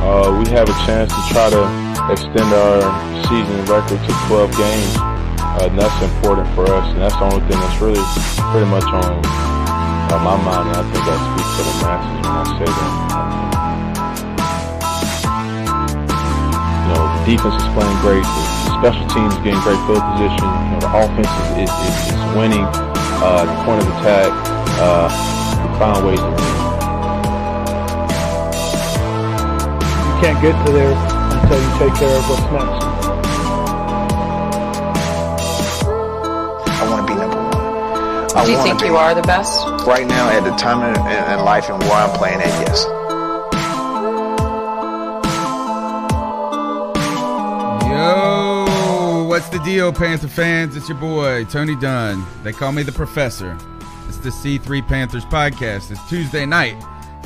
[0.00, 1.62] Uh, we have a chance to try to
[2.08, 2.80] extend our
[3.28, 4.96] season record to 12 games.
[5.50, 8.00] Uh, and that's important for us, and that's the only thing that's really
[8.48, 12.32] pretty much on uh, my mind, and I think that speaks to the masses when
[12.32, 12.92] I say that.
[16.80, 18.44] You know, the defense is playing great, the
[18.80, 22.64] special teams getting great field position, you know, the offense is, is, is, is winning,
[23.20, 24.32] uh, the point of attack,
[24.80, 25.12] uh,
[25.60, 26.69] we find ways to win.
[30.20, 32.84] Can't get to there until you take care of what's next.
[36.68, 38.36] I want to be number one.
[38.36, 39.64] I Do you think you are the best?
[39.86, 42.84] Right now, at the time in, in, in life and where I'm playing at, yes.
[47.88, 50.76] Yo, what's the deal, Panther fans?
[50.76, 52.26] It's your boy, Tony Dunn.
[52.42, 53.56] They call me the Professor.
[54.06, 55.90] It's the C3 Panthers podcast.
[55.90, 56.76] It's Tuesday night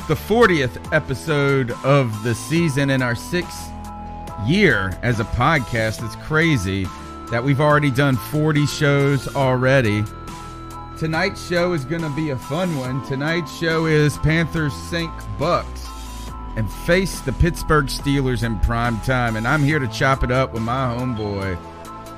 [0.07, 3.71] the 40th episode of the season in our sixth
[4.45, 6.05] year as a podcast.
[6.05, 6.85] It's crazy
[7.31, 10.03] that we've already done 40 shows already.
[10.99, 13.03] Tonight's show is going to be a fun one.
[13.05, 15.89] Tonight's show is Panthers sink Bucks
[16.55, 19.37] and face the Pittsburgh Steelers in prime time.
[19.37, 21.57] And I'm here to chop it up with my homeboy,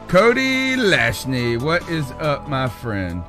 [0.09, 1.61] Cody Lashney.
[1.61, 3.23] What is up, my friend?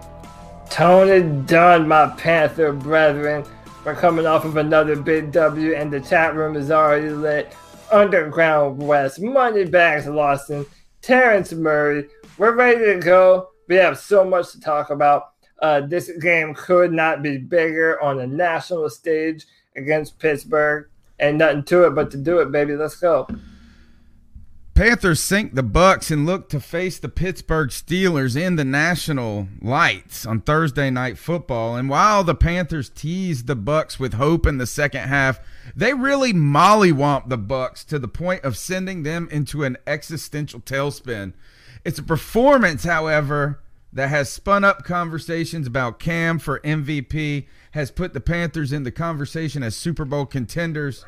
[0.69, 3.45] Tony Dunn, my Panther brethren.
[3.89, 7.57] We're coming off of another big W, and the chat room is already lit.
[7.91, 10.67] Underground West, Moneybags Lawson,
[11.01, 12.07] Terrence Murray.
[12.37, 13.49] We're ready to go.
[13.67, 15.31] We have so much to talk about.
[15.63, 20.91] Uh, this game could not be bigger on a national stage against Pittsburgh.
[21.19, 22.77] And nothing to it but to do it, baby.
[22.77, 23.27] Let's go.
[24.79, 30.25] Panthers sink the Bucks and look to face the Pittsburgh Steelers in the national lights
[30.25, 31.75] on Thursday night football.
[31.75, 35.41] And while the Panthers teased the Bucks with hope in the second half,
[35.75, 41.33] they really mollywomp the Bucks to the point of sending them into an existential tailspin.
[41.85, 43.61] It's a performance, however,
[43.93, 48.93] that has spun up conversations about Cam for MVP, has put the Panthers in the
[48.93, 51.05] conversation as Super Bowl contenders,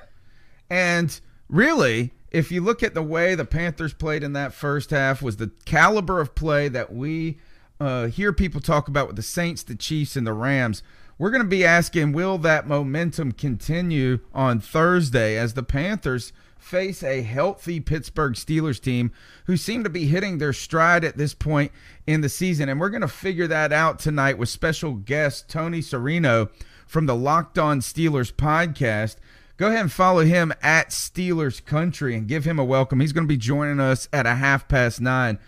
[0.69, 5.21] and really if you look at the way the Panthers played in that first half,
[5.21, 7.39] was the caliber of play that we
[7.81, 10.83] uh, hear people talk about with the Saints, the Chiefs, and the Rams.
[11.19, 17.03] We're going to be asking, will that momentum continue on Thursday as the Panthers face
[17.03, 19.13] a healthy Pittsburgh Steelers team
[19.47, 21.73] who seem to be hitting their stride at this point
[22.07, 22.69] in the season?
[22.69, 26.51] And we're going to figure that out tonight with special guest Tony Serino
[26.87, 29.17] from the Locked On Steelers podcast
[29.61, 32.99] go ahead and follow him at Steelers Country and give him a welcome.
[32.99, 35.39] He's going to be joining us at a half past nine.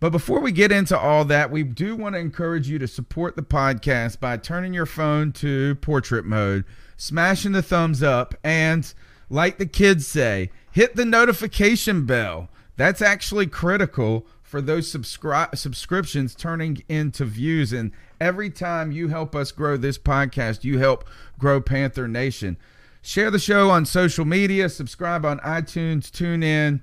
[0.00, 3.36] But before we get into all that, we do want to encourage you to support
[3.36, 6.64] the podcast by turning your phone to portrait mode,
[6.96, 8.92] smashing the thumbs up, and
[9.28, 12.48] like the kids say, hit the notification bell.
[12.76, 17.72] That's actually critical for those subscri- subscriptions turning into views.
[17.72, 21.04] And every time you help us grow this podcast, you help
[21.38, 22.56] grow Panther Nation.
[23.02, 24.68] Share the show on social media.
[24.68, 26.80] Subscribe on iTunes, TuneIn,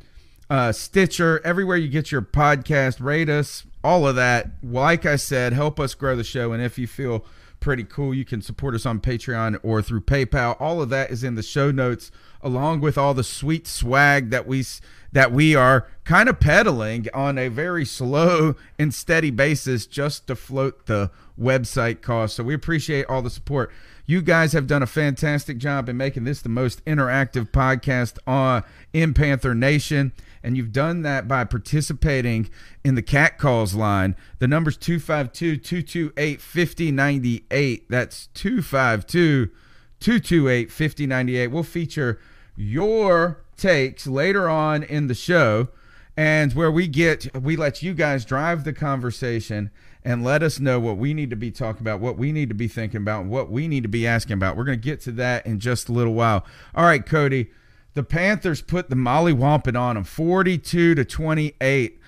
[0.50, 3.00] uh, Stitcher, everywhere you get your podcast.
[3.00, 4.50] Rate us, all of that.
[4.64, 6.54] Like I said, help us grow the show.
[6.54, 7.24] And if you feel
[7.60, 10.60] pretty cool, you can support us on Patreon or through PayPal.
[10.60, 12.10] All of that is in the show notes,
[12.42, 14.66] along with all the sweet swag that we
[15.12, 20.36] that we are kind of peddling on a very slow and steady basis just to
[20.36, 22.36] float the website cost.
[22.36, 23.72] So we appreciate all the support.
[24.06, 28.64] You guys have done a fantastic job in making this the most interactive podcast on
[28.94, 30.14] in Panther Nation.
[30.42, 32.50] And you've done that by participating
[32.86, 34.16] in the cat calls line.
[34.40, 37.90] The number's 252 228 5098.
[37.90, 39.52] That's 252
[40.00, 41.48] 228 5098.
[41.48, 42.20] We'll feature
[42.58, 45.70] your takes later on in the show
[46.18, 49.70] and where we get we let you guys drive the conversation
[50.04, 52.56] and let us know what we need to be talking about, what we need to
[52.56, 54.56] be thinking about, what we need to be asking about.
[54.56, 56.46] We're going to get to that in just a little while.
[56.74, 57.52] All right, Cody.
[57.94, 62.00] The Panthers put the Molly Wampin on them 42 to 28.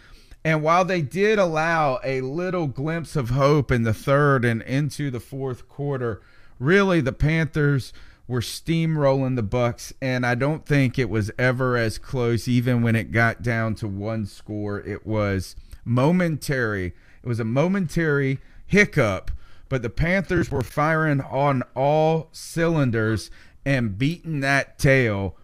[0.46, 5.12] And while they did allow a little glimpse of hope in the third and into
[5.12, 6.22] the fourth quarter,
[6.58, 7.92] really the Panthers
[8.30, 12.48] were steamrolling the Bucks, and I don't think it was ever as close.
[12.48, 16.94] Even when it got down to one score, it was momentary.
[17.24, 19.32] It was a momentary hiccup,
[19.68, 23.32] but the Panthers were firing on all cylinders
[23.66, 25.36] and beating that tail.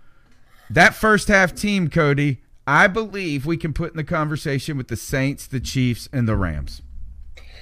[0.69, 4.95] That first half team, Cody, I believe we can put in the conversation with the
[4.95, 6.83] Saints, the Chiefs, and the Rams.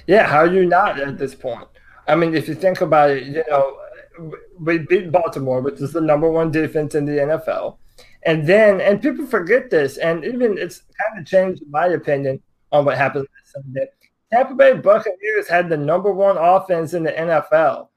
[0.06, 1.66] Yeah, how are you not at this point?
[2.06, 3.78] I mean, if you think about it, you know,
[4.60, 7.76] we beat Baltimore, which is the number one defense in the NFL.
[8.24, 12.40] And then, and people forget this, and even it's kind of changed my opinion
[12.72, 13.86] on what happened Sunday.
[14.32, 17.88] Tampa Bay Buccaneers had the number one offense in the NFL.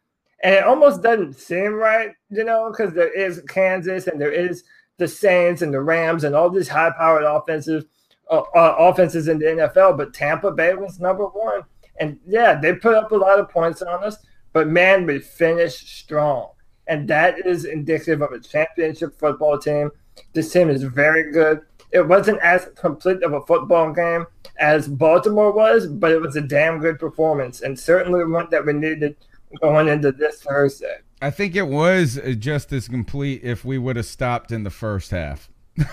[0.43, 4.63] And it almost doesn't seem right, you know, because there is Kansas and there is
[4.97, 7.85] the Saints and the Rams and all these high-powered offensive
[8.29, 9.97] uh, uh, offenses in the NFL.
[9.97, 11.61] But Tampa Bay was number one,
[11.99, 14.17] and yeah, they put up a lot of points on us.
[14.57, 16.49] But man, we finished strong,
[16.87, 19.91] and that is indicative of a championship football team.
[20.33, 21.61] This team is very good.
[21.91, 24.25] It wasn't as complete of a football game
[24.57, 28.73] as Baltimore was, but it was a damn good performance, and certainly one that we
[28.73, 29.15] needed
[29.61, 31.01] going into this Thursday.
[31.21, 34.71] I think it was uh, just as complete if we would have stopped in the
[34.71, 35.51] first half.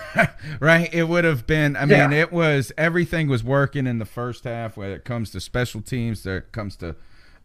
[0.59, 0.91] right?
[0.91, 2.09] It would have been, I mean, yeah.
[2.09, 6.25] it was everything was working in the first half when it comes to special teams,
[6.25, 6.95] when it comes to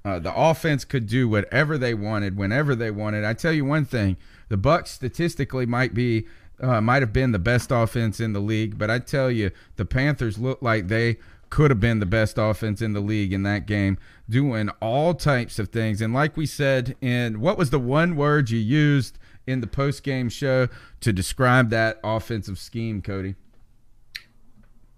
[0.04, 3.24] uh, the offense could do whatever they wanted whenever they wanted.
[3.24, 4.16] I tell you one thing,
[4.48, 6.26] the Bucks statistically might be
[6.60, 9.84] uh, might have been the best offense in the league, but I tell you, the
[9.84, 11.16] Panthers looked like they
[11.48, 13.98] could have been the best offense in the league in that game,
[14.28, 16.00] doing all types of things.
[16.00, 20.02] And like we said, in what was the one word you used in the post
[20.02, 20.68] game show
[21.00, 23.34] to describe that offensive scheme, Cody?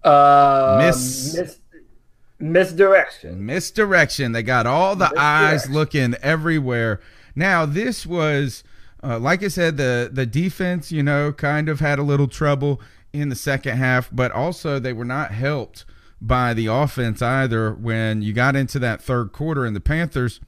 [0.03, 1.35] Uh, Miss.
[1.35, 1.59] Mis-
[2.39, 3.45] misdirection.
[3.45, 4.31] Misdirection.
[4.31, 6.99] They got all the eyes looking everywhere.
[7.35, 8.63] Now, this was
[9.03, 12.81] uh, like I said, the the defense, you know, kind of had a little trouble
[13.11, 15.85] in the second half, but also they were not helped
[16.21, 17.73] by the offense either.
[17.73, 20.39] When you got into that third quarter, and the Panthers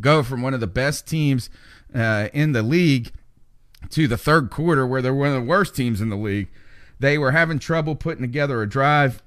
[0.00, 1.50] go from one of the best teams
[1.94, 3.12] uh, in the league
[3.90, 6.48] to the third quarter, where they're one of the worst teams in the league,
[6.98, 9.22] they were having trouble putting together a drive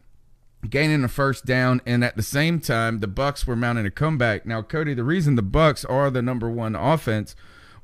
[0.67, 4.45] gaining a first down and at the same time the bucks were mounting a comeback
[4.45, 7.35] now cody the reason the bucks are the number one offense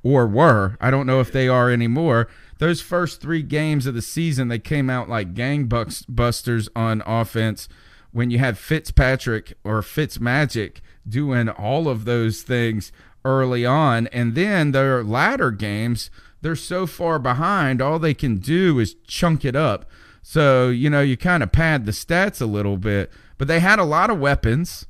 [0.06, 0.78] or were.
[0.80, 2.28] I don't know if they are anymore.
[2.60, 7.68] Those first three games of the season, they came out like gangbusters on offense.
[8.12, 10.78] When you had Fitzpatrick or Fitzmagic
[11.10, 12.92] doing all of those things
[13.26, 16.12] early on, and then their latter games,
[16.42, 17.82] they're so far behind.
[17.82, 19.90] All they can do is chunk it up.
[20.28, 23.78] So you know you kind of pad the stats a little bit, but they had
[23.78, 24.88] a lot of weapons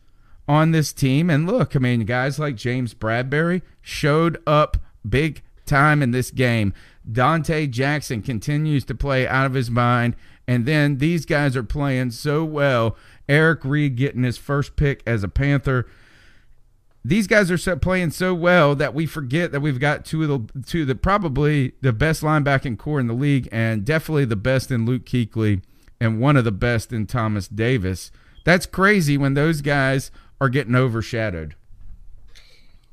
[0.47, 1.29] on this team.
[1.29, 4.77] And look, I mean, guys like James Bradberry showed up
[5.07, 6.73] big time in this game.
[7.11, 10.15] Donte Jackson continues to play out of his mind.
[10.47, 12.95] And then these guys are playing so well.
[13.27, 15.85] Eric Reid getting his first pick as a Panther.
[17.07, 20.61] These guys are playing so well that we forget that we've got two of the
[20.63, 24.71] two of the probably the best linebacking core in the league, and definitely the best
[24.71, 25.61] in Luke Kuechly,
[26.01, 28.11] and one of the best in Thomas Davis.
[28.43, 30.09] That's crazy when those guys
[30.41, 31.55] are getting overshadowed.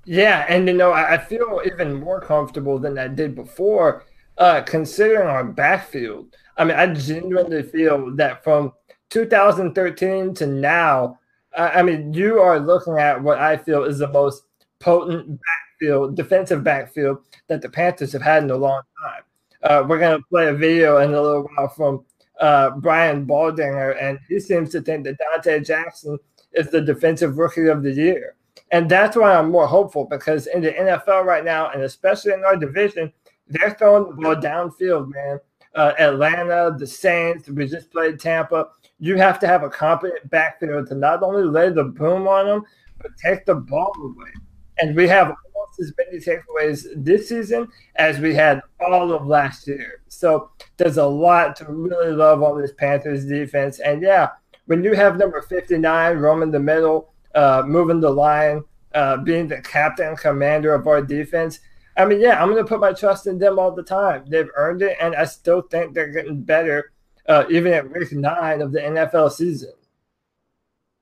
[0.05, 4.05] Yeah, and you know, I feel even more comfortable than I did before,
[4.37, 6.37] uh, considering our backfield.
[6.59, 8.75] I mean, I genuinely feel that from
[9.09, 11.19] 2013 to now,
[11.57, 14.45] I mean, you are looking at what I feel is the most
[14.81, 17.19] potent backfield, defensive backfield
[17.49, 19.23] that the Panthers have had in a long time.
[19.63, 22.05] Uh, we're going to play a video in a little while from
[22.41, 26.19] uh, Brian Baldinger, and he seems to think that Donte Jackson
[26.53, 28.35] is the defensive rookie of the year.
[28.71, 32.45] And that's why I'm more hopeful because in the NFL right now, and especially in
[32.45, 33.13] our division,
[33.47, 35.39] they're throwing the ball downfield, man.
[35.75, 38.69] Uh, Atlanta, the Saints, we just played Tampa.
[39.03, 42.63] You have to have a competent backfield to not only lay the boom on them,
[43.01, 44.31] but take the ball away.
[44.79, 47.67] And we have almost as many takeaways this season
[47.97, 50.03] as we had all of last year.
[50.07, 53.81] So there's a lot to really love on this Panthers defense.
[53.81, 54.29] And yeah,
[54.67, 58.63] when you have number 59 roaming the middle, uh, moving the line,
[58.95, 61.59] uh, being the captain commander of our defense.
[61.97, 64.25] I mean, yeah, I'm going to put my trust in them all the time.
[64.29, 66.92] They've earned it, and I still think they're getting better,
[67.27, 69.73] uh, even at week nine of the NFL season.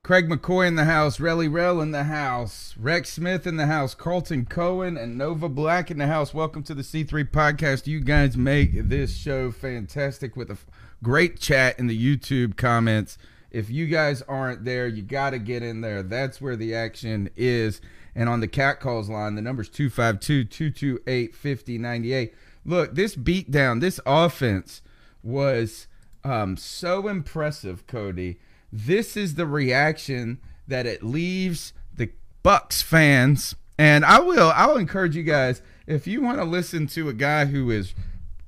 [0.02, 3.94] Craig McCoy in the house, Relly Rel in the house, Rex Smith in the house,
[3.94, 6.32] Carlton Cohen, and Nova Black in the house.
[6.32, 7.86] Welcome to the C3 podcast.
[7.86, 10.56] You guys make this show fantastic with a
[11.02, 13.18] great chat in the YouTube comments
[13.50, 16.02] If you guys aren't there, you got to get in there.
[16.02, 17.80] That's where the action is.
[18.14, 22.34] And on the cat calls line, the number's 252 228 5098.
[22.64, 24.82] Look, this beatdown, this offense
[25.22, 25.88] was
[26.24, 28.38] um, so impressive, Cody.
[28.72, 32.10] This is the reaction that it leaves the
[32.42, 33.54] Bucks fans.
[33.78, 37.14] And I will I will encourage you guys if you want to listen to a
[37.14, 37.94] guy who is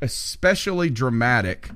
[0.00, 1.70] especially dramatic,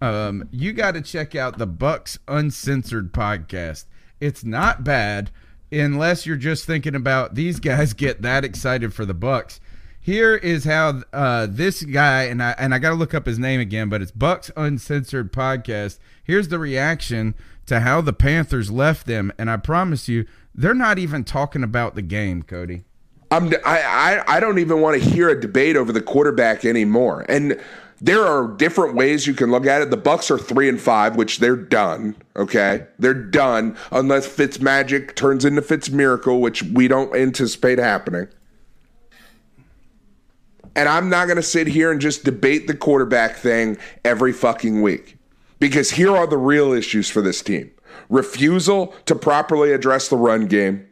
[0.00, 3.84] um, you got to check out the Bucks Uncensored podcast.
[4.20, 5.30] It's not bad
[5.70, 9.60] unless you're just thinking about these guys get that excited for the Bucks.
[10.04, 13.38] Here is how uh, this guy and I and I got to look up his
[13.38, 16.00] name again, but it's Bucks Uncensored podcast.
[16.24, 20.98] Here's the reaction to how the Panthers left them, and I promise you, they're not
[20.98, 22.82] even talking about the game, Cody.
[23.30, 23.80] I'm I,
[24.26, 27.24] I I don't even want to hear a debate over the quarterback anymore.
[27.28, 27.60] And
[28.00, 29.90] there are different ways you can look at it.
[29.90, 32.16] The Bucks are three and five, which they're done.
[32.34, 38.26] Okay, they're done unless Fitz magic turns into Fitz miracle, which we don't anticipate happening.
[40.74, 44.82] And I'm not going to sit here and just debate the quarterback thing every fucking
[44.82, 45.16] week.
[45.58, 47.70] Because here are the real issues for this team
[48.08, 50.86] refusal to properly address the run game,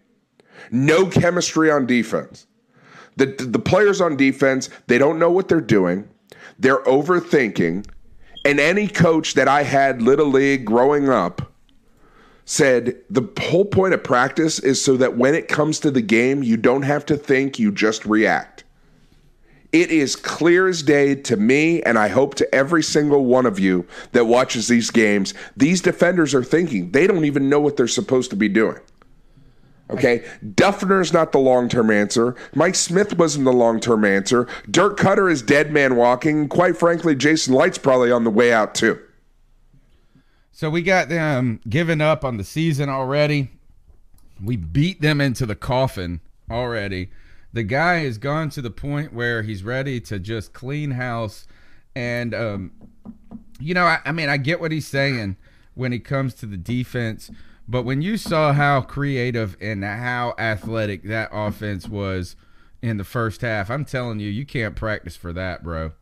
[0.70, 2.46] no chemistry on defense.
[3.16, 6.08] The, the players on defense, they don't know what they're doing,
[6.58, 7.86] they're overthinking.
[8.44, 11.52] And any coach that I had little league growing up
[12.46, 16.42] said the whole point of practice is so that when it comes to the game,
[16.42, 18.49] you don't have to think, you just react.
[19.72, 23.60] It is clear as day to me, and I hope to every single one of
[23.60, 25.32] you that watches these games.
[25.56, 28.78] These defenders are thinking they don't even know what they're supposed to be doing.
[29.88, 32.36] Okay, Duffner's not the long term answer.
[32.54, 34.46] Mike Smith wasn't the long term answer.
[34.70, 36.48] Dirk Koetter is dead man walking.
[36.48, 39.00] Quite frankly, Jason Licht's probably on the way out too.
[40.52, 43.50] So we got them giving up on the season already.
[44.42, 47.10] We beat them into the coffin already
[47.52, 51.46] the guy has gone to the point where he's ready to just clean house.
[51.94, 52.72] And, um,
[53.58, 55.36] you know, I, I mean, I get what he's saying
[55.74, 57.30] when it comes to the defense.
[57.66, 62.36] But when you saw how creative and how athletic that offense was
[62.82, 65.92] in the first half, I'm telling you, you can't practice for that, bro.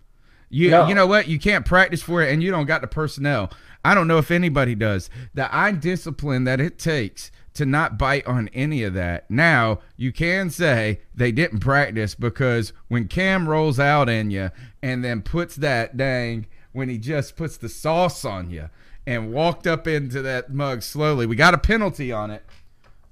[0.50, 0.88] You no.
[0.88, 1.28] you know what?
[1.28, 3.50] You can't practice for it, and you don't got the personnel.
[3.84, 5.10] I don't know if anybody does.
[5.34, 9.28] The eye discipline that it takes to not bite on any of that.
[9.28, 14.50] Now, you can say they didn't practice because when Cam rolls out in you
[14.80, 18.70] and then puts that dang, when he just puts the sauce on you
[19.08, 22.44] and walked up into that mug slowly, we got a penalty on it.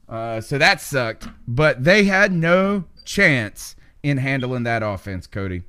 [0.09, 1.27] Uh, so that sucked.
[1.49, 3.75] But they had no chance
[4.05, 5.65] in handling that offense, Cody.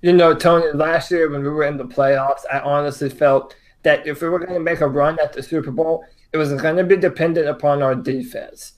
[0.00, 4.06] You know, Tony, last year when we were in the playoffs, I honestly felt that
[4.06, 6.76] if we were going to make a run at the Super Bowl, it was going
[6.76, 8.74] to be dependent upon our defense.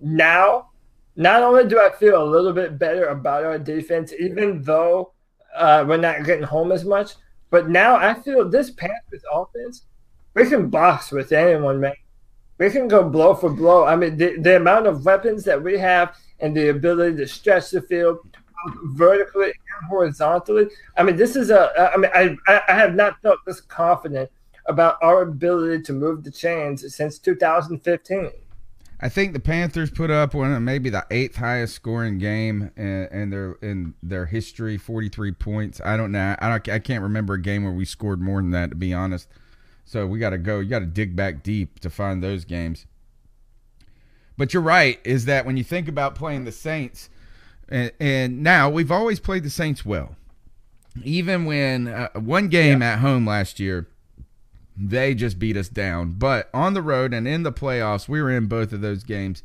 [0.00, 0.70] Now,
[1.14, 5.12] not only do I feel a little bit better about our defense, even though
[5.54, 7.12] uh, we're not getting home as much,
[7.50, 9.84] but now I feel this Panthers offense,
[10.34, 11.94] we can box with anyone, man.
[12.58, 13.84] We can go blow for blow.
[13.84, 17.70] I mean, the, the amount of weapons that we have and the ability to stretch
[17.70, 18.18] the field
[18.84, 20.66] vertically and horizontally.
[20.96, 21.70] I mean, this is a.
[21.94, 22.36] I mean, I
[22.68, 24.30] I have not felt this confident
[24.68, 28.30] about our ability to move the chains since 2015.
[28.98, 33.08] I think the Panthers put up one of maybe the eighth highest scoring game in,
[33.12, 35.80] in, their in their history, 43 points.
[35.84, 36.34] I don't know.
[36.38, 36.68] I don't.
[36.70, 39.28] I can't remember a game where we scored more than that, to be honest.
[39.84, 40.60] So we got to go.
[40.60, 42.86] You got to dig back deep to find those games.
[44.38, 44.98] But you're right.
[45.04, 47.10] Is that when you think about playing the Saints,
[47.68, 50.16] and, and now we've always played the Saints well.
[51.04, 52.94] Even when uh, one game yeah.
[52.94, 53.86] at home last year
[54.76, 56.12] they just beat us down.
[56.12, 59.42] But on the road and in the playoffs, we were in both of those games.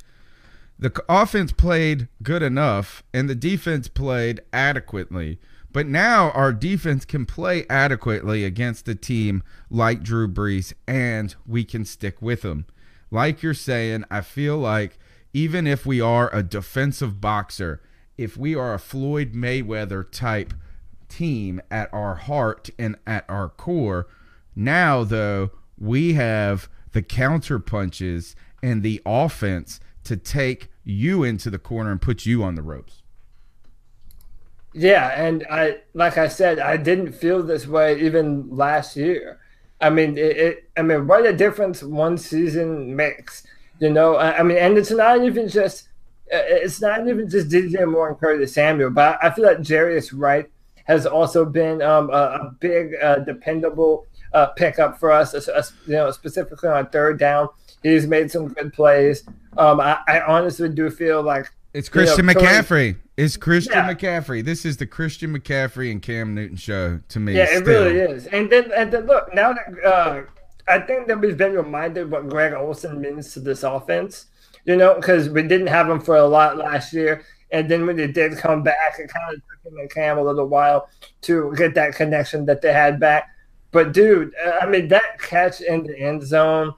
[0.77, 5.39] The offense played good enough and the defense played adequately.
[5.71, 11.63] But now our defense can play adequately against a team like Drew Brees and we
[11.63, 12.65] can stick with them.
[13.09, 14.97] Like you're saying, I feel like
[15.33, 17.81] even if we are a defensive boxer,
[18.17, 20.53] if we are a Floyd Mayweather type
[21.07, 24.07] team at our heart and at our core,
[24.55, 31.59] now, though, we have the counter punches and the offense to take you into the
[31.59, 33.01] corner and put you on the ropes.
[34.73, 39.39] Yeah, and I like I said, I didn't feel this way even last year.
[39.81, 43.45] I mean, it, it I mean, what a difference one season makes.
[43.79, 45.89] You know, I, I mean, and it's not even just
[46.31, 50.49] it's not even just DJ Moore and Curtis Samuel, but I feel like Jarius Wright
[50.85, 55.33] has also been um, a, a, big, uh, dependable uh, pickup for us,
[55.85, 57.49] you know, specifically on third down.
[57.83, 59.23] He's made some good plays.
[59.57, 62.97] Um, I, I honestly do feel like it's Christian you know, McCaffrey.
[63.17, 63.93] It's Christian yeah.
[63.93, 64.43] McCaffrey.
[64.43, 67.35] This is the Christian McCaffrey and Cam Newton show to me.
[67.35, 68.27] Yeah, it really is.
[68.27, 70.21] And then and then look now that uh,
[70.67, 74.27] I think that we've been reminded what Greg Olsen means to this offense.
[74.65, 77.97] You know, because we didn't have him for a lot last year, and then when
[77.97, 80.87] he did come back, it kind of took him and Cam a little while
[81.21, 83.29] to get that connection that they had back.
[83.71, 86.73] But dude, I mean that catch in the end zone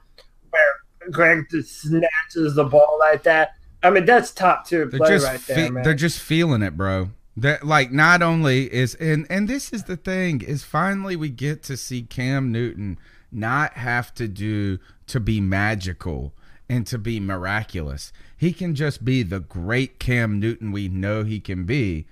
[0.50, 3.54] where Greg just snatches the ball like that.
[3.82, 5.82] I mean that's top tier play right there, man.
[5.82, 7.10] They're just feeling it, bro.
[7.36, 11.62] That like not only is and and this is the thing is finally we get
[11.64, 12.98] to see Cam Newton
[13.32, 16.32] not have to do to be magical
[16.68, 18.12] and to be miraculous.
[18.36, 22.06] He can just be the great Cam Newton we know he can be,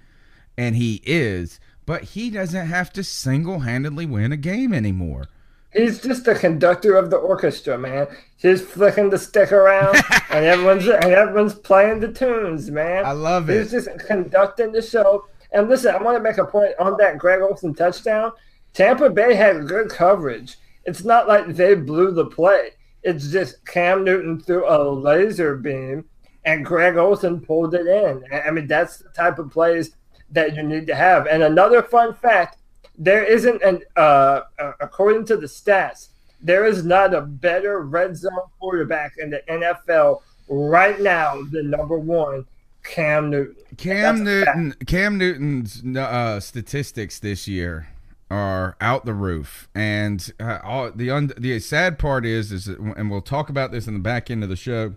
[0.57, 5.29] and he is, but he doesn't have to single handedly win a game anymore.
[5.73, 8.07] He's just the conductor of the orchestra, man.
[8.37, 9.97] He's flicking the stick around,
[10.31, 13.07] and everyone's and everyone's playing the tunes, man.
[13.07, 13.59] I love it.
[13.59, 15.27] He's just conducting the show.
[15.51, 18.33] And listen, I want to make a point on that Greg Olsen touchdown.
[18.75, 20.57] Tampa Bay had good coverage.
[20.85, 22.71] It's not like they blew the play.
[23.03, 26.05] It's just Cam Newton threw a laser beam
[26.45, 28.25] and Greg Olsen pulled it in.
[28.33, 29.91] I mean, that's the type of plays
[30.33, 31.27] that you need to have.
[31.27, 32.59] And another fun fact
[32.99, 36.09] there isn't an, uh, uh, according to the stats,
[36.41, 41.99] there is not a better red zone quarterback in the NFL right now than number
[41.99, 42.45] one,
[42.83, 43.57] Cam Newton.
[43.77, 47.89] Cam Newton, Cam Newton's uh, statistics this year
[48.31, 52.79] are out the roof, and uh, all, the un, the sad part is is that,
[52.79, 54.95] and we'll talk about this in the back end of the show.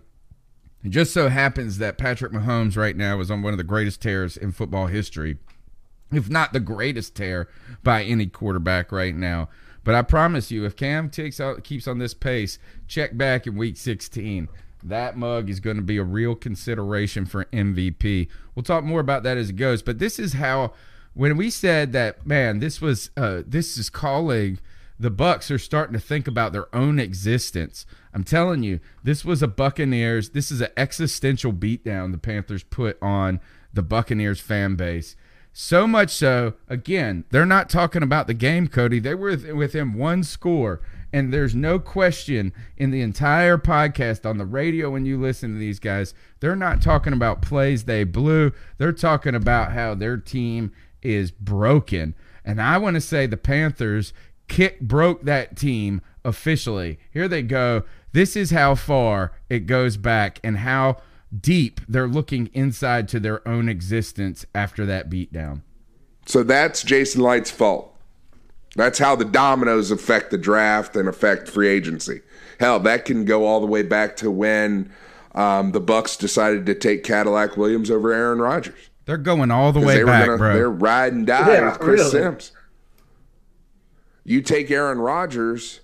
[0.84, 4.00] It just so happens that Patrick Mahomes right now is on one of the greatest
[4.00, 5.38] tears in football history,
[6.12, 7.48] if not the greatest tear
[7.82, 9.48] by any quarterback right now.
[9.82, 13.56] But I promise you, if Cam takes out, keeps on this pace, check back in
[13.56, 14.48] Week 16.
[14.82, 18.28] That mug is going to be a real consideration for MVP.
[18.54, 19.82] We'll talk more about that as it goes.
[19.82, 20.72] But this is how
[21.14, 24.58] when we said that, man, this was uh, this is calling
[24.98, 27.86] the Bucks are starting to think about their own existence.
[28.14, 30.30] I'm telling you, this was a Buccaneers.
[30.30, 33.40] This is an existential beatdown the Panthers put on
[33.72, 35.16] the Buccaneers fan base.
[35.52, 38.98] So much so, again, they're not talking about the game, Cody.
[38.98, 40.82] They were within one score,
[41.14, 45.58] and there's no question in the entire podcast on the radio when you listen to
[45.58, 48.52] these guys, they're not talking about plays they blew.
[48.76, 52.14] They're talking about how their team is broken.
[52.44, 54.12] And I want to say the Panthers
[54.48, 56.98] kick broke that team officially.
[57.10, 57.84] Here they go.
[58.12, 60.98] This is how far it goes back and how
[61.38, 65.62] deep they're looking inside to their own existence after that beatdown.
[66.26, 67.92] So that's Jason Licht's fault.
[68.74, 72.20] That's how the dominoes affect the draft and affect free agency.
[72.60, 74.92] Hell, that can go all the way back to when
[75.34, 78.90] um, the Bucks decided to take Cadillac Williams over Aaron Rodgers.
[79.06, 80.54] They're going all the way back, gonna, bro.
[80.54, 82.10] They're ride and die yeah, with Chris really.
[82.10, 82.52] Simms.
[84.28, 85.82] You take Aaron Rodgers,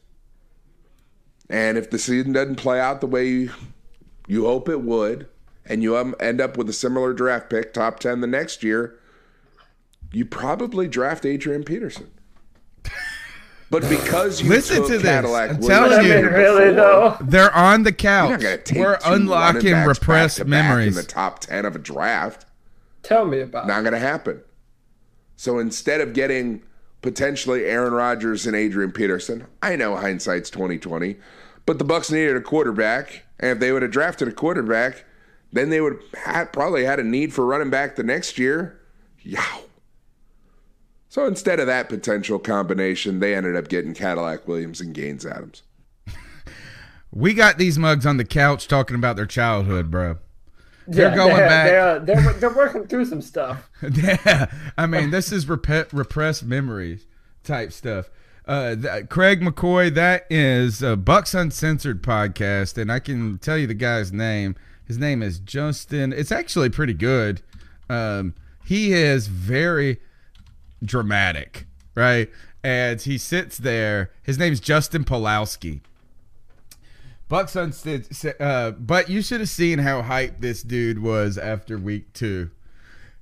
[1.48, 3.52] and if the season doesn't play out the way you,
[4.26, 5.28] you hope it would,
[5.64, 8.98] and you um, end up with a similar draft pick, top 10 the next year,
[10.10, 12.10] you probably draft Adrian Peterson.
[13.70, 17.92] But because you listen to Cadillac this, I'm telling you, really though, they're on the
[17.92, 18.42] couch.
[18.74, 20.88] We're unlocking repressed memories.
[20.88, 22.44] In the top ten of a draft,
[23.04, 24.42] Tell me about Not going to happen.
[25.36, 26.62] So instead of getting
[27.02, 31.16] potentially Aaron Rodgers and Adrian Peterson, I know hindsight's 2020,
[31.66, 35.04] but the Bucks needed a quarterback, and if they would have drafted a quarterback,
[35.52, 38.80] then they would have probably had a need for running back the next year.
[39.20, 39.64] Yow.
[41.08, 45.62] So instead of that potential combination, they ended up getting Cadillac Williams and Gaines Adams.
[47.12, 50.16] we got these mugs on the couch talking about their childhood, bro.
[50.86, 51.66] They're yeah, going they're, back.
[51.66, 53.68] They're, they're, they're working through some stuff.
[53.94, 57.06] yeah, I mean, this is rep- repressed memories
[57.44, 58.10] type stuff.
[58.46, 63.66] Uh, th- Craig McCoy, that is a Bucks Uncensored podcast, and I can tell you
[63.66, 64.56] the guy's name.
[64.84, 66.12] His name is Justin.
[66.12, 67.42] It's actually pretty good.
[67.88, 70.00] Um, he is very
[70.84, 72.28] dramatic, right?
[72.64, 74.10] And he sits there.
[74.22, 75.80] His name's Justin Pawlowski
[77.32, 82.50] Bucks uh, but you should have seen how hyped this dude was after week two.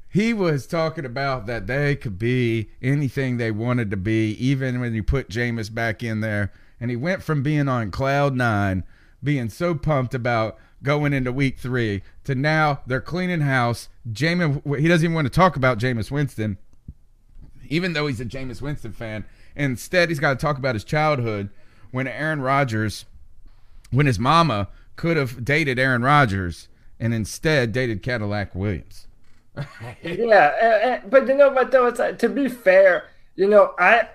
[0.08, 4.94] He was talking about that they could be anything they wanted to be, even when
[4.94, 6.50] you put Jameis back in there.
[6.80, 8.82] And he went from being on cloud nine,
[9.22, 13.88] being so pumped about going into week three, to now they're cleaning house.
[14.10, 16.58] Jameis, he doesn't even want to talk about Jameis Winston,
[17.68, 21.50] even though he's a Jameis Winston fan Instead, he's got to talk about his childhood
[21.90, 23.04] when Aaron Rodgers,
[23.90, 29.06] when his mama could have dated Aaron Rodgers and instead dated Cadillac Williams.
[30.02, 31.86] yeah, but you know what though?
[31.86, 34.08] It's like, to be fair, you know, I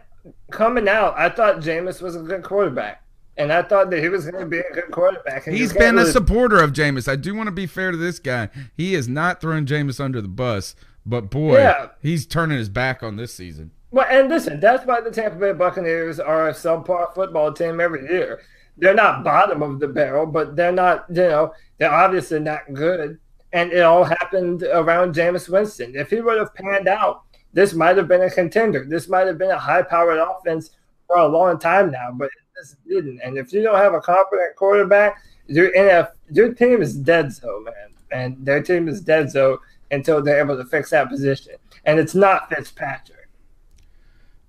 [0.51, 3.01] coming out, I thought Jameis was a good quarterback.
[3.37, 5.45] And I thought that he was going to be a good quarterback.
[5.45, 6.09] And He's been really...
[6.09, 7.09] a supporter of Jameis.
[7.09, 8.47] I do want to be fair to this guy.
[8.77, 10.73] He has not thrown Jameis under the bus,
[11.05, 11.89] but boy, yeah.
[12.01, 13.71] he's turning his back on this season.
[13.91, 18.03] Well, and listen, that's why the Tampa Bay Buccaneers are a subpar football team every
[18.03, 18.41] year.
[18.77, 23.19] They're not bottom of the barrel, but they're not, you know, they're obviously not good.
[23.53, 25.95] And it all happened around Jameis Winston.
[25.95, 28.85] If he would have panned out, this might have been a contender.
[28.85, 30.71] This might have been a high powered offense
[31.07, 33.21] for a long time now, but it just didn't.
[33.21, 37.61] And if you don't have a competent quarterback, your NF your team is dead so
[37.61, 37.73] man.
[38.11, 39.61] And their team is dead so
[39.91, 41.53] until they're able to fix that position.
[41.85, 43.14] And it's not Fitzpatrick.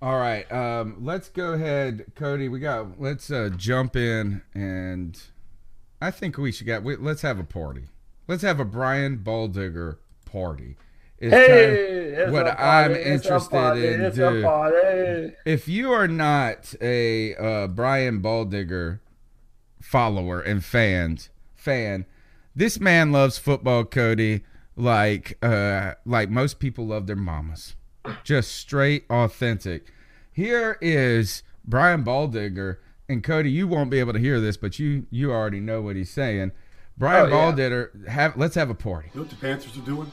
[0.03, 0.51] All right.
[0.53, 2.49] Um, let's go ahead, Cody.
[2.49, 5.21] We got let's uh, jump in and
[6.01, 7.85] I think we should get we, let's have a party.
[8.29, 10.77] Let's have a Brian Baldinger party
[11.19, 14.13] is hey, what I'm interested in.
[14.13, 15.37] Dude.
[15.47, 19.01] If you are not a uh, Brian Baldinger
[19.81, 22.05] follower and fans fan,
[22.55, 24.43] this man loves football, Cody,
[24.77, 27.77] like uh, like most people love their mamas.
[28.25, 29.93] Just straight authentic.
[30.33, 35.07] Here is Brian Baldinger, and Cody, you won't be able to hear this, but you
[35.11, 36.53] you already know what he's saying.
[36.99, 37.53] Brian oh, yeah.
[37.53, 39.09] Baldinger, have let's have a party.
[39.13, 40.11] You know what the Panthers are doing?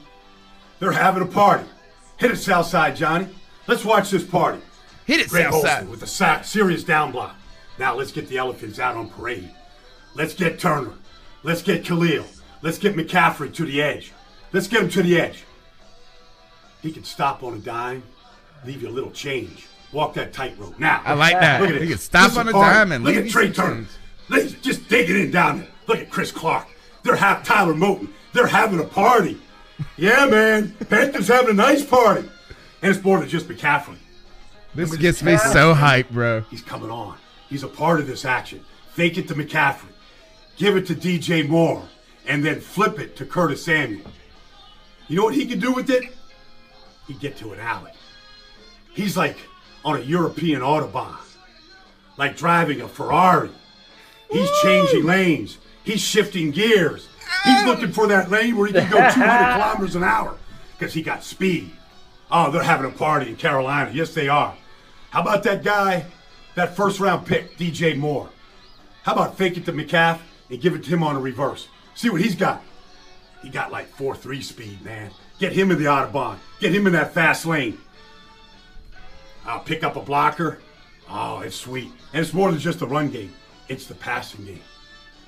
[0.80, 1.66] They're having a party.
[2.18, 3.28] Hit it, Southside Johnny.
[3.68, 4.62] Let's watch this party.
[5.06, 5.90] Hit it, Greg Southside.
[5.90, 7.36] with a sack, serious down block.
[7.80, 9.50] Now let's get the elephants out on parade.
[10.16, 10.94] Let's get Turner.
[11.44, 12.26] Let's get Khalil.
[12.62, 14.14] Let's get McCaffrey to the edge.
[14.54, 15.44] Let's get him to the edge.
[16.84, 18.04] He can stop on a dime,
[18.66, 19.68] leave you a little change.
[19.92, 20.80] Walk that tightrope.
[20.80, 21.62] Now, I like that.
[21.62, 21.82] Look at it.
[21.82, 23.86] He can stop on a dime and look at Trai Turner.
[24.30, 25.68] Let's just dig it in down there.
[25.88, 26.68] Look at Chris Clark.
[27.04, 28.10] They're half Taylor Moton.
[28.34, 29.40] They're having a party
[29.98, 30.76] yeah, man.
[30.90, 32.30] Panthers having a nice party.
[32.82, 33.98] And it's more than just McCaffrey.
[34.76, 36.42] This gets me so hyped, bro.
[36.50, 37.18] He's coming on.
[37.50, 38.64] He's a part of this action.
[38.94, 39.90] Fake it to McCaffrey.
[40.58, 41.84] Give it to DJ Moore.
[42.26, 44.10] And then flip it to Curtis Samuel.
[45.08, 46.16] You know what he can do with it?
[47.08, 47.92] He'd get to an alley.
[48.94, 49.38] He's like
[49.84, 51.18] on a European Autobahn.
[52.18, 53.50] Like driving a Ferrari.
[54.32, 55.58] He's changing lanes.
[55.84, 57.08] He's shifting gears.
[57.44, 60.38] He's looking for that lane where he can go 200 kilometers an hour
[60.78, 61.72] because he got speed.
[62.32, 63.92] Oh, they're having a party in Carolina.
[63.94, 64.56] Yes, they are.
[65.10, 66.06] How about that guy,
[66.56, 68.30] that first round pick, DJ Moore?
[69.04, 71.68] How about fake it to McCaff and give it to him on a reverse?
[71.96, 72.64] See what he's got.
[73.42, 75.12] He got like 4 3 speed, man.
[75.40, 76.38] Get him in the Autobahn.
[76.60, 77.78] Get him in that fast lane.
[79.46, 80.60] I'll pick up a blocker.
[81.10, 81.92] Oh, it's sweet.
[82.14, 83.34] And it's more than just the run game,
[83.68, 84.62] it's the passing game.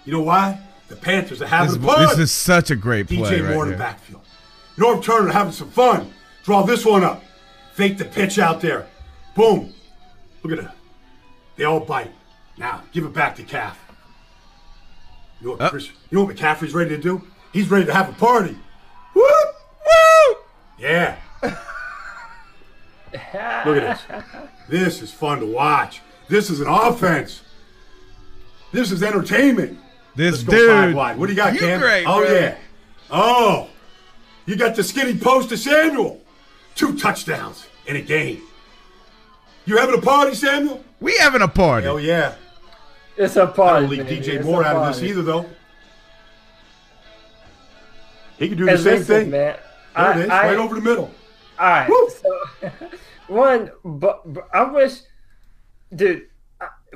[0.05, 0.59] You know why?
[0.87, 2.07] The Panthers are having this, fun.
[2.07, 3.17] This is such a great play.
[3.17, 4.21] DJ right Moore in the backfield.
[4.77, 6.13] Norv Turner having some fun.
[6.43, 7.23] Draw this one up.
[7.73, 8.87] Fake the pitch out there.
[9.35, 9.73] Boom.
[10.43, 10.71] Look at it.
[11.55, 12.11] They all bite.
[12.57, 13.79] Now, give it back to Calf.
[15.41, 15.71] You know what.
[15.71, 17.21] Chris, you know what McCaffrey's ready to do?
[17.51, 18.57] He's ready to have a party.
[19.13, 19.23] Woo!
[20.79, 20.85] Woo!
[20.85, 21.17] Yeah.
[23.65, 24.23] Look at this.
[24.67, 26.01] This is fun to watch.
[26.27, 27.41] This is an offense.
[28.71, 29.79] This is entertainment.
[30.15, 30.95] This dude.
[30.95, 31.79] What do you got, you Cam?
[31.79, 32.33] Great, oh, bro.
[32.33, 32.57] yeah.
[33.11, 33.69] Oh,
[34.45, 36.21] you got the skinny post to Samuel.
[36.73, 38.41] Two touchdowns in a game.
[39.65, 40.83] You having a party, Samuel?
[40.99, 41.87] We having a party.
[41.87, 42.35] Oh, yeah.
[43.17, 43.61] It's a party.
[43.61, 45.45] I don't leave DJ Moore out of this either, though.
[48.37, 49.29] He can do the and same listen, thing.
[49.31, 49.57] Man,
[49.95, 51.11] there I, it is, I, right over the middle.
[51.59, 51.89] All right.
[51.89, 52.09] Woo!
[52.09, 52.71] So,
[53.27, 55.01] one, but, but I wish,
[55.95, 56.27] dude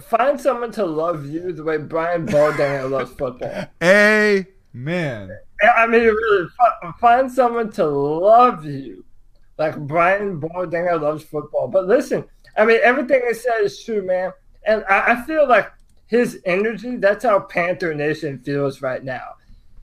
[0.02, 3.66] find someone to love you the way Brian Baldinger loves football.
[3.84, 5.38] Amen.
[5.62, 6.48] I mean, really,
[7.00, 9.04] find someone to love you
[9.58, 11.68] like Brian Baldinger loves football.
[11.68, 12.24] But listen,
[12.58, 14.32] I mean, everything he said is true, man.
[14.66, 15.70] And I, I feel like
[16.08, 19.36] his energy, that's how Panther Nation feels right now.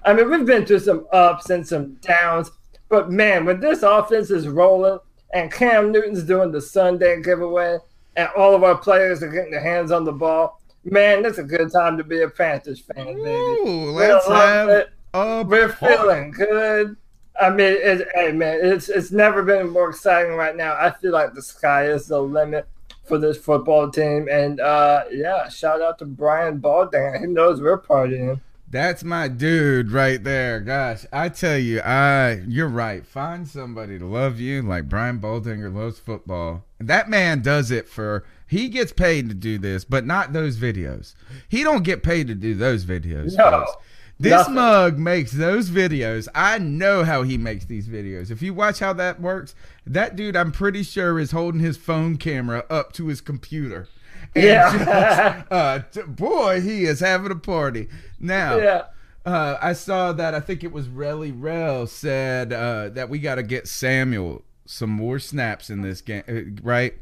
[0.04, 2.50] I mean, we've been through some ups and some downs,
[2.88, 4.98] but man, when this offense is rolling
[5.32, 7.78] and Cam Newton's doing the Sunday giveaway,
[8.16, 10.60] and all of our players are getting their hands on the ball.
[10.84, 13.30] Man, it's a good time to be a Panthers fan, baby.
[13.30, 14.90] Ooh, let's have it.
[15.12, 16.96] We're feeling good.
[17.40, 20.74] I mean, it, hey man, it's it's never been more exciting right now.
[20.74, 22.66] I feel like the sky is the limit
[23.04, 27.20] for this football team, and uh, yeah, shout out to Brian Baldinger.
[27.20, 28.40] He knows we're partying.
[28.68, 30.60] That's my dude right there.
[30.60, 33.06] Gosh, I tell you, I you're right.
[33.06, 36.64] Find somebody to love you like Brian Baldinger loves football.
[36.80, 41.14] That man does it for He gets paid to do this, but not those videos.
[41.48, 43.36] He don't get paid to do those videos.
[43.36, 43.72] No, folks.
[44.18, 44.54] This nothing.
[44.54, 46.26] mug makes those videos.
[46.34, 48.30] I know how he makes these videos.
[48.30, 49.54] If you watch how that works,
[49.86, 53.88] that dude, I'm pretty sure, is holding his phone camera up to his computer.
[54.36, 55.36] And Yeah.
[55.40, 57.88] just, uh, t- boy, he is having a party.
[58.20, 58.82] Now, Yeah.
[59.24, 60.34] uh, I saw that.
[60.34, 64.90] I think it was Relly Rel said uh, that we got to get Samuel some
[64.90, 66.94] more snaps in this game, uh, right?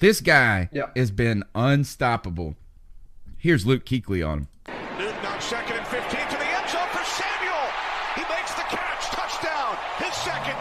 [0.00, 0.86] This guy Yeah.
[0.96, 2.56] has been unstoppable.
[3.38, 4.48] Here's Luke Kuechly on him.
[4.98, 7.66] Newton on second and 15 to the end zone for Samuel.
[8.16, 9.04] He makes the catch.
[9.16, 9.76] Touchdown.
[9.98, 10.56] His second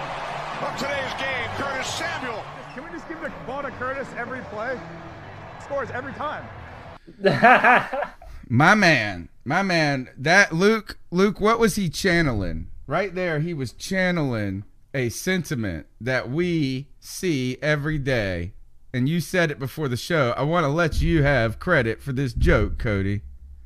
[0.63, 1.49] of today's game.
[1.57, 2.43] Curtis Samuel.
[2.73, 4.79] Can we just give the ball to Curtis every play?
[5.69, 6.43] Scores every time.
[8.51, 12.69] My man, my man, that Luke, Luke, what was he channeling?
[12.87, 14.63] Right there, he was channeling
[14.95, 18.53] a sentiment that we see every day.
[18.91, 20.33] And you said it before the show.
[20.35, 23.21] I want to let you have credit for this joke, Cody.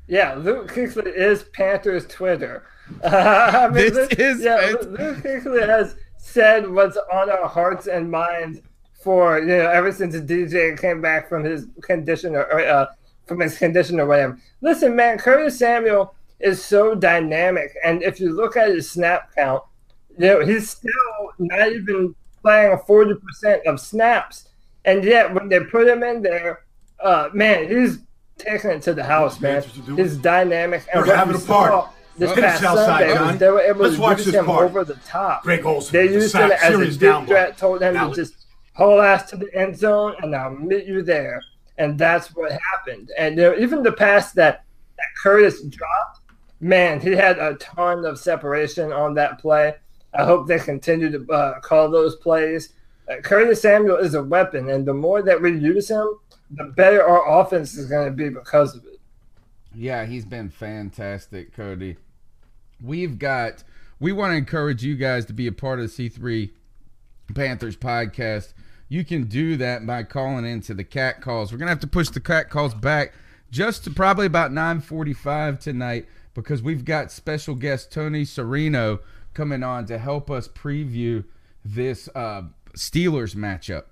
[0.05, 2.63] Yeah, Luke Kuechly is Panthers Twitter.
[3.05, 8.11] I mean, This Luke, is yeah, Luke Kuechly has said what's on our hearts and
[8.11, 8.59] minds
[9.03, 12.85] for you know ever since DJ came back from his condition or, or uh,
[13.25, 14.37] from his condition or whatever.
[14.61, 19.63] Listen, man, Curtis Samuel is so dynamic, and if you look at his snap count,
[20.17, 20.91] you know he's still
[21.39, 24.49] not even playing forty percent of snaps,
[24.85, 26.65] and yet when they put him in there,
[27.01, 27.99] uh, man, he's
[28.37, 29.63] taking it to the house, man.
[29.95, 31.71] He's dynamic, and They're having a party.
[31.71, 34.65] saw this Let's past outside, Sunday they were able Let's to watch use him party.
[34.69, 35.43] over the top.
[35.43, 38.15] Greg Olsen They with the him as a deep down threat, told him Now to
[38.15, 38.42] just
[38.73, 41.41] haul ass to the end zone, and I'll meet you there.
[41.77, 43.11] And that's what happened.
[43.17, 44.65] And you know, even the pass that,
[44.97, 46.21] that Curtis dropped,
[46.59, 49.73] man, he had a ton of separation on that play.
[50.13, 52.73] I hope they continue to uh, call those plays.
[53.09, 56.07] Uh, Curtis Samuel is a weapon, and the more that we use him,
[56.51, 58.99] the better our offense is going to be because of it.
[59.75, 61.97] Yeah, he's been fantastic, Cody.
[62.81, 63.63] We've got
[63.99, 66.51] we want to encourage you guys to be a part of the C3
[67.33, 68.53] Panthers podcast.
[68.93, 71.51] You can do that by calling into the cat calls.
[71.51, 73.13] We're gonna have to push the cat calls back
[73.49, 78.99] just to probably about 9:45 tonight because we've got special guest Tony Serino
[79.33, 81.23] coming on to help us preview
[81.65, 82.43] this uh,
[82.77, 83.85] Steelers matchup.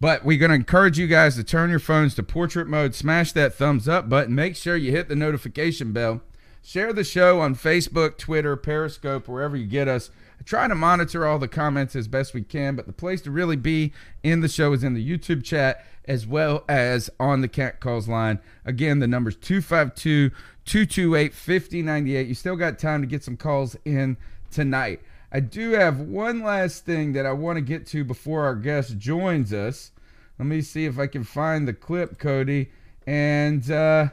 [0.00, 3.32] But we're going to encourage you guys to turn your phones to portrait mode, smash
[3.32, 6.20] that thumbs up button, make sure you hit the notification bell,
[6.62, 10.10] share the show on Facebook, Twitter, Periscope, wherever you get us.
[10.44, 13.56] Try to monitor all the comments as best we can, but the place to really
[13.56, 17.80] be in the show is in the YouTube chat as well as on the Cat
[17.80, 18.38] Calls line.
[18.64, 20.30] Again, the number's 252
[20.64, 22.26] 228 5098.
[22.26, 24.16] You still got time to get some calls in
[24.50, 25.00] tonight.
[25.32, 28.98] I do have one last thing that I want to get to before our guest
[28.98, 29.90] joins us.
[30.38, 32.70] Let me see if I can find the clip, Cody.
[33.06, 34.08] And uh,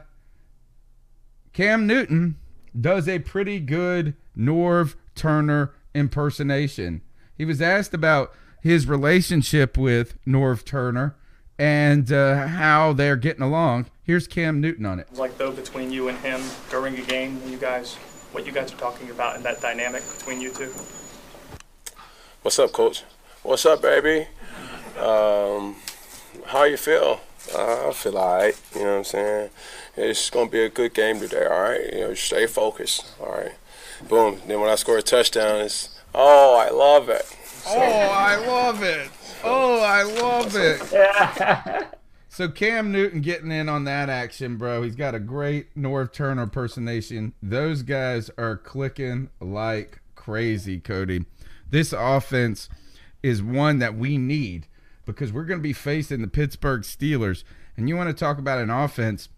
[1.52, 2.36] Cam Newton
[2.78, 7.02] does a pretty good Norv Turner impersonation.
[7.36, 11.16] He was asked about his relationship with Norv Turner
[11.58, 13.86] and uh, how they're getting along.
[14.02, 15.08] Here's Cam Newton on it.
[15.14, 17.94] like though between you and him during a game you guys
[18.32, 20.72] what you guys are talking about and that dynamic between you two
[22.42, 23.04] What's up, coach?
[23.42, 24.26] What's up, baby?
[24.98, 25.76] Um,
[26.46, 27.20] how you feel?
[27.54, 28.60] Uh, I feel all right.
[28.74, 29.50] You know what I'm saying?
[29.96, 31.46] It's gonna be a good game today.
[31.46, 31.92] All right.
[31.92, 33.06] You know, stay focused.
[33.20, 33.52] All right.
[34.08, 34.40] Boom.
[34.46, 37.24] Then when I score a touchdown, it's oh, I love it.
[37.66, 39.10] Oh, I love it.
[39.42, 41.88] Oh, I love it.
[42.34, 44.82] So Cam Newton getting in on that action, bro.
[44.82, 47.32] He's got a great Norv Turner impersonation.
[47.40, 51.26] Those guys are clicking like crazy, Cody.
[51.70, 52.68] This offense
[53.22, 54.66] is one that we need
[55.06, 57.44] because we're going to be facing the Pittsburgh Steelers.
[57.76, 59.28] And you want to talk about an offense,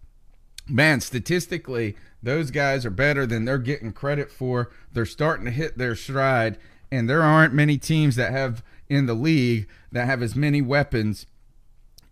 [0.67, 4.71] man, statistically, those guys are better than they're getting credit for.
[4.91, 6.57] They're starting to hit their stride,
[6.91, 11.25] and there aren't many teams that have in the league that have as many weapons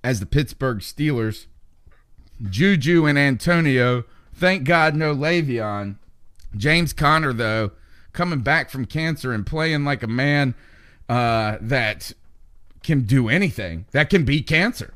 [0.04, 1.48] as the Pittsburgh Steelers.
[2.50, 5.96] Juju and Antonio, thank God no Le'Veon.
[6.56, 7.72] James Conner, though,
[8.14, 10.54] coming back from cancer and playing like a man
[11.10, 12.12] uh, that
[12.84, 14.94] can do anything, that can beat cancer.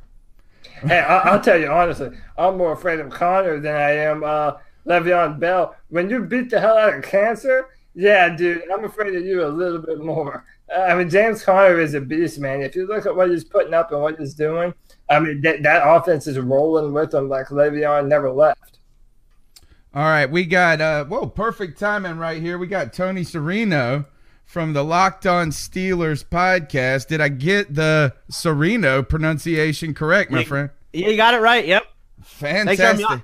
[0.81, 4.53] hey, I, I'll tell you honestly, I'm more afraid of Conner than I am uh,
[4.85, 5.75] Le'Veon Bell.
[5.89, 9.47] When you beat the hell out of cancer, yeah, dude, I'm afraid of you a
[9.47, 10.45] little bit more.
[10.73, 12.61] Uh, I mean, James Conner is a beast, man.
[12.61, 14.73] If you look at what he's putting up and what he's doing,
[15.09, 18.77] I mean, that, that offense is rolling with him like Le'Veon never left.
[19.93, 22.59] All right, we got uh whoa, perfect timing right here.
[22.59, 24.05] We got Tony Serino
[24.45, 27.07] from the Locked On Steelers podcast.
[27.07, 30.69] Did I get the Serino pronunciation correct, my You- friend?
[30.93, 31.65] You got it right.
[31.65, 31.83] Yep.
[32.23, 33.23] Fantastic.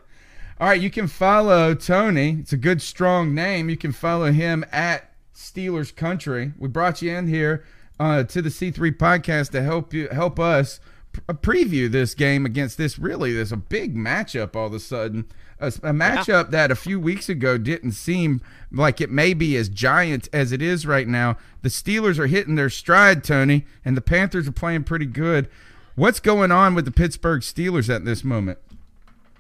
[0.58, 2.38] All right, you can follow Tony.
[2.40, 3.70] It's a good, strong name.
[3.70, 6.54] You can follow him at Steelers Country.
[6.58, 7.66] We brought you in here
[8.00, 10.80] uh, to the C3 podcast to help you help us
[11.28, 15.26] preview this game against this really there's a big matchup all of a sudden
[15.62, 16.44] a, a matchup yeah.
[16.44, 20.62] that a few weeks ago didn't seem like it may be as giant as it
[20.62, 24.84] is right now the steelers are hitting their stride tony and the panthers are playing
[24.84, 25.48] pretty good
[25.96, 28.60] what's going on with the pittsburgh steelers at this moment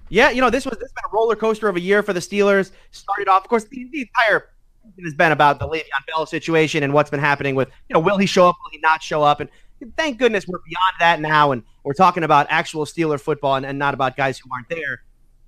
[0.09, 2.13] yeah you know this was this has been a roller coaster of a year for
[2.13, 4.49] the steelers started off of course the, the entire
[5.03, 8.17] has been about the Le'Veon Bell situation and what's been happening with, you know, will
[8.17, 9.39] he show up, will he not show up?
[9.39, 9.49] And
[9.97, 13.77] thank goodness we're beyond that now, and we're talking about actual Steeler football and, and
[13.77, 15.03] not about guys who aren't there.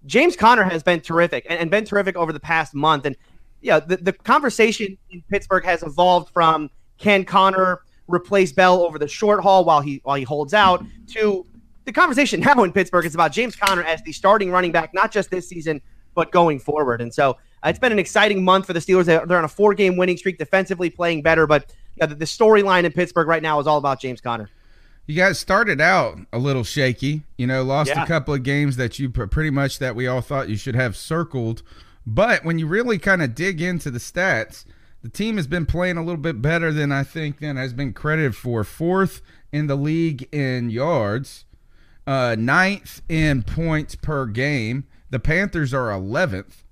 [0.06, 3.06] James Conner has been terrific and, and been terrific over the past month.
[3.06, 3.16] And
[3.62, 9.08] yeah, the, the conversation in Pittsburgh has evolved from can Conner replace Bell over the
[9.08, 11.46] short haul while he while he holds out to
[11.88, 15.10] the conversation now in Pittsburgh is about James Conner as the starting running back, not
[15.10, 15.82] just this season,
[16.16, 17.00] but going forward.
[17.00, 17.32] And so
[17.64, 19.06] uh, it's been an exciting month for the Steelers.
[19.06, 22.84] They're, on a four game winning streak, defensively playing better, but yeah, the, the storyline
[22.84, 24.50] in Pittsburgh right now is all about James Conner.
[25.06, 28.04] You guys started out a little shaky, you know, lost yeah.
[28.04, 30.98] a couple of games that you pretty much that we all thought you should have
[30.98, 31.64] circled.
[32.06, 34.66] But when you really kind of dig into the stats,
[35.02, 37.94] the team has been playing a little bit better than I think than has been
[37.94, 38.66] credited for.
[38.66, 39.22] Fourth
[39.54, 41.46] in the league in yards,
[42.08, 44.86] uh, ninth in points per game.
[45.10, 46.64] The Panthers are 11th,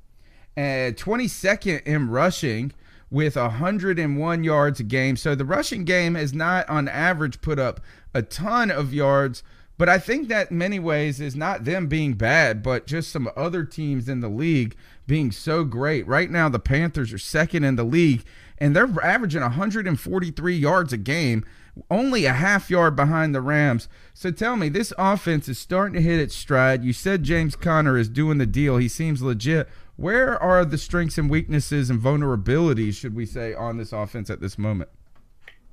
[0.58, 2.72] and 22nd in rushing
[3.12, 5.16] with 101 yards a game.
[5.16, 7.80] So the rushing game has not, on average, put up
[8.14, 9.44] a ton of yards.
[9.78, 13.66] But I think that many ways is not them being bad, but just some other
[13.66, 16.08] teams in the league being so great.
[16.08, 18.24] Right now, the Panthers are second in the league,
[18.58, 21.46] and they're averaging 143 yards a game,
[21.90, 23.88] only a half yard behind the Rams.
[24.14, 26.84] So tell me, this offense is starting to hit its stride.
[26.84, 28.78] You said James Conner is doing the deal.
[28.78, 29.68] He seems legit.
[29.98, 34.42] Where are the strengths and weaknesses and vulnerabilities, should we say, on this offense at
[34.42, 34.90] this moment?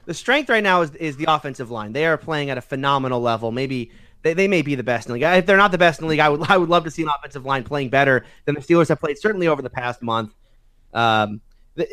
[0.04, 1.92] The strength right now is, is the offensive line.
[1.92, 3.52] They are playing at a phenomenal level.
[3.52, 3.90] Maybe
[4.22, 5.38] they, they may be the best in the league.
[5.38, 7.02] If they're not the best in the league, I would I would love to see
[7.02, 10.34] an offensive line playing better than the Steelers have played certainly over the past month.
[10.92, 11.40] Um,
[11.74, 11.86] the,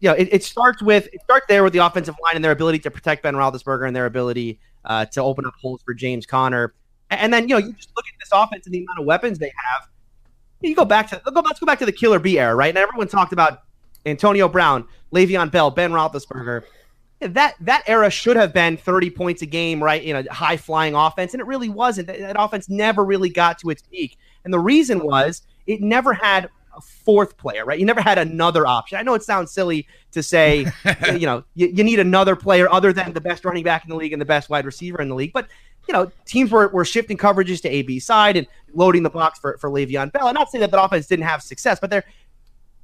[0.00, 2.52] you know, it, it, starts with it starts there with the offensive line and their
[2.52, 6.26] ability to protect Ben Roethlisberger and their ability uh, to open up holes for James
[6.26, 6.74] Conner.
[7.10, 9.38] And then you know you just look at this offense and the amount of weapons
[9.38, 9.88] they have
[10.60, 12.68] you go back to let's go back to the Killer B era, right?
[12.68, 13.62] And everyone talked about
[14.04, 16.64] Antonio Brown, Le'Veon Bell, Ben Roethlisberger.
[17.20, 20.02] That that era should have been 30 points a game, right?
[20.02, 22.08] You know, high flying offense, and it really wasn't.
[22.08, 26.12] That, that offense never really got to its peak, and the reason was it never
[26.12, 27.78] had a fourth player, right?
[27.78, 28.98] You never had another option.
[28.98, 30.66] I know it sounds silly to say,
[31.12, 33.96] you know, you, you, need another player other than the best running back in the
[33.96, 35.48] league and the best wide receiver in the league, but
[35.88, 39.56] you know, teams were, were shifting coverages to AB side and loading the box for,
[39.58, 40.26] for Le'Veon Bell.
[40.26, 42.04] I'm not saying that the offense didn't have success, but there,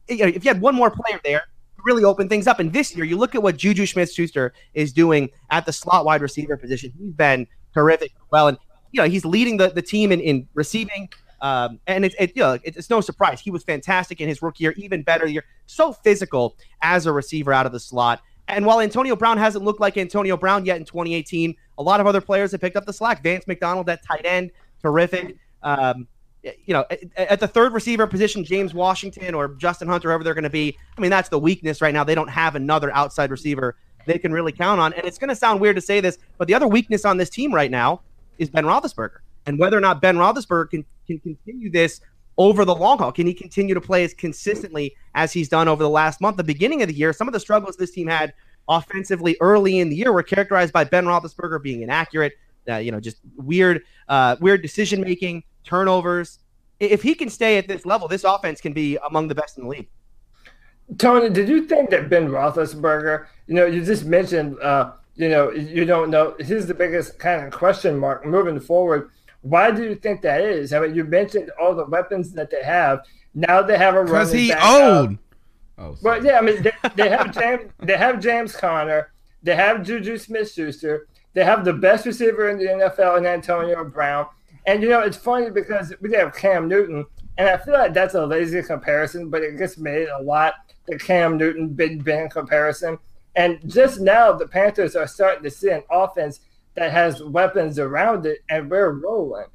[0.08, 1.42] you know, if you had one more player there,
[1.84, 2.60] really open things up.
[2.60, 6.04] And this year, you look at what Juju Smith Schuster is doing at the slot
[6.04, 6.92] wide receiver position.
[6.96, 8.12] He's been terrific.
[8.30, 8.58] Well, and,
[8.92, 11.08] you know, he's leading the, the team in, in receiving.
[11.42, 13.40] Um, and it's it, you know, it's no surprise.
[13.40, 15.44] He was fantastic in his rookie year, even better year.
[15.66, 18.22] So physical as a receiver out of the slot.
[18.48, 22.06] And while Antonio Brown hasn't looked like Antonio Brown yet in 2018, a lot of
[22.06, 23.22] other players have picked up the slack.
[23.22, 25.36] Vance McDonald at tight end, terrific.
[25.62, 26.06] Um,
[26.42, 30.34] you know, at, at, the third receiver position, James Washington or Justin Hunter, whoever they're
[30.34, 30.76] going to be.
[30.96, 32.02] I mean, that's the weakness right now.
[32.04, 33.76] They don't have another outside receiver
[34.06, 34.92] they can really count on.
[34.94, 37.30] And it's going to sound weird to say this, but the other weakness on this
[37.30, 38.02] team right now
[38.38, 39.18] is Ben Roethlisberger.
[39.46, 42.00] And whether or not Ben Roethlisberger can, can continue this
[42.38, 45.82] over the long haul, can he continue to play as consistently as he's done over
[45.82, 46.36] the last month?
[46.36, 48.32] The beginning of the year, some of the struggles this team had
[48.68, 52.32] offensively early in the year were characterized by Ben Roethlisberger being inaccurate,
[52.68, 56.38] uh, you know, just weird, uh, weird decision making, turnovers.
[56.80, 59.64] If he can stay at this level, this offense can be among the best in
[59.64, 59.88] the league.
[60.98, 65.50] Tony, did you think that Ben Roethlisberger, you know, you just mentioned, uh, you know,
[65.50, 69.10] you don't know, he's the biggest kind of question mark moving forward.
[69.42, 70.72] Why do you think that is?
[70.72, 73.04] I mean, you mentioned all the weapons that they have.
[73.34, 75.18] Now they have a because he uh, old.
[75.78, 79.10] Oh, well, yeah, I mean, they, they have James, they have James Conner,
[79.42, 84.26] they have Juju Smith-Schuster, they have the best receiver in the NFL in Antonio Brown,
[84.66, 87.06] and you know it's funny because we have Cam Newton,
[87.38, 90.54] and I feel like that's a lazy comparison, but it gets made a lot.
[90.86, 92.98] The Cam Newton Big Ben comparison,
[93.34, 96.40] and just now the Panthers are starting to see an offense
[96.74, 99.46] that has weapons around it, and we're rolling.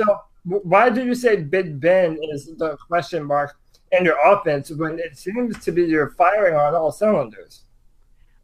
[0.00, 3.56] So why do you say Big Ben is the question mark
[3.98, 7.62] in your offense when it seems to be you're firing on all cylinders.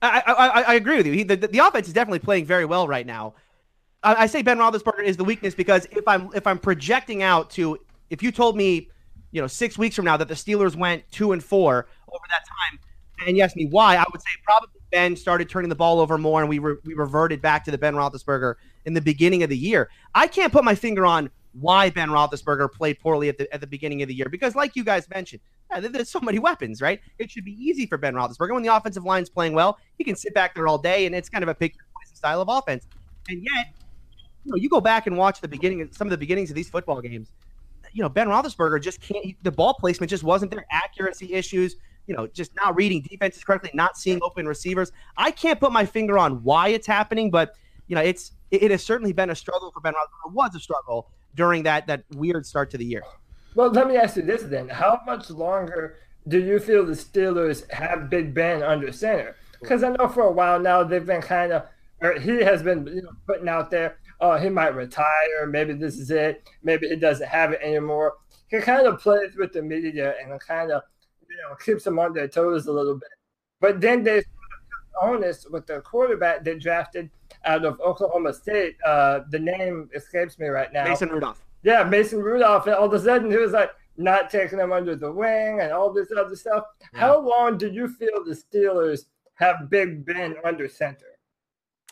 [0.02, 1.12] I, I, I agree with you.
[1.12, 3.34] He, the, the offense is definitely playing very well right now.
[4.02, 7.50] I, I say Ben Roethlisberger is the weakness because if I'm if I'm projecting out
[7.50, 7.78] to
[8.08, 8.88] if you told me,
[9.30, 12.44] you know, six weeks from now that the Steelers went two and four over that
[12.46, 12.80] time,
[13.26, 16.18] and you asked me why, I would say probably Ben started turning the ball over
[16.18, 19.50] more, and we re- we reverted back to the Ben Roethlisberger in the beginning of
[19.50, 19.88] the year.
[20.14, 23.66] I can't put my finger on why Ben Roethlisberger played poorly at the at the
[23.66, 27.00] beginning of the year because, like you guys mentioned, yeah, there's so many weapons, right?
[27.18, 29.78] It should be easy for Ben Roethlisberger when the offensive line's playing well.
[29.98, 31.74] He can sit back there all day, and it's kind of a pick
[32.12, 32.86] style of offense.
[33.28, 33.74] And yet,
[34.44, 36.68] you know, you go back and watch the beginning, some of the beginnings of these
[36.68, 37.32] football games.
[37.92, 39.34] You know, Ben Roethlisberger just can't.
[39.42, 40.64] The ball placement just wasn't there.
[40.70, 41.76] Accuracy issues.
[42.10, 44.90] You know, just not reading defenses correctly, not seeing open receivers.
[45.16, 47.54] I can't put my finger on why it's happening, but
[47.86, 50.26] you know, it's it, it has certainly been a struggle for Ben Roethlisberger.
[50.26, 53.04] It was a struggle during that that weird start to the year.
[53.54, 57.70] Well, let me ask you this then: How much longer do you feel the Steelers
[57.70, 59.36] have Big Ben under center?
[59.60, 61.62] Because I know for a while now they've been kind of,
[62.00, 65.46] or he has been you know, putting out there, oh, he might retire.
[65.46, 66.42] Maybe this is it.
[66.64, 68.14] Maybe he doesn't have it anymore.
[68.48, 70.82] He kind of plays with the media and kind of,
[71.42, 73.10] know, keeps them on their toes a little bit.
[73.60, 74.24] But then there's
[75.00, 77.10] onus with the quarterback they drafted
[77.44, 78.76] out of Oklahoma State.
[78.84, 80.84] Uh, the name escapes me right now.
[80.84, 81.44] Mason Rudolph.
[81.62, 82.66] Yeah, Mason Rudolph.
[82.66, 85.72] And all of a sudden, he was like not taking them under the wing and
[85.72, 86.64] all this other stuff.
[86.94, 87.00] Yeah.
[87.00, 91.06] How long do you feel the Steelers have Big Ben under center?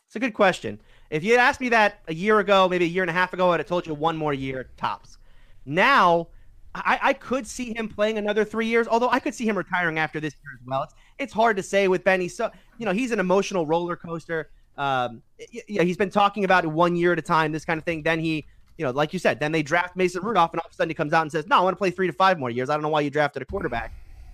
[0.06, 0.80] It's a good question.
[1.10, 3.32] If you had asked me that a year ago, maybe a year and a half
[3.34, 5.18] ago, I'd have told you one more year tops.
[5.66, 6.28] Now,
[6.84, 9.98] I, I, could see him playing another three years, although I could see him retiring
[9.98, 10.82] after this year as well.
[10.84, 12.28] It's, it's hard to say with Benny.
[12.28, 14.50] So, you know, he's an emotional roller coaster.
[14.76, 15.22] Um,
[15.68, 18.02] yeah, he's been talking about it one year at a time, this kind of thing.
[18.02, 20.72] Then he, you know, like you said, then they draft Mason Rudolph, and all of
[20.72, 22.38] a sudden he comes out and says, "No, I want to play three to five
[22.38, 22.70] more years.
[22.70, 23.92] I don't know why you drafted a quarterback."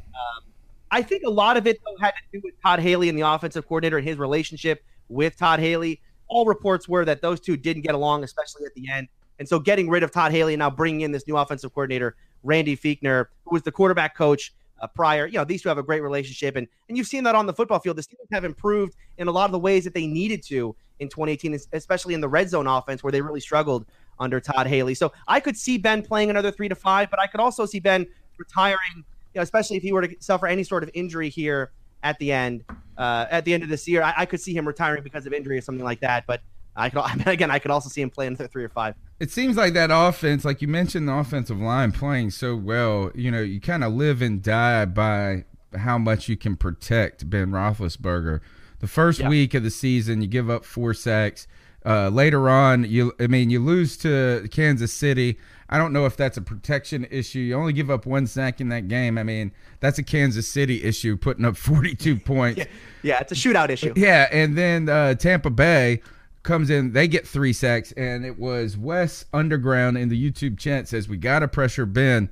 [0.08, 0.44] Um,
[0.90, 3.22] I think a lot of it though had to do with Todd Haley and the
[3.22, 6.00] offensive coordinator and his relationship with Todd Haley.
[6.28, 9.08] All reports were that those two didn't get along, especially at the end.
[9.38, 12.16] And so getting rid of Todd Haley and now bringing in this new offensive coordinator,
[12.44, 15.82] Randy Fichtner, who was the quarterback coach uh, prior, you know, these two have a
[15.82, 16.56] great relationship.
[16.56, 17.96] And, and you've seen that on the football field.
[17.96, 21.08] The Steelers have improved in a lot of the ways that they needed to in
[21.08, 23.86] 2018, especially in the red zone offense where they really struggled
[24.18, 24.94] under Todd Haley.
[24.94, 27.80] So I could see Ben playing another three to five, but I could also see
[27.80, 28.06] Ben
[28.38, 29.04] retiring, you
[29.36, 31.70] know, especially if he were to suffer any sort of injury here
[32.02, 32.64] at the end,
[32.98, 34.02] uh, at the end of this year.
[34.02, 36.26] I, I could see him retiring because of injury or something like that.
[36.26, 36.42] But
[36.76, 38.94] I could, I mean, again, I could also see him playing three or five.
[39.20, 43.10] It seems like that offense, like you mentioned, the offensive line playing so well.
[43.14, 45.44] You know, you kind of live and die by
[45.76, 48.40] how much you can protect Ben Roethlisberger.
[48.80, 49.28] The first yeah.
[49.28, 51.46] week of the season, you give up four sacks.
[51.86, 55.38] Uh, later on, you I mean, you lose to Kansas City.
[55.68, 57.40] I don't know if that's a protection issue.
[57.40, 59.18] You only give up one sack in that game.
[59.18, 62.58] I mean, that's a Kansas City issue, putting up 42 points.
[62.58, 62.64] yeah,
[63.02, 63.92] yeah, it's a shootout issue.
[63.96, 66.00] Yeah, and then uh, Tampa Bay
[66.44, 70.88] comes in, they get three sacks, and it was Wes Underground in the YouTube chat
[70.88, 72.30] says we got to pressure Ben.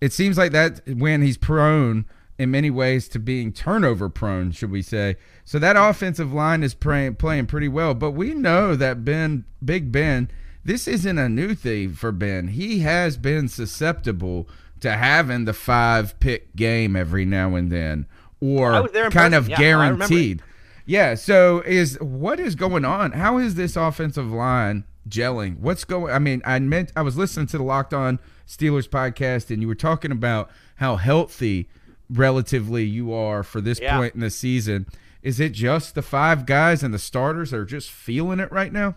[0.00, 2.06] It seems like that when he's prone
[2.38, 5.16] in many ways to being turnover prone, should we say?
[5.44, 9.92] So that offensive line is playing playing pretty well, but we know that Ben, Big
[9.92, 10.30] Ben,
[10.64, 12.48] this isn't a new thing for Ben.
[12.48, 14.48] He has been susceptible
[14.80, 18.06] to having the five pick game every now and then,
[18.40, 20.42] or kind of yeah, guaranteed.
[20.90, 21.14] Yeah.
[21.14, 23.12] So is what is going on?
[23.12, 25.60] How is this offensive line gelling?
[25.60, 26.12] What's going?
[26.12, 29.68] I mean, I meant I was listening to the Locked On Steelers podcast, and you
[29.68, 31.68] were talking about how healthy
[32.08, 33.98] relatively you are for this yeah.
[33.98, 34.88] point in the season.
[35.22, 38.96] Is it just the five guys and the starters are just feeling it right now?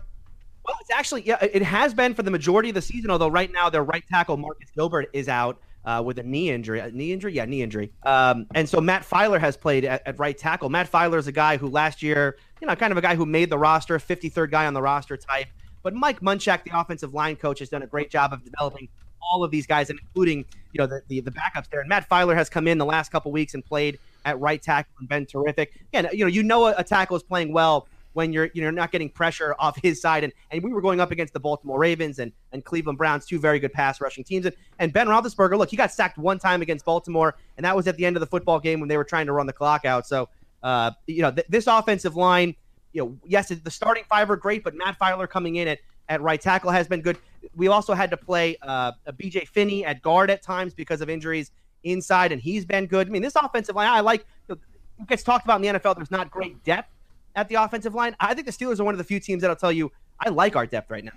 [0.66, 3.12] Well, it's actually yeah, it has been for the majority of the season.
[3.12, 6.80] Although right now their right tackle Marcus Gilbert is out uh, with a knee injury.
[6.80, 7.92] A knee injury, yeah, knee injury.
[8.04, 10.68] Um, and so Matt Feiler has played at, at, right tackle.
[10.68, 13.26] Matt Feiler is a guy who last year, you know, kind of a guy who
[13.26, 15.48] made the roster, 53rd guy on the roster type.
[15.82, 18.88] But Mike Munchak, the offensive line coach, has done a great job of developing
[19.20, 21.80] all of these guys, and including you know the, the, the backups there.
[21.80, 24.92] And Matt Feiler has come in the last couple weeks and played at right tackle
[24.98, 25.72] and been terrific.
[25.92, 28.70] Again, you know, you know a, a tackle is playing well when you're you know
[28.70, 30.24] not getting pressure off his side.
[30.24, 33.38] And and we were going up against the Baltimore Ravens and, and Cleveland Browns, two
[33.38, 34.46] very good pass rushing teams.
[34.46, 37.86] And, and Ben Roethlisberger, look, he got sacked one time against Baltimore, and that was
[37.86, 39.84] at the end of the football game when they were trying to run the clock
[39.84, 40.06] out.
[40.06, 40.28] So
[40.62, 42.54] uh, you know th- this offensive line,
[42.92, 46.20] you know, yes, the starting five are great, but Matt Feiler coming in at at
[46.20, 47.18] right tackle has been good.
[47.54, 51.50] We also had to play uh, BJ Finney at guard at times because of injuries
[51.82, 53.08] inside, and he's been good.
[53.08, 54.26] I mean, this offensive line, I like.
[54.48, 54.58] it
[55.06, 55.96] gets talked about in the NFL.
[55.96, 56.90] There's not great depth
[57.34, 58.16] at the offensive line.
[58.20, 60.56] I think the Steelers are one of the few teams that'll tell you I like
[60.56, 61.12] our depth right now.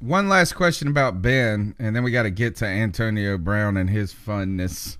[0.00, 3.90] One last question about Ben, and then we got to get to Antonio Brown and
[3.90, 4.96] his funness.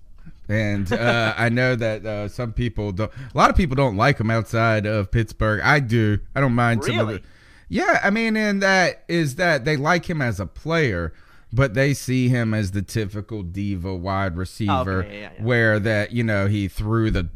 [0.49, 3.11] And uh, I know that uh, some people don't.
[3.35, 5.61] A lot of people don't like him outside of Pittsburgh.
[5.63, 6.19] I do.
[6.35, 6.97] I don't mind really?
[6.97, 7.23] some of the.
[7.69, 11.15] Yeah, I mean, and that is that they like him as a player,
[11.51, 15.43] but they see him as the typical diva wide receiver, Okay, yeah, yeah.
[15.43, 17.31] where that you know he threw the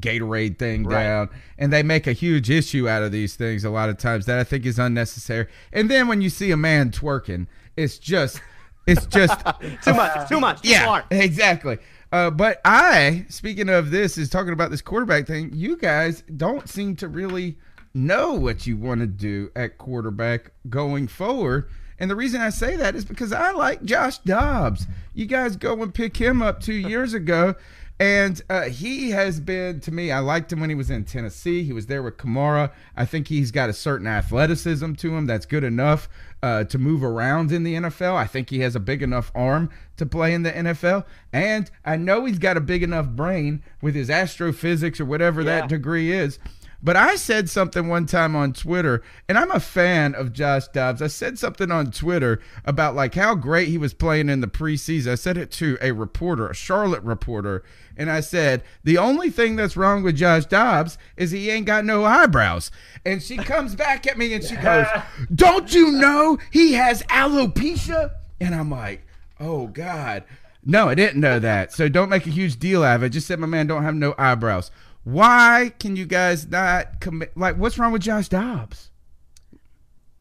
[0.00, 1.02] Gatorade thing Right.
[1.04, 1.28] down,
[1.58, 4.38] and they make a huge issue out of these things a lot of times that
[4.38, 5.46] I think is unnecessary.
[5.72, 8.40] And then when you see a man twerking, it's just,
[8.86, 9.38] it's just
[9.82, 10.16] Too much.
[10.16, 10.62] It's too much.
[10.62, 11.04] Too yeah, smart.
[11.10, 11.78] exactly.
[12.10, 15.50] Uh, but I, speaking of this, is talking about this quarterback thing.
[15.54, 17.56] You guys don't seem to really
[17.94, 21.68] know what you want to do at quarterback going forward.
[21.98, 24.86] And the reason I say that is because I like Josh Dobbs.
[25.14, 27.54] You guys go and pick him up two years ago.
[28.02, 30.10] And uh, he has been to me.
[30.10, 31.62] I liked him when he was in Tennessee.
[31.62, 32.72] He was there with Kamara.
[32.96, 36.08] I think he's got a certain athleticism to him that's good enough
[36.42, 38.14] uh, to move around in the NFL.
[38.16, 41.96] I think he has a big enough arm to play in the NFL, and I
[41.96, 45.60] know he's got a big enough brain with his astrophysics or whatever Yeah.
[45.60, 46.40] that degree is.
[46.82, 51.00] But I said something one time on Twitter, and I'm a fan of Josh Dobbs.
[51.00, 55.12] I said something on Twitter about like how great he was playing in the preseason.
[55.12, 57.62] I said it to a reporter, a Charlotte reporter,
[57.96, 61.84] and I said the only thing that's wrong with Josh Dobbs is he ain't got
[61.84, 62.72] no eyebrows.
[63.04, 64.86] And she comes back at me and she goes,
[65.34, 68.10] "Don't you know he has alopecia?"
[68.40, 69.06] And I'm like,
[69.38, 70.24] "Oh God."
[70.64, 71.72] No, I didn't know that.
[71.72, 73.10] So don't make a huge deal out of it.
[73.10, 74.70] Just said my man don't have no eyebrows.
[75.04, 77.36] Why can you guys not commit?
[77.36, 78.90] Like, what's wrong with Josh Dobbs?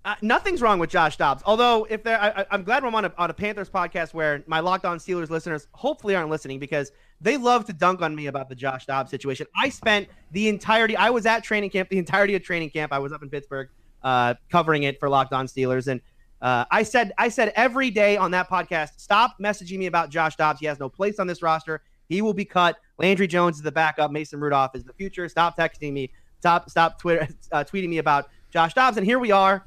[0.03, 1.43] Uh, nothing's wrong with Josh Dobbs.
[1.45, 4.59] Although, if there, I, I'm glad I'm on a, on a Panthers podcast where my
[4.59, 8.49] Locked On Steelers listeners hopefully aren't listening because they love to dunk on me about
[8.49, 9.45] the Josh Dobbs situation.
[9.55, 10.97] I spent the entirety.
[10.97, 12.91] I was at training camp, the entirety of training camp.
[12.91, 13.69] I was up in Pittsburgh,
[14.01, 16.01] uh, covering it for Locked On Steelers, and
[16.41, 20.35] uh, I said, I said every day on that podcast, stop messaging me about Josh
[20.35, 20.59] Dobbs.
[20.59, 21.83] He has no place on this roster.
[22.09, 22.77] He will be cut.
[23.01, 24.11] Landry Jones is the backup.
[24.11, 25.27] Mason Rudolph is the future.
[25.27, 26.11] Stop texting me.
[26.39, 28.97] Stop, stop Twitter, uh, tweeting me about Josh Dobbs.
[28.97, 29.65] And here we are.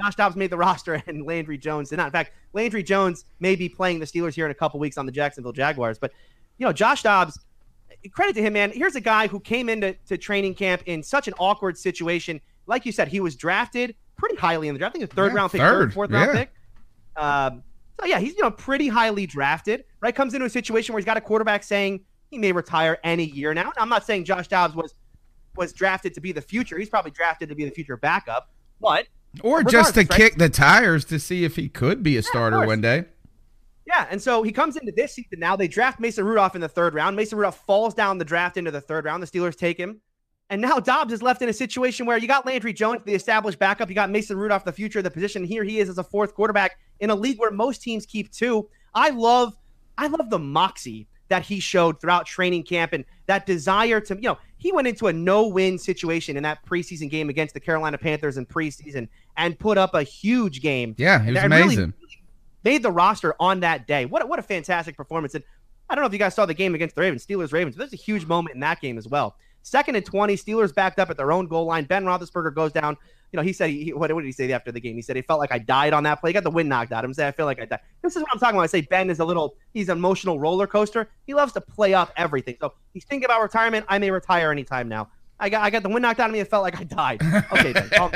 [0.00, 2.06] Josh Dobbs made the roster, and Landry Jones did not.
[2.06, 5.06] In fact, Landry Jones may be playing the Steelers here in a couple weeks on
[5.06, 5.98] the Jacksonville Jaguars.
[5.98, 6.12] But
[6.58, 7.38] you know, Josh Dobbs,
[8.12, 8.70] credit to him, man.
[8.72, 12.40] Here's a guy who came into to training camp in such an awkward situation.
[12.66, 14.96] Like you said, he was drafted pretty highly in the draft.
[14.96, 16.50] I think a third Yeah, round pick, third, third, fourth round pick.
[17.16, 17.62] Um,
[18.00, 19.84] so yeah, he's you know pretty highly drafted.
[20.00, 23.24] Right, comes into a situation where he's got a quarterback saying he may retire any
[23.24, 23.72] year now.
[23.76, 24.94] I'm not saying Josh Dobbs was
[25.56, 26.78] was drafted to be the future.
[26.78, 28.50] He's probably drafted to be the future backup,
[28.80, 29.06] but
[29.42, 30.10] Or just to right?
[30.10, 33.06] kick the tires to see if he could be a starter one day.
[33.86, 35.56] Yeah, and so he comes into this season now.
[35.56, 37.14] They draft Mason Rudolph in the third round.
[37.16, 39.22] Mason Rudolph falls down the draft into the third round.
[39.22, 40.00] The Steelers take him.
[40.50, 43.58] And now Dobbs is left in a situation where you got Landry Jones, the established
[43.58, 43.88] backup.
[43.88, 45.44] You got Mason Rudolph, the future of the position.
[45.44, 48.68] Here he is as a fourth quarterback in a league where most teams keep two.
[48.94, 49.54] I love,
[49.98, 54.22] I love the moxie that he showed throughout training camp and that desire to, you
[54.22, 58.36] know, he went into a no-win situation in that preseason game against the Carolina Panthers
[58.38, 60.94] in preseason and put up a huge game.
[60.98, 61.94] Yeah, it was And really amazing.
[62.64, 64.06] made the roster on that day.
[64.06, 65.34] What a, what a fantastic performance!
[65.34, 65.44] And
[65.90, 67.80] I don't know if you guys saw the game against the Ravens, Steelers Ravens, but
[67.90, 69.36] there's a huge moment in that game as well.
[69.62, 71.84] Second and twenty, Steelers backed up at their own goal line.
[71.84, 72.96] Ben Roethlisberger goes down.
[73.32, 74.94] You know, he said he, what, what did he say after the game?
[74.94, 76.30] He said he felt like I died on that play.
[76.30, 77.10] He got the wind knocked out of him.
[77.10, 77.80] He said I feel like I died.
[78.02, 78.62] This is what I'm talking about.
[78.62, 81.08] I say Ben is a little he's an emotional roller coaster.
[81.26, 82.56] He loves to play up everything.
[82.60, 83.86] So he's thinking about retirement.
[83.88, 85.08] I may retire anytime now.
[85.38, 86.40] I got I got the wind knocked out of me.
[86.40, 87.22] It felt like I died.
[87.52, 88.10] Okay, Ben.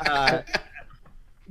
[0.10, 0.42] Uh,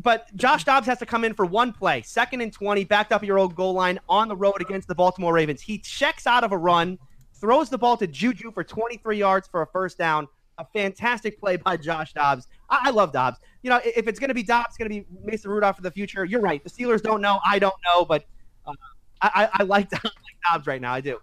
[0.01, 3.23] but Josh Dobbs has to come in for one play, second and 20, backed up
[3.23, 5.61] your old goal line on the road against the Baltimore Ravens.
[5.61, 6.97] He checks out of a run,
[7.33, 10.27] throws the ball to Juju for 23 yards for a first down.
[10.59, 12.47] A fantastic play by Josh Dobbs.
[12.69, 13.39] I, I love Dobbs.
[13.63, 15.81] You know, if it's going to be Dobbs, it's going to be Mason Rudolph for
[15.81, 16.25] the future.
[16.25, 16.63] You're right.
[16.63, 17.39] The Steelers don't know.
[17.45, 18.25] I don't know, but
[18.67, 18.73] uh,
[19.21, 20.13] I, I, like, I like
[20.51, 20.93] Dobbs right now.
[20.93, 21.19] I do.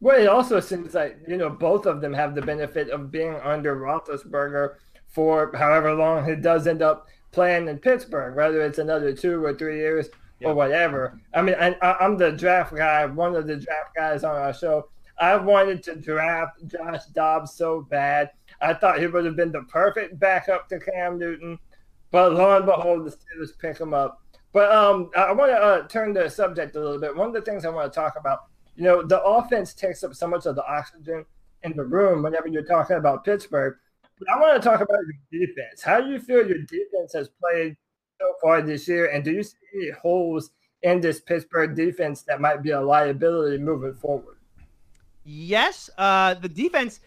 [0.00, 3.36] Well, it also seems like you know both of them have the benefit of being
[3.36, 4.74] under Roethlisberger
[5.08, 9.54] for however long he does end up playing in Pittsburgh, whether it's another two or
[9.54, 10.08] three years
[10.42, 11.18] or whatever.
[11.32, 14.88] I mean, I- I'm the draft guy, one of the draft guys on our show.
[15.18, 18.30] I wanted to draft Josh Dobbs so bad.
[18.64, 21.58] I thought he would have been the perfect backup to Cam Newton,
[22.10, 24.22] but lo and behold, the Steelers pick him up.
[24.52, 27.14] But um, I want to uh, turn the subject a little bit.
[27.14, 28.44] One of the things I want to talk about,
[28.76, 31.24] you know, the offense takes up so much of the oxygen
[31.64, 33.76] in the room whenever you're talking about Pittsburgh.
[34.18, 35.00] But I want to talk about
[35.32, 35.82] your defense.
[35.82, 37.76] How do you feel your defense has played
[38.20, 39.06] so far this year?
[39.06, 40.50] And do you see any holes
[40.82, 44.36] in this Pittsburgh defense that might be a liability moving forward?
[45.24, 47.00] Yes, uh, the defense.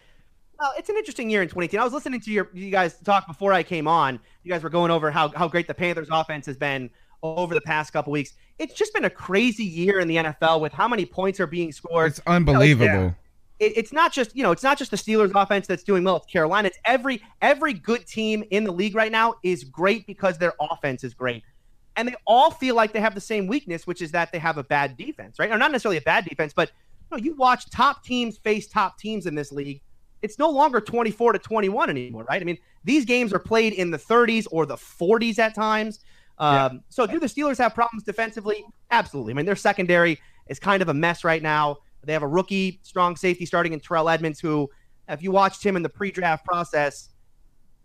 [0.58, 1.78] Well, it's an interesting year in 2018.
[1.78, 4.18] I was listening to your you guys talk before I came on.
[4.42, 6.90] You guys were going over how how great the Panthers' offense has been
[7.22, 8.32] over the past couple weeks.
[8.58, 11.70] It's just been a crazy year in the NFL with how many points are being
[11.70, 12.10] scored.
[12.10, 12.86] It's unbelievable.
[12.86, 13.14] You know,
[13.60, 16.16] it, it's not just you know it's not just the Steelers offense that's doing well.
[16.16, 16.68] It's Carolina.
[16.68, 21.04] It's every every good team in the league right now is great because their offense
[21.04, 21.44] is great,
[21.96, 24.58] and they all feel like they have the same weakness, which is that they have
[24.58, 25.52] a bad defense, right?
[25.52, 26.72] Or not necessarily a bad defense, but
[27.10, 29.80] you, know, you watch top teams face top teams in this league.
[30.22, 32.40] It's no longer 24 to 21 anymore, right?
[32.40, 36.00] I mean, these games are played in the 30s or the 40s at times.
[36.38, 36.80] Um, yeah.
[36.88, 38.64] So, do the Steelers have problems defensively?
[38.90, 39.32] Absolutely.
[39.32, 41.78] I mean, their secondary is kind of a mess right now.
[42.04, 44.70] They have a rookie strong safety starting in Terrell Edmunds, who,
[45.08, 47.10] if you watched him in the pre-draft process,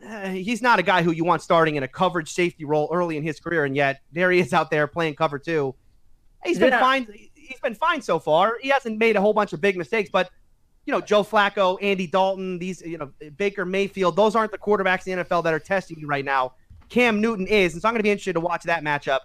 [0.07, 3.17] uh, he's not a guy who you want starting in a coverage safety role early
[3.17, 5.73] in his career, and yet there he is out there playing cover two.
[6.43, 6.79] He's been yeah.
[6.79, 7.07] fine.
[7.33, 8.57] He's been fine so far.
[8.61, 10.29] He hasn't made a whole bunch of big mistakes, but
[10.85, 15.07] you know, Joe Flacco, Andy Dalton, these, you know, Baker Mayfield, those aren't the quarterbacks
[15.07, 16.53] in the NFL that are testing you right now.
[16.89, 19.21] Cam Newton is, and so I'm going to be interested to watch that matchup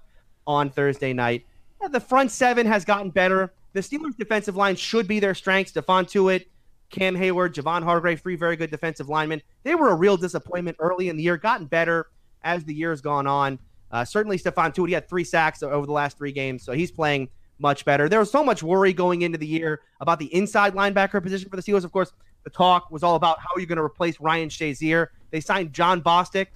[0.47, 1.45] on Thursday night.
[1.91, 3.53] The front seven has gotten better.
[3.73, 5.75] The Steelers' defensive line should be their strength.
[5.75, 6.47] Stephon Tuitt,
[6.91, 9.43] Cam Heyward, Javon Hargrave, three very good defensive linemen.
[9.65, 12.07] They were a real disappointment early in the year, gotten better
[12.43, 13.59] as the year's gone on.
[13.91, 16.91] Uh, certainly, Stephon Tuitt, he had three sacks over the last three games, so he's
[16.91, 17.29] playing
[17.59, 18.09] much better.
[18.09, 21.57] There was so much worry going into the year about the inside linebacker position for
[21.57, 21.85] the Steelers.
[21.85, 22.13] Of course,
[22.45, 25.09] the talk was all about how are you going to replace Ryan Shazier.
[25.31, 26.49] They signed Jon Bostic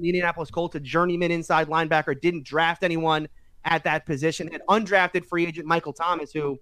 [0.00, 3.28] the Indianapolis Colts, a journeyman inside linebacker, didn't draft anyone
[3.64, 4.48] at that position.
[4.52, 6.58] And undrafted free agent Michael Thomas, who,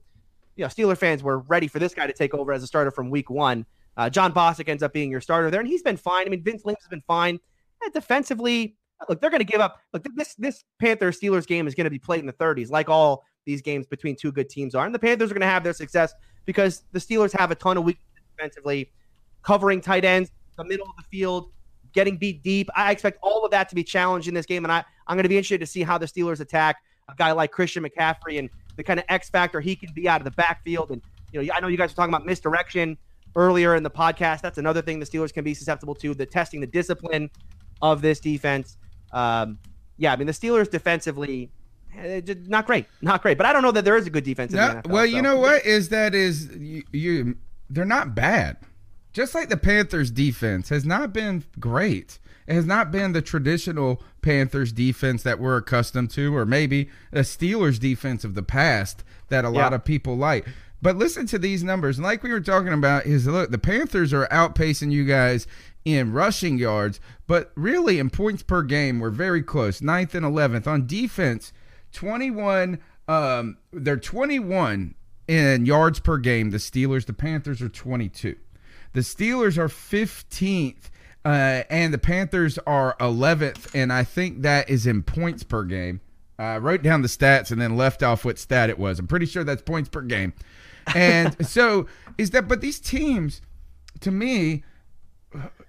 [0.57, 2.91] you know, Steeler fans were ready for this guy to take over as a starter
[2.91, 3.67] from week one.
[3.97, 6.27] Uh, Jon Bostic ends up being your starter there, and he's been fine.
[6.27, 7.39] I mean, Vince Williams has been fine.
[7.83, 8.77] And defensively,
[9.09, 9.81] look, they're going to give up.
[9.93, 12.89] Look, this this Panthers Steelers game is going to be played in the 30s, like
[12.89, 14.87] all these games between two good teams are.
[14.87, 16.13] And the Panthers are going to have their success
[16.45, 18.05] because the Steelers have a ton of weakness
[18.37, 18.91] defensively,
[19.43, 21.51] covering tight ends, the middle of the field,
[21.93, 22.69] getting beat deep.
[22.75, 25.25] I expect all of that to be challenged in this game, and I, I'm going
[25.25, 26.77] to be interested to see how the Steelers attack
[27.09, 30.21] a guy like Christian McCaffrey and the kind of X factor he can be out
[30.21, 30.91] of the backfield.
[30.91, 32.97] And you know, I know you guys were talking about misdirection
[33.37, 34.41] earlier in the podcast.
[34.41, 36.15] That's another thing the Steelers can be susceptible to.
[36.15, 37.31] The testing the discipline
[37.83, 38.77] of this defense.
[39.13, 39.59] Um,
[39.97, 41.51] yeah, I mean the Steelers defensively.
[41.99, 44.53] Eh, not great, not great, but I don't know that there is a good defense.
[44.53, 45.17] No, NFL, well, so.
[45.17, 47.37] you know what is that is you, you
[47.71, 48.57] they're not bad.
[49.13, 52.19] Just like the Panthers defense has not been great.
[52.47, 57.21] It has not been the traditional Panthers defense that we're accustomed to, or maybe the
[57.21, 59.63] Steelers defense of the past that a yeah.
[59.63, 60.47] lot of people like.
[60.83, 61.97] But listen to these numbers.
[61.97, 65.47] And like we were talking about, is look, the Panthers are outpacing you guys
[65.87, 69.81] in rushing yards, but really in points per game, we're very close.
[69.81, 70.67] Ninth and eleventh.
[70.67, 71.54] On defense,
[71.95, 72.79] 21.
[73.09, 74.95] Um, they're 21
[75.27, 76.51] in yards per game.
[76.51, 78.37] The Steelers, the Panthers are 22.
[78.93, 80.91] The Steelers are 15th
[81.25, 86.01] uh, and the Panthers are 11th, and I think that is in points per game.
[86.39, 88.99] I wrote down the stats and then left off what stat it was.
[88.99, 90.35] I'm pretty sure that's points per game.
[90.95, 91.87] And so
[92.19, 93.41] is that, but these teams,
[94.01, 94.65] to me,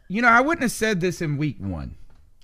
[0.07, 1.95] you know, I wouldn't have said this in week one.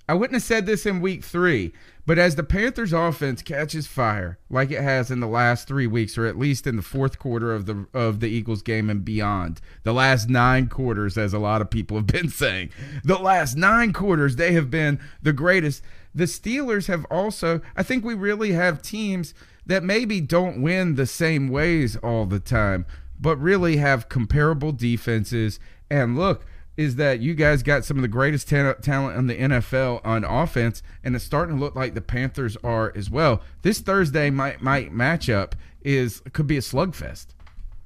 [0.08, 1.72] I wouldn't have said this in week three,
[2.04, 6.18] but as the Panthers offense catches fire like it has in the last three weeks,
[6.18, 9.60] or at least in the fourth quarter of the of the Eagles game and beyond,
[9.84, 12.70] the last nine quarters, as a lot of people have been saying,
[13.04, 15.82] the last nine quarters they have been the greatest.
[16.14, 19.32] The Steelers have also, I think we really have teams
[19.64, 22.84] that maybe don't win the same ways all the time,
[23.18, 25.58] but really have comparable defenses.
[25.90, 26.44] And look,
[26.76, 30.82] is that you guys got some of the greatest talent in the NFL on offense,
[31.04, 33.42] and it's starting to look like the Panthers are as well.
[33.62, 35.52] This Thursday might might matchup
[35.82, 37.26] is could be a slugfest.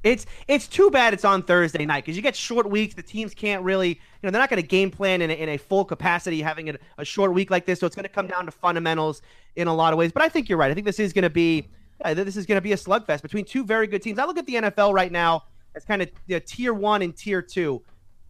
[0.02, 2.94] It's it's too bad it's on Thursday night because you get short weeks.
[2.94, 5.48] The teams can't really, you know, they're not going to game plan in a, in
[5.48, 7.80] a full capacity having a, a short week like this.
[7.80, 9.20] So it's going to come down to fundamentals
[9.56, 10.12] in a lot of ways.
[10.12, 10.70] But I think you're right.
[10.70, 11.68] I think this is going to be
[12.04, 14.20] uh, this is going to be a slugfest between two very good teams.
[14.20, 17.16] I look at the NFL right now as kind of you know, tier one and
[17.16, 17.82] tier two.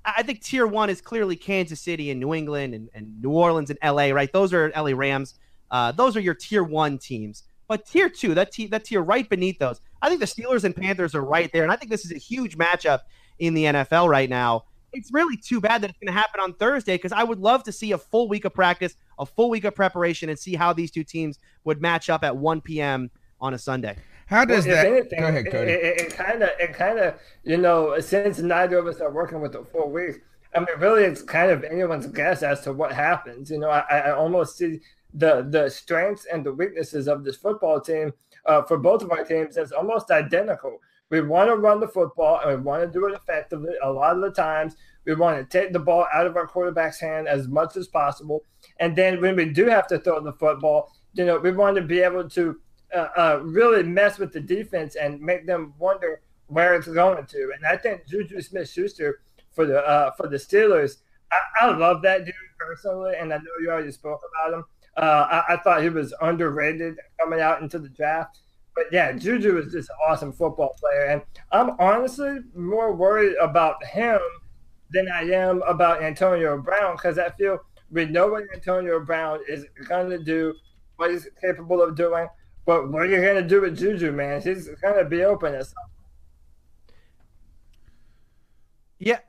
[0.07, 3.71] I think tier one is clearly Kansas City and New England and, and New Orleans
[3.71, 4.33] and LA, right?
[4.33, 5.35] Those are LA Rams.
[5.71, 7.43] Uh, those are your tier one teams.
[7.67, 10.77] But tier two, that, t- that tier right beneath those, I think the Steelers and
[10.77, 11.65] Panthers are right there.
[11.65, 13.01] And I think this is a huge matchup
[13.41, 14.65] in the NFL right now.
[14.93, 17.65] It's really too bad that it's going to happen on Thursday because I would love
[17.65, 20.73] to see a full week of practice, a full week of preparation, and see how
[20.73, 23.11] these two teams would match up at 1 p.m.
[23.41, 23.97] on a Sunday.
[24.27, 24.87] How does well, that?
[24.87, 25.73] Anything, go ahead, Cody.
[25.73, 27.15] It kind of, it kind of,
[27.45, 30.19] you know, since neither of us are working with the four weeks,
[30.55, 33.51] I mean, really, it's kind of anyone's guess as to what happens.
[33.51, 34.81] You know, I, I almost see
[35.15, 38.13] the the strengths and the weaknesses of this football team
[38.47, 40.79] uh, for both of our teams as almost identical.
[41.09, 43.75] We want to run the football and we want to do it effectively.
[43.83, 44.75] A lot of the times,
[45.05, 48.43] we want to take the ball out of our quarterback's hand as much as possible.
[48.81, 51.83] And then when we do have to throw the football, you know, we want to
[51.83, 52.61] be able to
[52.95, 57.53] uh, uh, really mess with the defense and make them wonder where it's going to.
[57.55, 59.21] And I think Juju Smith Schuster
[59.53, 60.99] for the uh, for the Steelers,
[61.33, 64.65] I, I, love that dude personally, and I know you already spoke about him.
[64.97, 68.39] Uh, I, I, thought he was underrated coming out into the draft.
[68.75, 71.07] But yeah, Juju is just an awesome football player.
[71.07, 74.21] And I'm honestly more worried about him
[74.91, 77.59] than I am about Antonio Brown because I feel
[77.91, 80.55] we know what Antonio Brown is going to do,
[80.97, 82.29] what he's capable of doing.
[82.67, 84.43] But what are you going to do with Juju, man?
[84.43, 85.75] He's going to be open at some
[88.99, 89.21] Yeah.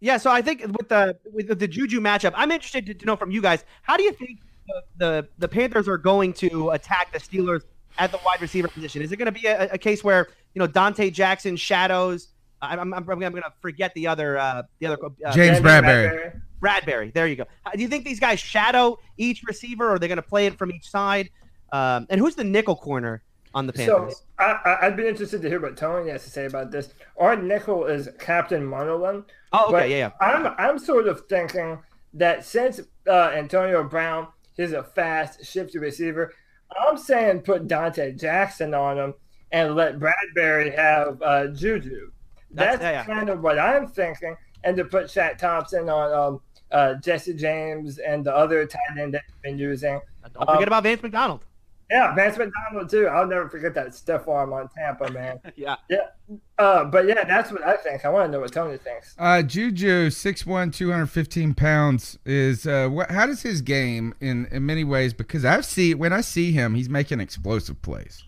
[0.00, 3.14] Yeah, so I think with the with the Juju matchup, I'm interested to, to know
[3.14, 7.12] from you guys, how do you think the, the, the Panthers are going to attack
[7.12, 7.62] the Steelers
[7.98, 9.00] at the wide receiver position?
[9.02, 12.28] Is it going to be a, a, case where you know Donte Jackson shadows?
[12.60, 16.40] I'm, I'm, I'm going to forget the other uh, the other uh, James Bradberry.
[16.60, 17.12] Bradberry.
[17.12, 17.44] There you go.
[17.72, 20.58] Do you think these guys shadow each receiver, or are they going to play it
[20.58, 21.30] from each side?
[21.72, 23.22] Um, and who's the nickel corner
[23.54, 24.16] on the Panthers?
[24.16, 26.90] So I, would be interested to hear what Tony has to say about this.
[27.16, 29.24] Our nickel is Captain Munnerlyn.
[29.52, 30.26] Oh, okay, yeah, yeah.
[30.26, 31.78] I'm I'm sort of thinking
[32.14, 36.32] that since uh, Antonio Brown is a fast, shifty receiver,
[36.78, 39.14] I'm saying put Donte Jackson on him
[39.50, 42.10] and let Bradberry have uh, Juju.
[42.50, 46.40] That's, That's yeah, kind of what I'm thinking, and to put Shaq Thompson on um,
[46.70, 50.00] uh, Jesse James and the other tight end that we've been using.
[50.34, 51.44] Don't forget um, about Vance McDonald.
[51.92, 53.06] Yeah, Vance McDonald too.
[53.06, 55.38] I'll never forget that stiff arm on Tampa, man.
[55.56, 56.06] yeah, yeah.
[56.58, 58.06] Uh, but yeah, that's what I think.
[58.06, 59.14] I want to know what Tony thinks.
[59.18, 62.66] Uh, Juju, 6'1", 215 pounds is.
[62.66, 63.10] Uh, what?
[63.10, 65.12] How does his game in in many ways?
[65.12, 68.24] Because I see when I see him, he's making explosive plays.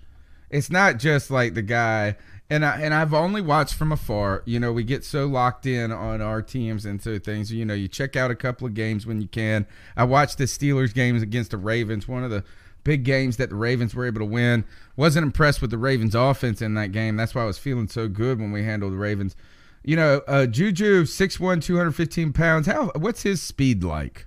[0.50, 2.16] It's not just like the guy.
[2.50, 4.42] And I and I've only watched from afar.
[4.44, 7.50] You know, we get so locked in on our teams and so things.
[7.50, 9.66] You know, you check out a couple of games when you can.
[9.96, 12.06] I watched the Steelers games against the Ravens.
[12.06, 12.44] One of the
[12.84, 14.64] big games that the Ravens were able to win.
[14.96, 17.16] Wasn't impressed with the Ravens offense in that game.
[17.16, 19.34] That's why I was feeling so good when we handled the Ravens.
[19.82, 22.66] You know, uh, Juju, 6'1", 215 pounds.
[22.66, 24.26] How what's his speed like?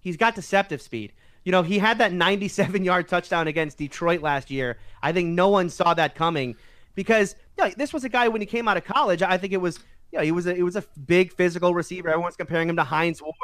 [0.00, 1.12] He's got deceptive speed.
[1.44, 4.78] You know, he had that 97 yard touchdown against Detroit last year.
[5.02, 6.56] I think no one saw that coming
[6.94, 9.22] because you know, this was a guy when he came out of college.
[9.22, 9.78] I think it was,
[10.12, 12.08] you know, he was a, it was a big physical receiver.
[12.08, 13.34] Everyone's comparing him to Hines Ward,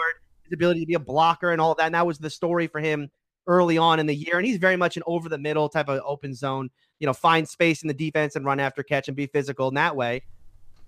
[0.42, 1.86] his ability to be a blocker and all that.
[1.86, 3.10] And that was the story for him
[3.46, 4.38] early on in the year.
[4.38, 7.48] And he's very much an over the middle type of open zone, you know, find
[7.48, 10.22] space in the defense and run after catch and be physical in that way.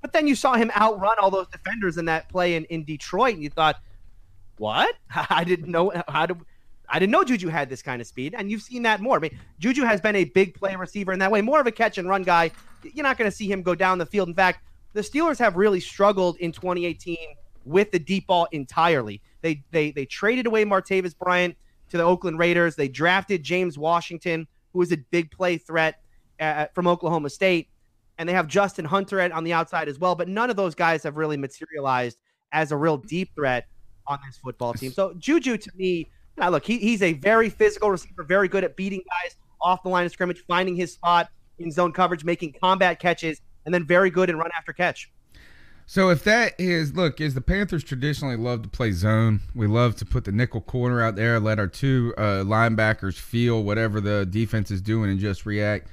[0.01, 3.35] But then you saw him outrun all those defenders in that play in, in Detroit,
[3.35, 3.77] and you thought,
[4.59, 4.95] what?
[5.31, 6.37] I didn't know how to.
[6.91, 9.17] I didn't know Juju had this kind of speed, and you've seen that more.
[9.17, 11.71] I mean, Juju has been a big play receiver in that way, more of a
[11.71, 12.51] catch and run guy.
[12.83, 14.29] You're not going to see him go down the field.
[14.29, 17.19] In fact, the Steelers have really struggled in 2018
[17.67, 19.21] with the deep ball entirely.
[19.43, 21.57] They they they traded away Martavis Bryant
[21.91, 22.77] to the Oakland Raiders.
[22.77, 26.01] They drafted James Washington, who is a big play threat
[26.41, 27.69] uh, from Oklahoma State,
[28.19, 30.15] and they have Justin Hunter on the outside as well.
[30.15, 32.21] But none of those guys have really materialized
[32.53, 33.67] as a real deep threat
[34.07, 34.93] on this football team.
[34.93, 38.77] So Juju, to me, now look, he, he's a very physical receiver, very good at
[38.77, 41.29] beating guys off the line of scrimmage, finding his spot
[41.59, 45.11] in zone coverage, making combat catches, and then very good in run after catch.
[45.91, 49.41] So if that is look, is the Panthers traditionally love to play zone.
[49.55, 53.65] We love to put the nickel corner out there, let our two uh, linebackers feel
[53.65, 55.89] whatever the defense is doing and just react.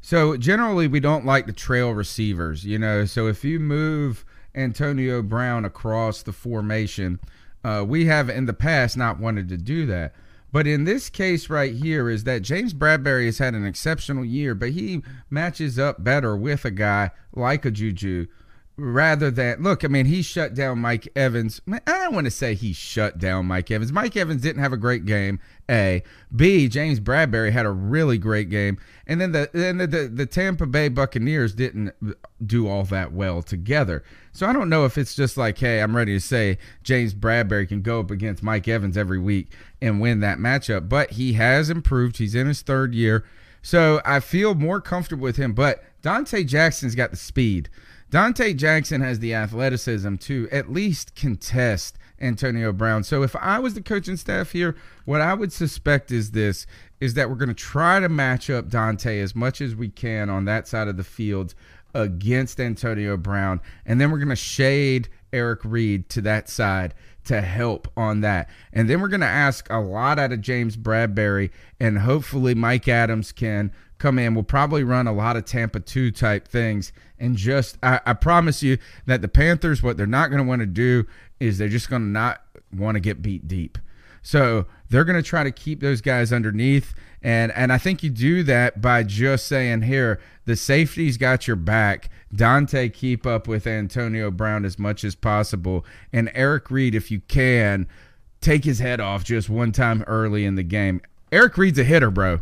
[0.00, 3.04] So generally we don't like the trail receivers, you know.
[3.04, 4.24] So if you move
[4.54, 7.20] Antonio Brown across the formation,
[7.62, 10.14] uh, we have in the past not wanted to do that.
[10.52, 14.54] But in this case right here is that James Bradberry has had an exceptional year,
[14.54, 18.28] but he matches up better with a guy like a Juju
[18.78, 21.60] rather than look, I mean, he shut down Mike Evans.
[21.68, 23.92] I don't want to say he shut down Mike Evans.
[23.92, 25.40] Mike Evans didn't have a great game.
[25.68, 26.02] A,
[26.34, 26.68] B.
[26.68, 30.64] James Bradberry had a really great game, and then the then the, the, the Tampa
[30.64, 31.92] Bay Buccaneers didn't
[32.46, 34.04] do all that well together.
[34.32, 37.68] So I don't know if it's just like, hey, I'm ready to say James Bradberry
[37.68, 39.52] can go up against Mike Evans every week
[39.82, 42.18] and win that matchup, but he has improved.
[42.18, 43.24] He's in his third year.
[43.60, 47.68] So I feel more comfortable with him, but Donte Jackson's got the speed.
[48.10, 53.04] Donte Jackson has the athleticism to at least contest Antonio Brown.
[53.04, 56.66] So if I was the coaching staff here, what I would suspect is this
[57.00, 60.30] is that we're going to try to match up Donte as much as we can
[60.30, 61.54] on that side of the field
[61.94, 66.94] against Antonio Brown and then we're going to shade Eric Reid to that side
[67.24, 68.48] to help on that.
[68.72, 72.88] And then we're going to ask a lot out of James Bradberry and hopefully Mike
[72.88, 74.34] Adams can come in.
[74.34, 76.92] We'll probably run a lot of Tampa 2 type things.
[77.18, 80.60] And just, I, I promise you that the Panthers, what they're not going to want
[80.60, 81.06] to do
[81.40, 82.42] is they're just going to not
[82.72, 83.78] want to get beat deep.
[84.22, 88.10] So they're going to try to keep those guys underneath, and and I think you
[88.10, 92.10] do that by just saying, here, the safety's got your back.
[92.34, 97.20] Donte, keep up with Antonio Brown as much as possible, and Eric Reid, if you
[97.20, 97.86] can,
[98.40, 101.00] take his head off just one time early in the game.
[101.32, 102.40] Eric Reid's a hitter, bro.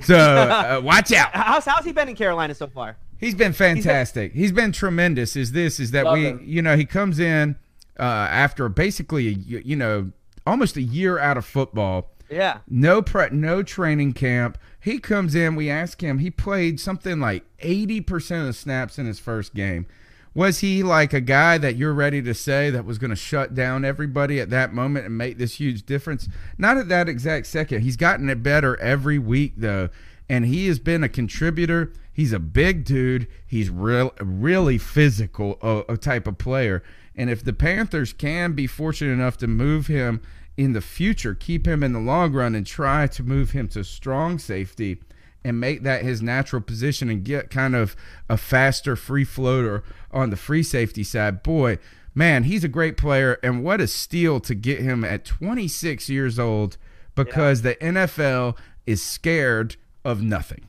[0.00, 1.30] So uh, watch out.
[1.32, 2.96] How's how's he been in Carolina so far?
[3.18, 4.32] He's been fantastic.
[4.32, 5.36] He's been, tremendous.
[5.36, 6.42] Is this is that Love we him.
[6.44, 7.56] you know he comes in
[7.98, 10.10] uh, after basically a, you know
[10.46, 12.10] almost a year out of football.
[12.30, 12.58] Yeah.
[12.68, 14.58] No pre no training camp.
[14.80, 19.06] He comes in, we ask him, he played something like 80% of the snaps in
[19.06, 19.86] his first game.
[20.34, 23.54] Was he like a guy that you're ready to say that was going to shut
[23.54, 26.28] down everybody at that moment and make this huge difference?
[26.58, 27.82] Not at that exact second.
[27.82, 29.90] He's gotten it better every week though,
[30.28, 31.92] and he has been a contributor.
[32.12, 33.28] He's a big dude.
[33.46, 35.58] He's real, really physical
[35.88, 36.82] a type of player.
[37.14, 40.20] And if the Panthers can be fortunate enough to move him
[40.56, 43.84] in the future, keep him in the long run, and try to move him to
[43.84, 45.00] strong safety
[45.44, 47.94] and make that his natural position and get kind of
[48.28, 51.78] a faster free floater on the free safety side, boy,
[52.14, 53.38] man, he's a great player.
[53.42, 56.78] And what a steal to get him at 26 years old
[57.14, 60.68] because the NFL is scared of nothing.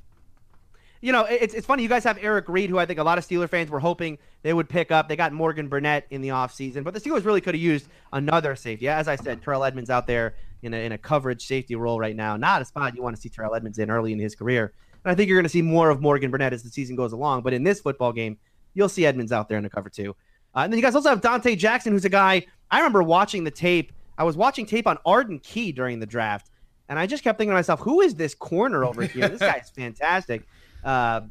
[1.01, 1.84] You know, it's, it's funny.
[1.84, 4.17] You guys have Eric Reid, who I think a lot of Steeler fans were hoping
[4.41, 5.07] they would pick up.
[5.07, 8.55] They got Morgan Burnett in the offseason, but the Steelers really could have used another
[8.55, 8.88] safety.
[8.88, 10.34] As I said, Terrell Edmunds out there
[10.64, 12.38] in a, in a coverage safety role right now.
[12.38, 14.74] Not a spot you want to see Terrell Edmunds in early in his career.
[15.03, 17.12] And I think you're going to see more of Morgan Burnett as the season goes
[17.12, 17.41] along.
[17.43, 18.38] But in this football game,
[18.74, 20.16] you'll see Edmunds out there in the cover too.
[20.56, 23.43] Uh, and then you guys also have Donte Jackson, who's a guy I remember watching
[23.43, 23.91] the tape.
[24.18, 26.49] I was watching tape on Arden Key during the draft,
[26.88, 29.28] and I just kept thinking to myself, who is this corner over here?
[29.28, 30.43] this guy's fantastic.
[30.84, 31.22] Uh,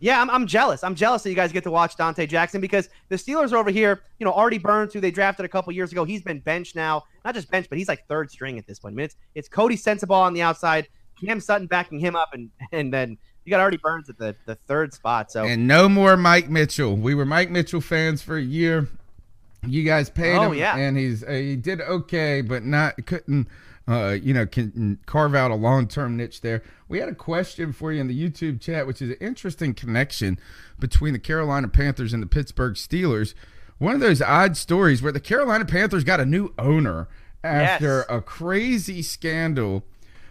[0.00, 0.82] yeah, I'm, I'm jealous.
[0.82, 3.70] I'm jealous that you guys get to watch Donte Jackson because the Steelers are over
[3.70, 4.02] here.
[4.18, 7.04] You know, Artie Burns, who they drafted a couple years ago, he's been benched now.
[7.24, 8.94] Not just benched, but he's like third string at this point.
[8.94, 10.88] I mean, it's, it's Coty Sensabaugh on the outside,
[11.24, 14.54] Cam Sutton backing him up, and and then you got Artie Burns at the, the
[14.54, 15.30] third spot.
[15.30, 16.96] So And no more Mike Mitchell.
[16.96, 18.88] We were Mike Mitchell fans for a year.
[19.66, 20.76] You guys paid Oh, him, yeah.
[20.76, 23.46] and he's uh, he did okay, but not couldn't
[23.88, 26.62] uh, you know can carve out a long term niche there.
[26.88, 30.38] We had a question for you in the YouTube chat, which is an interesting connection
[30.78, 33.34] between the Carolina Panthers and the Pittsburgh Steelers.
[33.78, 37.08] One of those odd stories where the Carolina Panthers got a new owner
[37.42, 38.06] after Yes.
[38.10, 39.84] a crazy scandal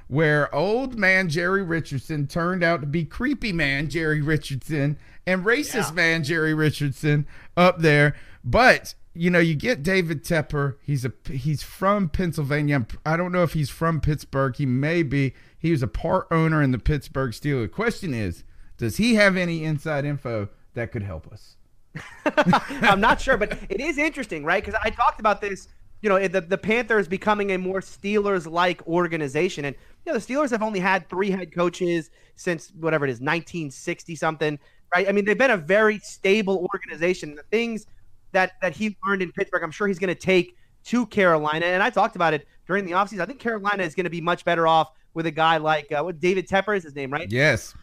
[0.07, 5.93] where old man Jerry Richardson turned out to be creepy man Jerry Richardson and racist
[5.93, 7.25] man Jerry Richardson
[7.57, 8.15] up there.
[8.43, 10.75] But you know, you get David Tepper.
[10.81, 12.85] He's a he's from Pennsylvania.
[13.05, 14.55] I'm- don't know if he's from Pittsburgh.
[14.55, 15.33] He may be.
[15.57, 17.63] He was a part owner in the Pittsburgh Steelers.
[17.63, 18.43] The question is,
[18.77, 21.57] does he have any inside info that could help us?
[22.25, 24.63] I'm not sure, but it is interesting, right?
[24.63, 25.67] Because I talked about this,
[26.01, 29.65] you know, the, the Panthers becoming a more Steelers like organization.
[29.65, 33.15] And, you know, the Steelers have only had three head coaches since whatever it is,
[33.15, 34.59] 1960 something,
[34.95, 35.09] right?
[35.09, 37.35] I mean, they've been a very stable organization.
[37.35, 37.85] The things
[38.31, 40.55] that, that he learned in Pittsburgh, I'm sure he's going to take
[40.85, 41.65] to Carolina.
[41.65, 43.21] And I talked about it during the offseason.
[43.21, 46.01] I think Carolina is going to be much better off with a guy like uh,
[46.03, 47.29] what David Tepper is his name, right?
[47.31, 47.73] Yes.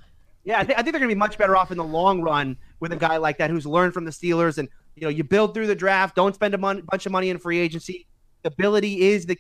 [0.45, 2.23] Yeah, I, th- I think they're going to be much better off in the long
[2.23, 4.59] run with a guy like that who's learned from the Steelers.
[4.59, 6.15] And you know, you build through the draft.
[6.15, 8.07] Don't spend a mon- bunch of money in free agency.
[8.41, 9.37] Stability is the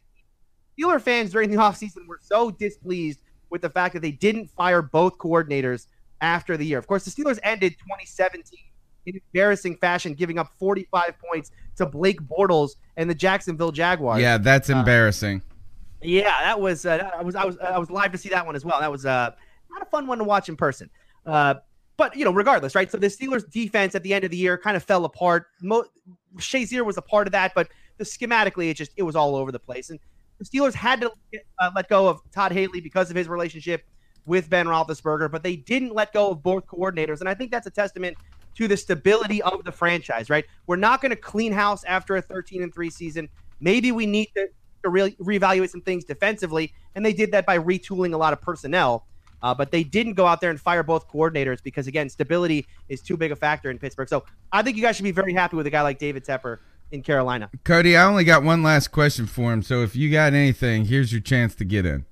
[0.78, 4.82] Steeler fans during the offseason were so displeased with the fact that they didn't fire
[4.82, 5.86] both coordinators
[6.20, 6.78] after the year.
[6.78, 8.59] Of course, the Steelers ended 2017
[9.07, 14.20] in embarrassing fashion, giving up 45 points to Blake Bortles and the Jacksonville Jaguars.
[14.20, 15.42] Yeah, that's embarrassing.
[16.02, 18.54] Yeah, that was uh, I was I was I was live to see that one
[18.54, 18.80] as well.
[18.80, 19.30] That was uh,
[19.70, 20.90] not a fun one to watch in person.
[21.24, 21.54] Uh,
[21.96, 22.90] but you know, regardless, right?
[22.90, 25.46] So the Steelers' defense at the end of the year kind of fell apart.
[25.62, 25.86] Mo-
[26.36, 29.50] Shazier was a part of that, but the schematically, it just it was all over
[29.50, 29.90] the place.
[29.90, 29.98] And
[30.38, 31.12] the Steelers had to
[31.61, 33.84] uh, let go of Todd Haley because of his relationship
[34.26, 37.66] with Ben Roethlisberger, but they didn't let go of both coordinators, and I think that's
[37.66, 38.16] a testament
[38.57, 40.28] to the stability of the franchise.
[40.28, 40.44] Right?
[40.66, 43.28] We're not going to clean house after a 13 and three season.
[43.61, 44.48] Maybe we need to,
[44.84, 48.40] to re- reevaluate some things defensively, and they did that by retooling a lot of
[48.40, 49.07] personnel.
[49.42, 53.02] Uh, but they didn't go out there and fire both coordinators because, again, stability is
[53.02, 54.09] too big a factor in Pittsburgh.
[54.09, 56.59] So I think you guys should be very happy with a guy like David Tepper
[56.90, 57.50] in Carolina.
[57.64, 59.62] Cody, I only got one last question for him.
[59.62, 62.07] So if you got anything, here's your chance to get in.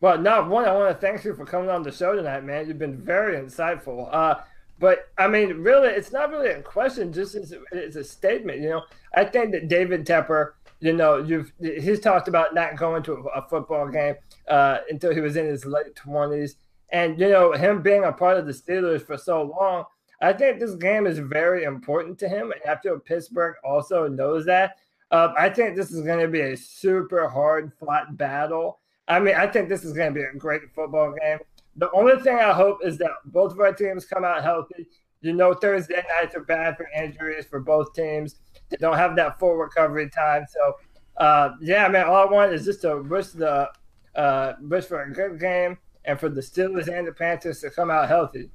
[0.00, 2.66] Well, no, one, I want to thank you for coming on the show tonight, man.
[2.66, 4.08] You've been very insightful.
[4.12, 4.36] Uh,
[4.82, 8.60] but I mean, really, it's not really a question; just it's, it's a statement.
[8.60, 8.82] You know,
[9.14, 13.22] I think that David Tepper, you know, you've he's talked about not going to a,
[13.40, 14.16] a football game
[14.48, 16.56] uh, until he was in his late twenties,
[16.88, 19.84] and you know, him being a part of the Steelers for so long.
[20.20, 24.46] I think this game is very important to him, and I feel Pittsburgh also knows
[24.46, 24.78] that.
[25.12, 28.80] Uh, I think this is going to be a super hard fought battle.
[29.06, 31.38] I mean, I think this is going to be a great football game.
[31.76, 34.86] The only thing I hope is that both of our teams come out healthy.
[35.20, 38.36] You know, Thursday nights are bad for injuries for both teams.
[38.68, 40.46] They don't have that full recovery time.
[40.50, 40.76] So,
[41.16, 43.70] uh, yeah, man, all I want is just to wish the
[44.14, 47.90] uh, wish for a good game and for the Steelers and the Panthers to come
[47.90, 48.50] out healthy.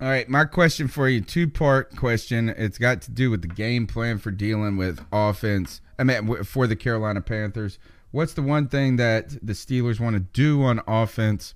[0.00, 2.50] All right, my question for you, two part question.
[2.50, 5.80] It's got to do with the game plan for dealing with offense.
[5.98, 7.78] I mean, for the Carolina Panthers.
[8.10, 11.54] What's the one thing that the Steelers want to do on offense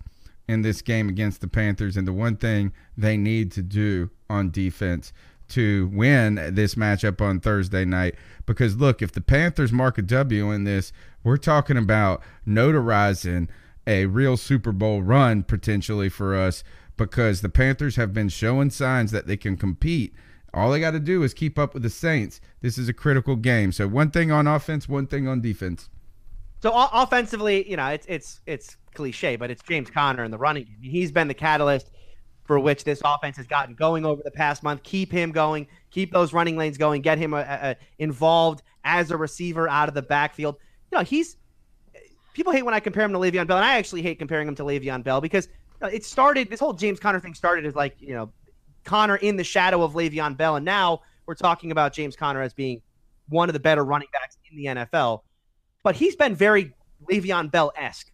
[0.49, 4.51] in this game against the Panthers, and the one thing they need to do on
[4.51, 5.13] defense
[5.49, 8.15] to win this matchup on Thursday night?
[8.47, 13.49] Because look, if the Panthers mark a W in this, we're talking about notarizing
[13.87, 16.65] a real Super Bowl run potentially for us
[16.97, 20.15] because the Panthers have been showing signs that they can compete.
[20.55, 22.41] All they got to do is keep up with the Saints.
[22.61, 23.73] This is a critical game.
[23.73, 25.89] So one thing on offense, one thing on defense.
[26.63, 30.65] So offensively, you know, it's it's it's cliche, but it's James Conner in the running
[30.65, 30.79] game.
[30.81, 31.91] He's been the catalyst
[32.45, 34.85] for which this offense has gotten going over the past month.
[34.85, 39.17] Keep him going, keep those running lanes going, get him a, a, involved as a
[39.17, 40.57] receiver out of the backfield.
[40.93, 41.37] You know, he's
[42.33, 44.55] people hate when I compare him to Le'Veon Bell, and I actually hate comparing him
[44.55, 45.49] to Le'Veon Bell because
[45.83, 46.49] it started.
[46.49, 48.31] This whole James Conner thing started as like you know
[48.85, 52.55] Conner in the shadow of Le'Veon Bell, and now we're talking about James Conner as
[52.55, 52.83] being
[53.29, 55.23] one of the better running backs in the NFL
[55.83, 56.73] but he's been very
[57.11, 58.11] Le'Veon Bell esque.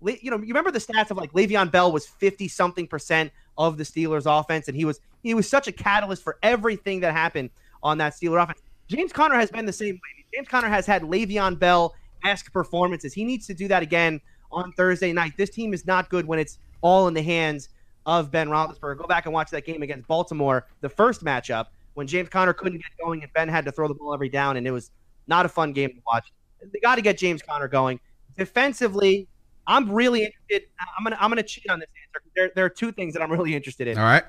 [0.00, 3.32] Le- you know, you remember the stats of like Le'Veon Bell was fifty something percent
[3.56, 7.12] of the Steelers' offense, and he was he was such a catalyst for everything that
[7.12, 7.50] happened
[7.82, 8.60] on that Steeler offense.
[8.88, 10.24] James Conner has been the same way.
[10.32, 11.94] James Conner has had Le'Veon Bell
[12.24, 13.12] esque performances.
[13.12, 15.32] He needs to do that again on Thursday night.
[15.36, 17.68] This team is not good when it's all in the hands
[18.06, 18.96] of Ben Roethlisberger.
[18.96, 22.78] Go back and watch that game against Baltimore, the first matchup when James Conner couldn't
[22.78, 24.92] get going and Ben had to throw the ball every down, and it was
[25.26, 26.32] not a fun game to watch
[26.72, 28.00] they got to get James Conner going.
[28.36, 29.28] Defensively,
[29.66, 30.68] I'm really interested.
[30.96, 32.24] I'm gonna I'm gonna cheat on this answer.
[32.34, 33.98] There, there are two things that I'm really interested in.
[33.98, 34.24] All right.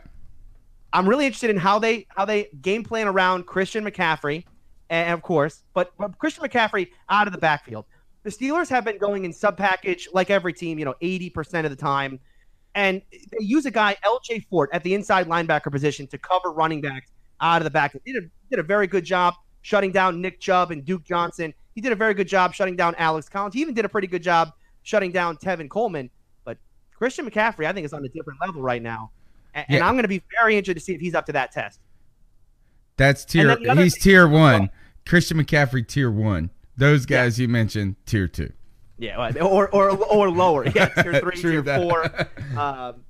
[0.91, 4.43] I'm really interested in how they how they game plan around Christian McCaffrey,
[4.89, 7.86] and of course, but, but Christian McCaffrey out of the backfield.
[8.23, 11.69] The Steelers have been going in sub package like every team, you know, 80% of
[11.69, 12.19] the time.
[12.75, 16.82] And they use a guy, LJ Fort, at the inside linebacker position to cover running
[16.82, 17.11] backs
[17.41, 17.93] out of the back.
[17.93, 21.53] They did a, did a very good job shutting down Nick Chubb and Duke Johnson
[21.80, 23.53] he did a very good job shutting down Alex Collins.
[23.53, 24.51] He even did a pretty good job
[24.84, 26.09] shutting down Tevin Coleman.
[26.43, 26.57] But
[26.93, 29.11] Christian McCaffrey, I think, is on a different level right now.
[29.53, 29.75] And, yeah.
[29.77, 31.80] and I'm going to be very interested to see if he's up to that test.
[32.97, 33.57] That's tier.
[33.77, 34.71] He's tier one.
[35.07, 36.49] Christian McCaffrey, tier one.
[36.75, 37.43] Those guys yeah.
[37.43, 38.51] you mentioned, tier two.
[38.97, 40.67] Yeah, or or or lower.
[40.67, 41.82] Yeah, tier three, tier that.
[41.82, 42.59] four.
[42.59, 43.05] Um,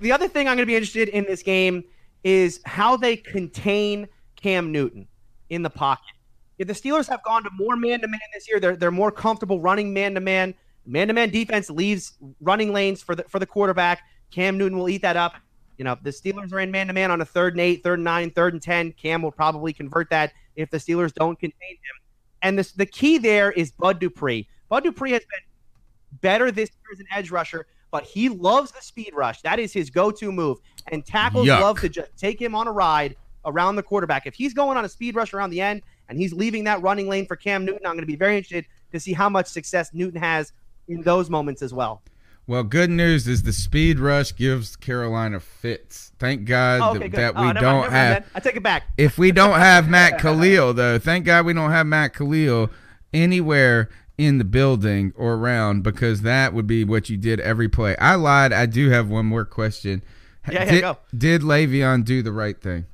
[0.00, 1.82] the other thing I'm going to be interested in this game
[2.24, 4.06] is how they contain
[4.36, 5.08] Cam Newton
[5.48, 6.14] in the pocket.
[6.62, 9.10] If the Steelers have gone to more man to man this year, they're they're more
[9.10, 10.54] comfortable running man to man.
[10.86, 14.02] Man to man defense leaves running lanes for the for the quarterback.
[14.30, 15.34] Cam Newton will eat that up.
[15.76, 17.98] You know, the Steelers are in man to man on a third and eight, third
[17.98, 18.92] and nine, third and ten.
[18.92, 22.02] Cam will probably convert that if the Steelers don't contain him.
[22.42, 24.46] And this, the key there is Bud Dupree.
[24.68, 28.82] Bud Dupree has been better this year as an edge rusher, but he loves the
[28.82, 29.42] speed rush.
[29.42, 30.58] That is his go-to move.
[30.92, 31.60] And tackles Yuck.
[31.60, 34.26] love to just take him on a ride around the quarterback.
[34.26, 35.82] If he's going on a speed rush around the end,
[36.12, 37.84] and he's leaving that running lane for Cam Newton.
[37.84, 40.52] I'm going to be very interested to see how much success Newton has
[40.88, 42.02] in those moments as well.
[42.46, 46.12] Well, good news is the speed rush gives Carolina fits.
[46.18, 48.14] Thank God oh, okay, that, that we don't mind, have.
[48.14, 48.84] Mind, I take it back.
[48.98, 52.70] If we don't have Matt Khalil, though, thank God we don't have Matt Kalil
[53.14, 53.88] anywhere
[54.18, 57.96] in the building or around because that would be what you did every play.
[57.96, 58.52] I lied.
[58.52, 60.02] I do have one more question.
[60.50, 60.98] Yeah, did, yeah, go.
[61.16, 62.86] Did Le'Veon do the right thing?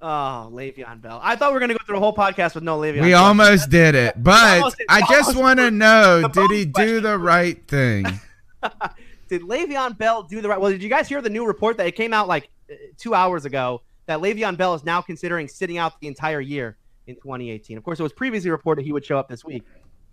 [0.00, 1.20] Oh, Le'Veon Bell.
[1.22, 3.10] I thought we were going to go through a whole podcast with no Le'Veon We
[3.10, 3.24] Bell.
[3.24, 8.04] almost did it, but I just want to know did he do the right thing?
[9.28, 11.86] did Le'Veon Bell do the right Well, did you guys hear the new report that
[11.86, 15.78] it came out like uh, two hours ago that Le'Veon Bell is now considering sitting
[15.78, 16.76] out the entire year
[17.08, 17.76] in 2018?
[17.76, 19.64] Of course, it was previously reported he would show up this week.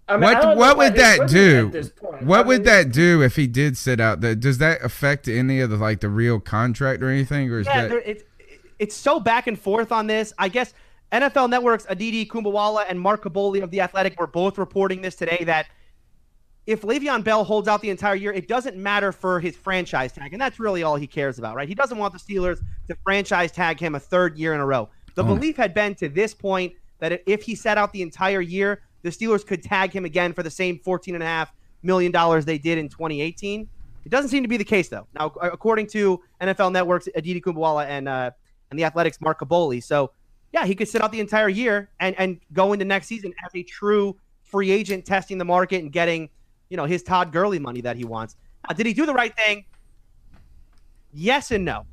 [0.07, 1.69] I mean, what what would that do?
[2.01, 4.19] What I mean, would that do if he did sit out?
[4.19, 7.83] Does that affect any of the like the real contract or anything, or is yeah,
[7.83, 7.89] that?
[7.89, 8.23] There, it's
[8.79, 10.33] it's so back and forth on this.
[10.37, 10.73] I guess
[11.11, 15.43] NFL Network's Aditi Kinkhabwala and Mark Kaboly of The Athletic were both reporting this today
[15.45, 15.67] that
[16.65, 20.33] if Le'Veon Bell holds out the entire year, it doesn't matter for his franchise tag.
[20.33, 21.67] And that's really all he cares about, right?
[21.67, 24.89] He doesn't want the Steelers to franchise tag him a third year in a row.
[25.13, 25.27] The oh.
[25.27, 29.09] belief had been to this point that if he sat out the entire year, the
[29.09, 31.47] Steelers could tag him again for the same $14.5
[31.83, 32.11] million
[32.45, 33.69] they did in 2018.
[34.03, 35.07] It doesn't seem to be the case, though.
[35.13, 38.31] Now, according to NFL Network's Aditi Kinkhabwala and uh,
[38.75, 39.81] and the Athletics Mark Kaboly.
[39.81, 40.11] So
[40.51, 43.51] yeah, he could sit out the entire year and and go into next season as
[43.55, 46.29] a true free agent, testing the market and getting,
[46.69, 48.35] you know, his Todd Gurley money that he wants.
[48.75, 49.65] Did he do the right thing?
[51.13, 51.85] Yes and no.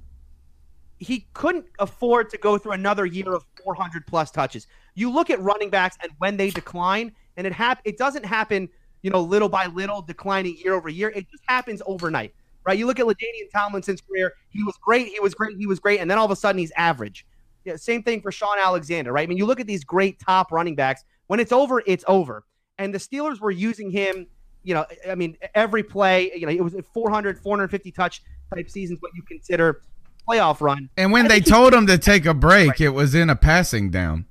[0.99, 4.67] He couldn't afford to go through another year of 400 plus touches.
[4.95, 8.69] You look at running backs and when they decline, and it hap- it doesn't happen,
[9.03, 11.11] you know, little by little, declining year over year.
[11.11, 12.35] It just happens overnight,
[12.65, 12.79] right?
[12.79, 16.01] You look at LaDainian Tomlinson's career; he was great, he was great, he was great,
[16.01, 17.27] and then all of a sudden he's average.
[17.65, 19.23] Yeah, same thing for Shaun Alexander, right?
[19.23, 21.05] I mean, you look at these great top running backs.
[21.29, 22.45] When it's over, it's over.
[22.79, 24.27] And the Steelers were using him,
[24.65, 29.01] you know, I mean, every play, you know, it was 400, 450 touch type seasons,
[29.01, 29.83] what you consider
[30.29, 30.89] playoff run.
[30.97, 34.27] And when they told him to take a break, it was in a passing down.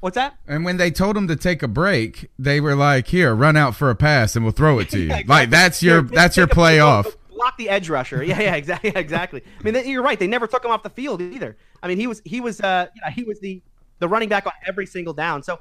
[0.00, 0.36] What's that?
[0.48, 3.76] And when they told him to take a break, they were like, "Here, run out
[3.76, 5.34] for a pass, and we'll throw it to you." Yeah, exactly.
[5.34, 7.06] Like that's your that's your take a- play off.
[7.42, 8.22] Block the edge rusher.
[8.22, 9.42] Yeah, yeah, exactly, exactly.
[9.58, 10.18] I mean, you're right.
[10.18, 11.56] They never took him off the field either.
[11.82, 13.60] I mean, he was he was uh you know he was the
[13.98, 15.42] the running back on every single down.
[15.42, 15.58] So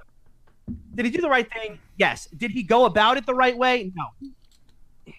[0.94, 1.80] did he do the right thing?
[1.98, 2.28] Yes.
[2.38, 3.92] Did he go about it the right way?
[3.96, 4.32] No.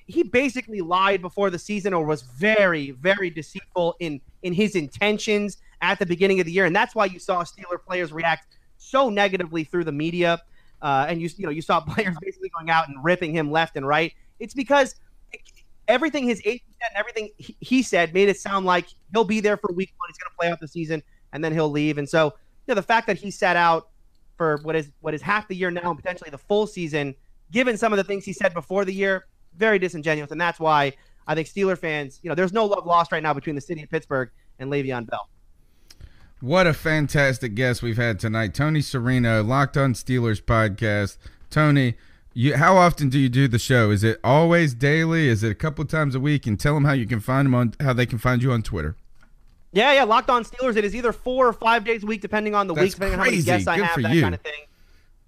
[0.06, 5.58] He basically lied before the season or was very very deceitful in in his intentions
[5.80, 9.10] at the beginning of the year, and that's why you saw Steeler players react so
[9.10, 10.40] negatively through the media.
[10.80, 13.76] Uh, and you you know you saw players basically going out and ripping him left
[13.76, 14.12] and right.
[14.38, 14.94] It's because
[15.92, 19.40] everything his agent said and everything he, he said made it sound like he'll be
[19.40, 20.08] there for week one.
[20.08, 21.98] He's going to play out the season and then he'll leave.
[21.98, 22.32] And so, you
[22.68, 23.90] know, the fact that he sat out
[24.36, 27.14] for what is what is half the year now and potentially the full season,
[27.50, 29.26] given some of the things he said before the year,
[29.56, 30.30] very disingenuous.
[30.30, 30.94] And that's why
[31.26, 33.82] I think Steeler fans, you know, there's no love lost right now between the city
[33.82, 35.28] of Pittsburgh and Le'Veon Bell.
[36.40, 41.18] What a fantastic guest we've had tonight, Tony Serino, Locked On Steelers podcast.
[41.50, 41.94] Tony,
[42.34, 43.90] you, how often do you do the show?
[43.90, 45.28] Is it always daily?
[45.28, 46.46] Is it a couple times a week?
[46.46, 48.62] And tell them how you can find them on how they can find you on
[48.62, 48.96] Twitter.
[49.72, 50.76] Yeah, yeah, Locked On Steelers.
[50.76, 53.14] It is either four or five days a week, depending on the That's week, depending
[53.14, 53.46] on how many crazy.
[53.46, 54.20] guests I Good have, that you.
[54.20, 54.66] kind of thing.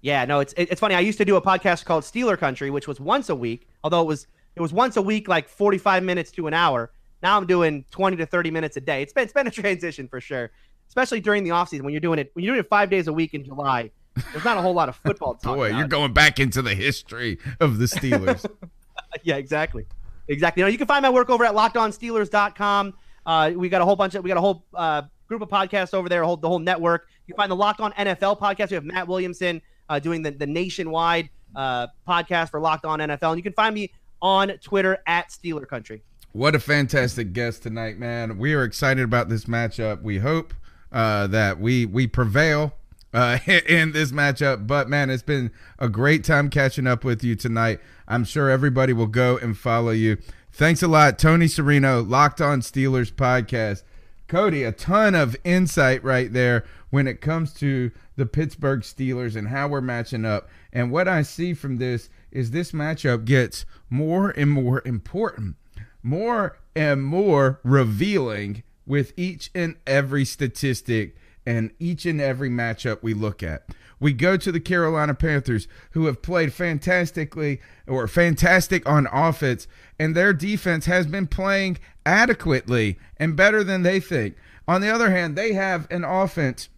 [0.01, 0.93] Yeah, no, it's it's funny.
[0.93, 4.01] I used to do a podcast called Steeler Country, which was once a week, although
[4.01, 6.91] it was it was once a week, like forty five minutes to an hour.
[7.23, 9.01] Now I'm doing twenty to thirty minutes a day.
[9.01, 10.51] It's been it's been a transition for sure,
[10.89, 13.13] especially during the offseason when you're doing it when you're doing it five days a
[13.13, 13.89] week in July.
[14.31, 15.55] There's not a whole lot of football talk.
[15.55, 18.45] Boy, you're going back into the history of the Steelers.
[19.23, 19.85] yeah, exactly.
[20.27, 20.61] Exactly.
[20.61, 22.93] You know, you can find my work over at lockedonsteelers.com.
[23.25, 25.93] Uh, we got a whole bunch of, we got a whole uh, group of podcasts
[25.93, 27.07] over there, a whole, the whole network.
[27.27, 28.69] You can find the Locked On NFL podcast.
[28.69, 33.29] We have Matt Williamson uh, doing the, the nationwide uh, podcast for Locked On NFL.
[33.29, 33.91] And you can find me
[34.21, 36.03] on Twitter at Steeler Country.
[36.31, 38.37] What a fantastic guest tonight, man.
[38.37, 40.01] We are excited about this matchup.
[40.01, 40.53] We hope
[40.91, 42.73] uh, that we we prevail
[43.15, 44.67] uh, in this matchup.
[44.67, 47.79] But man, it's been a great time catching up with you tonight.
[48.07, 50.17] I'm sure everybody will go and follow you.
[50.51, 53.83] Thanks a lot, Tony Serino, Locked On Steelers podcast.
[54.27, 59.49] Cody, a ton of insight right there when it comes to the Pittsburgh Steelers and
[59.49, 60.49] how we're matching up.
[60.73, 65.55] And what I see from this is this matchup gets more and more important,
[66.01, 71.15] more and more revealing with each and every statistic
[71.45, 73.67] and each and every matchup we look at.
[73.99, 79.67] We go to the Carolina Panthers, who have played fantastically or fantastic on offense,
[79.97, 84.35] and their defense has been playing adequately and better than they think.
[84.67, 86.69] On the other hand, they have an offense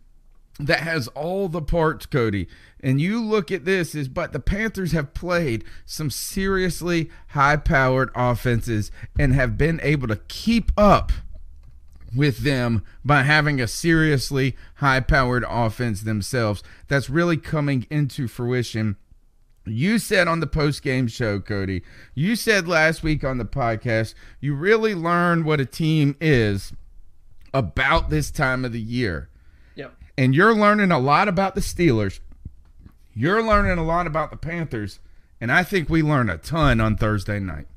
[0.59, 2.47] that has all the parts, Cody.
[2.79, 8.91] And you look at this is but the Panthers have played some seriously high-powered offenses
[9.17, 11.11] and have been able to keep up
[12.17, 16.63] with them by having a seriously high-powered offense themselves.
[16.87, 18.97] That's really coming into fruition.
[19.65, 21.83] You said on the post-game show, Cody,
[22.15, 26.73] you said last week on the podcast, you really learn what a team is
[27.53, 29.29] about this time of the year
[29.75, 29.93] Yep.
[30.17, 32.19] and you're learning a lot about the Steelers.
[33.13, 34.99] You're learning a lot about the Panthers,
[35.41, 37.67] and I think we learn a ton on Thursday night.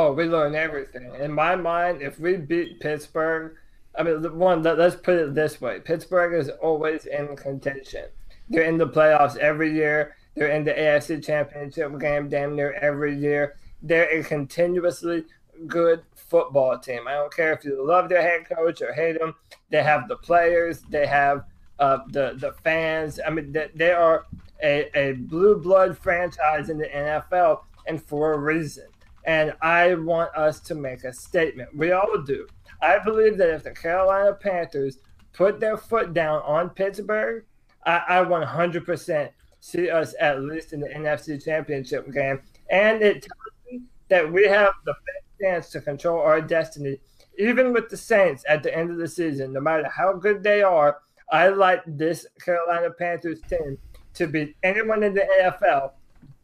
[0.00, 1.12] Oh, we learn everything.
[1.16, 3.56] In my mind, if we beat Pittsburgh,
[3.96, 8.04] I mean, one, let- let's put it this way Pittsburgh is always in contention.
[8.48, 13.12] They're in the playoffs every year, they're in the AFC Championship game damn near every
[13.16, 13.56] year.
[13.82, 15.24] They're a continuously
[15.66, 17.08] good football team.
[17.08, 19.34] I don't care if you love their head coach or hate them,
[19.70, 21.42] they have the players, they have
[21.80, 23.18] uh, the, the fans.
[23.26, 24.26] I mean, they, they are
[24.62, 28.86] a, a blue blood franchise in the NFL, and for a reason
[29.28, 31.76] and I want us to make a statement.
[31.76, 32.46] We all do.
[32.80, 35.00] I believe that if the Carolina Panthers
[35.34, 37.44] put their foot down on Pittsburgh,
[37.84, 39.28] I, I 100%
[39.60, 42.40] see us at least in the NFC Championship game.
[42.70, 46.98] And it tells me that we have the best chance to control our destiny,
[47.38, 49.52] even with the Saints at the end of the season.
[49.52, 51.00] No matter how good they are,
[51.30, 53.76] I like this Carolina Panthers team
[54.14, 55.90] to beat anyone in the AFL,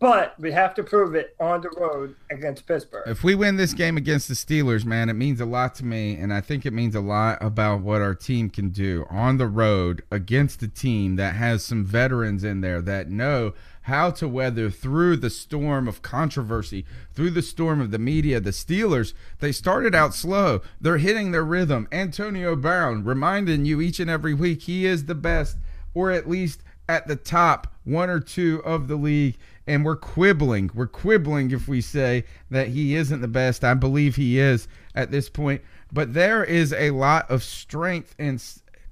[0.05, 3.05] but we have to prove it on the road against Pittsburgh.
[3.07, 6.17] If we win this game against the Steelers, man, it means a lot to me,
[6.17, 9.47] and I think it means a lot about what our team can do on the
[9.47, 13.55] road against a team that has some veterans in there that know
[13.85, 18.41] how to weather through the storm of controversy, through the storm of the media.
[18.41, 20.61] The Steelers, they started out slow.
[20.79, 21.89] They're hitting their rhythm.
[21.91, 25.57] Antonio Brown reminding you each and every week he is the best,
[25.95, 29.39] or at least at the top one or two of the league.
[29.67, 30.71] And we're quibbling.
[30.75, 33.65] We're quibbling if we say that he isn't the best.
[33.65, 35.63] I believe he is at this point.
[35.93, 38.43] But there is a lot of strength and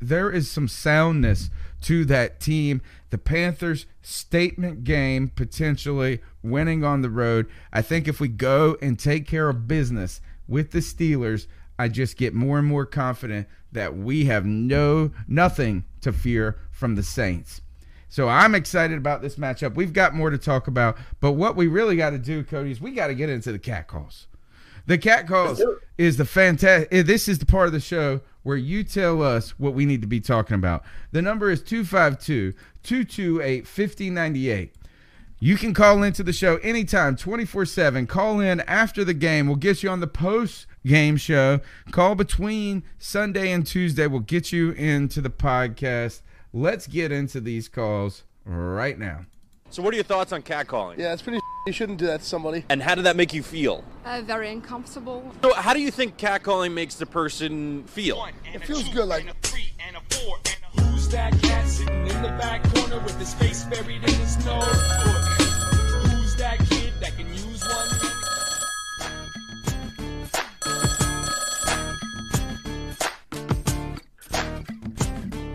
[0.00, 1.50] there is some soundness
[1.82, 2.80] to that team.
[3.10, 7.48] The Panthers statement game potentially winning on the road.
[7.72, 11.46] I think if we go and take care of business with the Steelers,
[11.78, 16.94] I just get more and more confident that we have no nothing to fear from
[16.94, 17.60] the Saints.
[18.12, 19.74] So I'm excited about this matchup.
[19.74, 22.78] We've got more to talk about, but what we really got to do, Cody, is
[22.78, 24.26] we got to get into the cat calls.
[24.84, 25.62] The cat calls
[25.96, 26.92] is the fantastic.
[26.92, 30.02] Eh, this is the part of the show where you tell us what we need
[30.02, 30.84] to be talking about.
[31.12, 32.52] The number is 252
[32.82, 34.74] 228 5098.
[35.38, 38.06] You can call into the show anytime, 24 7.
[38.06, 39.46] Call in after the game.
[39.46, 41.60] We'll get you on the post game show.
[41.92, 44.06] Call between Sunday and Tuesday.
[44.06, 46.20] We'll get you into the podcast.
[46.54, 49.24] Let's get into these calls right now.
[49.70, 50.98] So, what are your thoughts on catcalling?
[50.98, 51.40] Yeah, it's pretty.
[51.66, 52.64] You shouldn't do that to somebody.
[52.68, 53.84] And how did that make you feel?
[54.04, 55.32] Uh, very uncomfortable.
[55.42, 58.28] So, how do you think catcalling makes the person feel?
[58.52, 59.24] It feels good, like.
[60.78, 64.64] Who's that cat sitting in the back corner with his face buried in his nose?
[64.66, 66.81] Who's that kid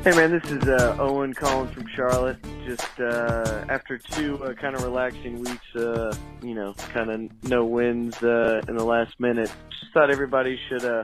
[0.07, 2.37] Hey man, this is uh, Owen calling from Charlotte.
[2.65, 7.65] Just uh, after two uh, kind of relaxing weeks, uh, you know, kind of no
[7.65, 9.51] wins uh, in the last minute.
[9.69, 11.03] Just thought everybody should uh,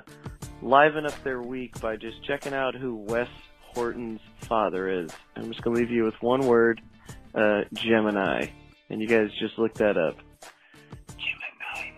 [0.61, 3.27] liven up their week by just checking out who Wes
[3.73, 5.11] Horton's father is.
[5.35, 6.79] I'm just gonna leave you with one word:
[7.35, 8.45] uh, Gemini,
[8.89, 10.15] and you guys just look that up.
[11.09, 11.91] Gemini.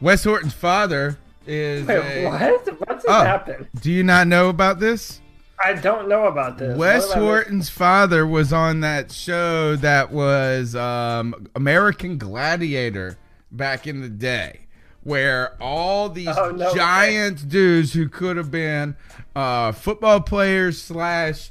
[0.00, 2.88] Wes Horton's father is Wait, a- what?
[2.88, 3.68] What's Oh, happened?
[3.80, 5.20] Do you not know about this?
[5.62, 6.76] I don't know about this.
[6.76, 13.16] Wes about Horton's father was on that show that was um, American Gladiator
[13.52, 14.66] back in the day,
[15.04, 16.74] where all these Oh, no way.
[16.74, 18.96] giant dudes who could have been
[19.36, 21.50] uh, football players slash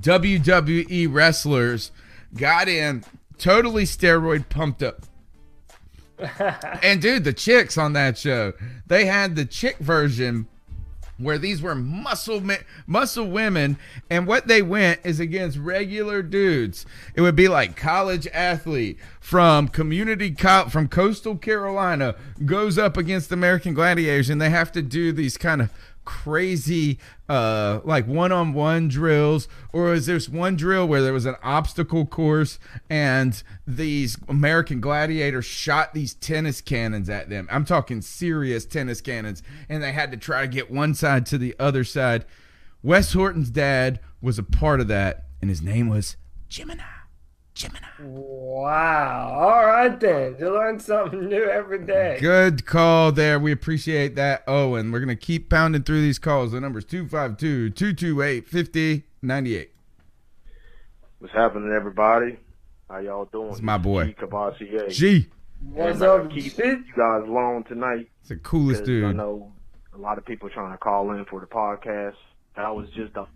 [0.00, 1.90] WWE wrestlers
[2.34, 3.04] got in
[3.38, 5.02] totally steroid pumped up.
[6.82, 8.52] And dude, the chicks on that show,
[8.86, 10.46] they had the chick version
[11.20, 13.76] where these were muscle men, muscle women,
[14.08, 16.86] and what they went is against regular dudes.
[17.14, 23.30] It would be like college athlete from community co- from coastal Carolina goes up against
[23.30, 25.70] American Gladiators, and they have to do these kind of
[26.10, 32.04] crazy uh like one-on-one drills or is there one drill where there was an obstacle
[32.04, 32.58] course
[32.90, 37.46] and these american gladiators shot these tennis cannons at them?
[37.48, 41.38] I'm talking serious tennis cannons and they had to try to get one side to
[41.38, 42.24] the other side.
[42.82, 46.16] Wes horton's dad was a part of that and his name was
[46.48, 46.99] gemini
[48.00, 49.36] Wow.
[49.38, 50.36] All right then.
[50.38, 52.18] You learn something new every day.
[52.20, 53.38] Good call there.
[53.38, 54.92] We appreciate that, Owen.
[54.92, 56.52] We're going to keep pounding through these calls.
[56.52, 59.70] The number's 252 228 5098.
[61.18, 62.38] What's happening, everybody?
[62.88, 63.50] How y'all doing?
[63.50, 64.06] It's my boy.
[64.06, 64.90] G Cavassier.
[64.90, 65.28] G.
[65.72, 66.62] What's up, keep G?
[66.64, 68.08] you guys along tonight.
[68.20, 69.04] It's the coolest dude.
[69.04, 69.52] I know
[69.94, 72.14] a lot of people trying to call in for the podcast.
[72.56, 73.26] I was just a,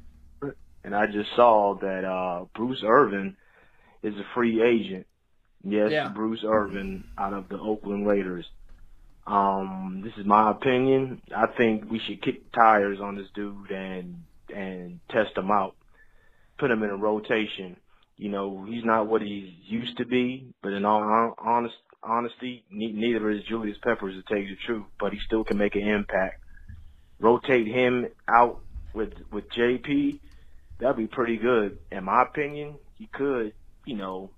[0.82, 3.36] and I just saw that uh, Bruce Irvin
[4.04, 5.06] is a free agent.
[5.64, 6.08] Yes, Yeah.
[6.08, 8.46] Bruce Irvin out of the Oakland Raiders.
[9.26, 11.22] Um, this is my opinion.
[11.34, 14.22] I think we should kick tires on this dude and
[14.54, 15.74] and test him out.
[16.58, 17.76] Put him in a rotation.
[18.18, 22.92] You know, he's not what he used to be, but in all honest honesty, ne-
[22.92, 25.88] neither is Julius Peppers to tell you the truth, but he still can make an
[25.88, 26.40] impact.
[27.18, 28.60] Rotate him out
[28.92, 30.20] with with JP,
[30.78, 31.78] that'd be pretty good.
[31.90, 33.54] In my opinion, he could,
[33.86, 34.30] you know,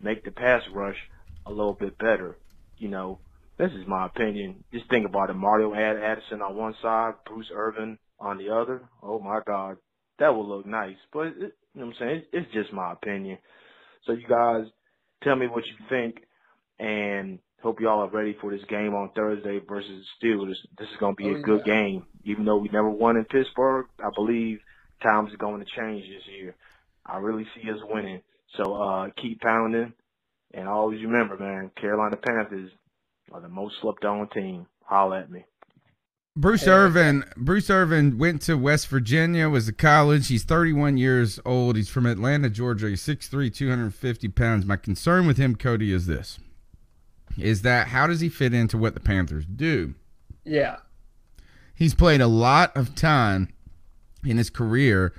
[0.00, 0.96] make the pass rush
[1.46, 2.38] a little bit better.
[2.76, 3.20] You know,
[3.58, 4.64] this is my opinion.
[4.72, 5.34] Just think about it.
[5.34, 8.82] Mario Ad- Addison on one side, Bruce Irvin on the other.
[9.02, 9.76] Oh my God,
[10.18, 10.96] that would look nice.
[11.12, 11.36] But it,
[11.74, 12.16] you know what I'm saying?
[12.16, 13.38] It's, it's just my opinion.
[14.06, 14.64] So you guys
[15.22, 16.16] tell me what you think,
[16.78, 20.54] and Hope y'all are ready for this game on Thursday versus the Steelers.
[20.78, 21.74] This is going to be Oh, a good yeah.
[21.74, 22.04] game.
[22.24, 24.60] Even though we never won in Pittsburgh, I believe
[25.02, 26.54] times are going to change this year.
[27.04, 28.22] I really see us winning.
[28.56, 29.92] So uh, keep pounding,
[30.54, 32.70] and always remember, man, Carolina Panthers
[33.32, 34.66] are the most slept on team.
[34.84, 35.44] Holla at me.
[36.34, 37.24] Bruce Irvin.
[37.36, 40.28] Bruce Irvin went to West Virginia, was a college.
[40.28, 41.76] He's 31 years old.
[41.76, 42.88] He's from Atlanta, Georgia.
[42.88, 44.64] He's 6'3", 250 pounds.
[44.64, 46.38] My concern with him, Cody, is this:
[47.36, 49.94] is that how does he fit into what the Panthers do?
[50.44, 50.76] Yeah.
[51.74, 53.52] He's played a lot of time
[54.24, 55.12] in his career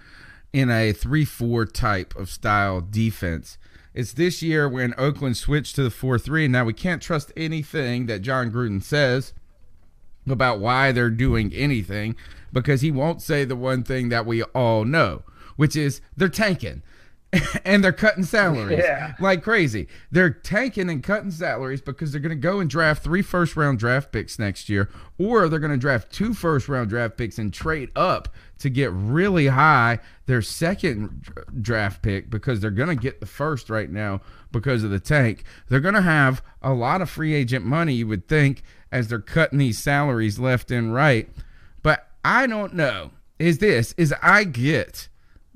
[0.51, 3.57] in a 3-4 type of style defense.
[3.93, 6.49] It's this year when Oakland switched to the 4-3.
[6.49, 9.33] Now we can't trust anything that Jon Gruden says
[10.27, 12.15] about why they're doing anything
[12.53, 15.23] because he won't say the one thing that we all know,
[15.55, 16.83] which is they're tanking
[17.65, 19.13] and they're cutting salaries Yeah.
[19.19, 19.87] like crazy.
[20.11, 23.77] They're tanking and cutting salaries because they're going to go and draft three first round
[23.79, 24.89] draft picks next year,
[25.19, 28.91] or they're going to draft two first round draft picks and trade up to get
[28.91, 31.23] really high their second
[31.61, 35.43] draft pick because they're going to get the first right now because of the tank.
[35.67, 39.19] They're going to have a lot of free agent money, you would think, as they're
[39.19, 41.29] cutting these salaries left and right.
[41.83, 43.11] But I don't know.
[43.37, 45.08] Is this, is I get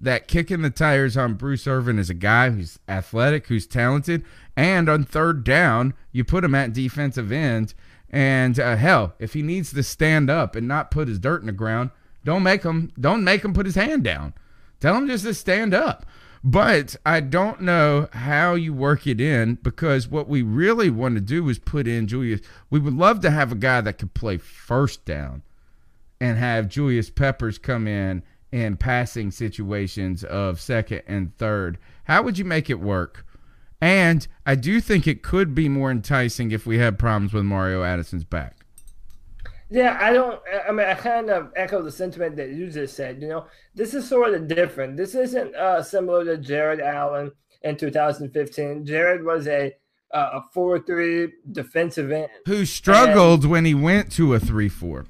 [0.03, 4.23] that kicking the tires on Bruce Irvin is a guy who's athletic, who's talented,
[4.55, 7.73] and on third down, you put him at defensive end.
[8.09, 11.47] And uh, hell, if he needs to stand up and not put his dirt in
[11.47, 11.89] the ground,
[12.23, 14.33] don't make him don't make him put his hand down.
[14.79, 16.05] Tell him just to stand up.
[16.43, 21.21] But I don't know how you work it in because what we really want to
[21.21, 22.41] do is put in Julius.
[22.69, 25.41] We would love to have a guy that could play first down
[26.19, 28.23] and have Julius Peppers come in
[28.53, 31.79] in passing situations of second and third.
[32.03, 33.25] How would you make it work?
[33.81, 37.83] And I do think it could be more enticing if we had problems with Mario
[37.83, 38.57] Addison's back.
[39.71, 40.39] Yeah, I don't.
[40.69, 43.19] I mean, I kind of echo the sentiment that you just said.
[43.19, 44.97] You know, this is sort of different.
[44.97, 47.31] This isn't uh, similar to Jared Allen
[47.63, 48.85] in 2015.
[48.85, 49.73] Jared was a
[50.13, 55.07] uh, a four-three defensive end Who struggled when he went to a 3 4.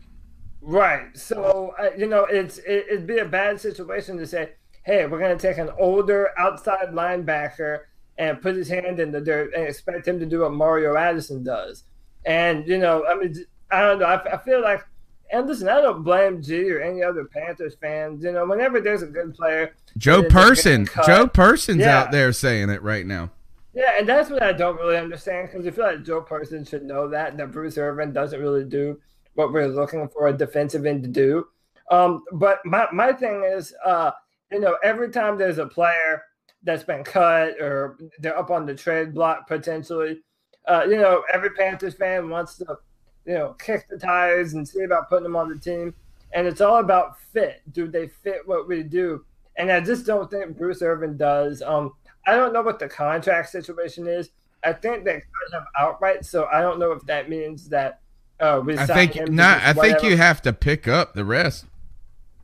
[0.66, 1.16] Right.
[1.18, 4.52] So uh, you know, it's it, it'd be a bad situation to say,
[4.86, 7.80] "Hey, we're going to take an older outside linebacker
[8.18, 11.44] and put his hand in the dirt and expect him to do what Mario Addison
[11.44, 11.84] does."
[12.26, 13.36] And you know, I mean,
[13.72, 14.06] I don't know.
[14.06, 14.86] I, I feel like,
[15.34, 18.24] and listen, I don't blame G or any other Panthers fans.
[18.24, 20.86] You know, whenever there's a good player, Joe that ends up Person.
[20.86, 22.00] cut- Joe Person's Yeah.
[22.04, 23.32] out there saying it right now.
[23.74, 26.84] yeah, and that's what I don't really understand because I feel like Joe Person should
[26.84, 29.02] know that that Bruce Irvin doesn't really do
[29.36, 31.48] what we're looking for a defensive end to do.
[31.92, 34.12] Um, but my my thing is, uh,
[34.52, 36.24] you know, every time there's a player
[36.64, 40.22] that's been cut or they're up on the trade block potentially,
[40.68, 42.78] uh, you know, every Panthers fan wants to,
[43.26, 45.94] you know, kick the tires and see about putting them on the team,
[46.34, 47.62] and it's all about fit.
[47.74, 49.26] Do they fit what we do?
[49.58, 51.62] And I just don't think Bruce Irvin does.
[51.62, 51.92] Um,
[52.26, 54.30] I don't know what the contract situation is.
[54.64, 58.00] I think they cut him outright, so I don't know if that means that
[58.40, 59.62] uh, I think not.
[59.64, 61.66] I think you have to pick up the rest.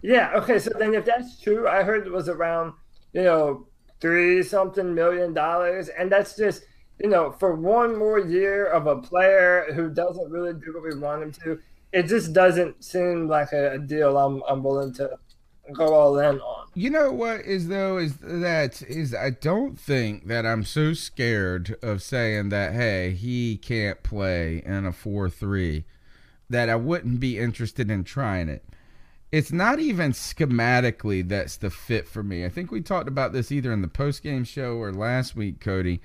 [0.02, 0.32] Yeah.
[0.36, 0.60] Okay.
[0.60, 2.74] So then, if that's true, I heard it was around
[3.14, 3.68] you know
[4.00, 6.64] three something million dollars, and that's just
[7.00, 11.00] you know for one more year of a player who doesn't really do what we
[11.00, 11.60] want him to.
[11.92, 15.18] It just doesn't seem like a, a deal I'm I'm willing to
[15.74, 16.68] go all in on.
[16.76, 21.76] You know what is though is that is I don't think that I'm so scared
[21.82, 25.86] of saying that hey he can't play in a four three
[26.50, 28.64] that I wouldn't be interested in trying it.
[29.32, 32.46] It's not even schematically that's the fit for me.
[32.46, 35.60] I think we talked about this either in the post game show or last week,
[35.60, 36.02] Cody.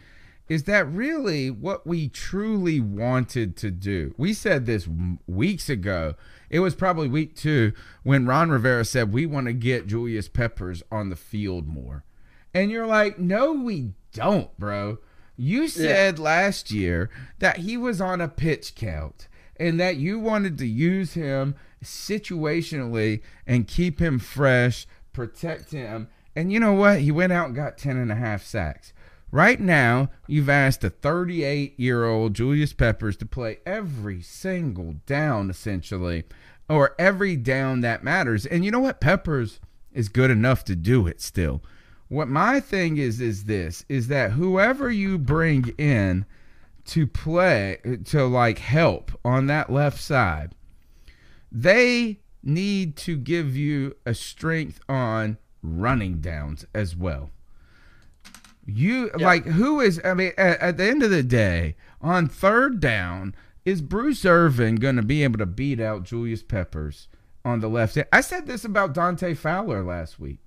[0.46, 4.14] Is that really what we truly wanted to do?
[4.18, 4.86] We said this
[5.26, 6.14] weeks ago.
[6.55, 7.72] It was probably week two
[8.05, 12.05] when Ron Rivera said we want to get Julius Peppers on the field more.
[12.55, 14.98] And you're like, no, we don't, bro.
[15.36, 17.10] You said last year
[17.40, 19.26] that he was on a pitch count
[19.56, 26.06] and that you wanted to use him situationally and keep him fresh, protect him.
[26.36, 27.01] And you know what?
[27.01, 28.93] He went out and got 10 and a half sacks.
[29.35, 35.51] Right now, you've asked a 38 year old Julius Peppers to play every single down,
[35.51, 36.22] essentially,
[36.68, 38.46] or every down that matters.
[38.46, 39.00] And you know what?
[39.00, 39.60] Peppers
[39.92, 41.62] is good enough to do it still.
[42.08, 46.26] What my thing is, is this is that whoever you bring in
[46.86, 50.54] to play, to like help on that left side,
[51.50, 57.30] they need to give you a strength on running downs as well.
[58.66, 60.00] You like who is?
[60.04, 63.34] I mean, at, at the end of the day, on third down,
[63.64, 67.08] is Bruce Irvin going to be able to beat out Julius Peppers
[67.44, 67.98] on the left?
[68.12, 70.38] I said this about Dante Fowler last week.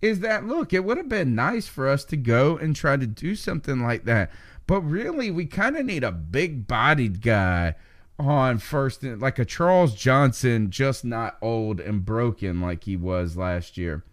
[0.00, 0.72] Is that look?
[0.72, 4.04] It would have been nice for us to go and try to do something like
[4.04, 4.30] that,
[4.66, 7.74] but really, we kind of need a big-bodied guy
[8.18, 13.76] on first, like a Charles Johnson, just not old and broken like he was last
[13.76, 14.04] year.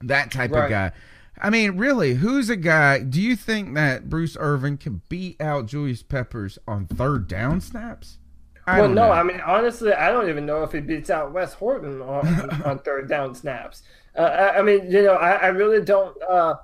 [0.00, 0.64] That type Right.
[0.64, 0.92] of guy.
[1.38, 3.00] I mean, really, who's a guy?
[3.00, 8.18] Do you think that Bruce Irvin can beat out Julius Peppers on third down snaps?
[8.66, 9.12] I well, no, know.
[9.12, 12.78] I mean honestly, I don't even know if he beats out Wes Horton on, on
[12.80, 13.82] third down snaps.
[14.16, 16.16] Uh, I, I mean, you know, I, I really don't.
[16.22, 16.54] Uh,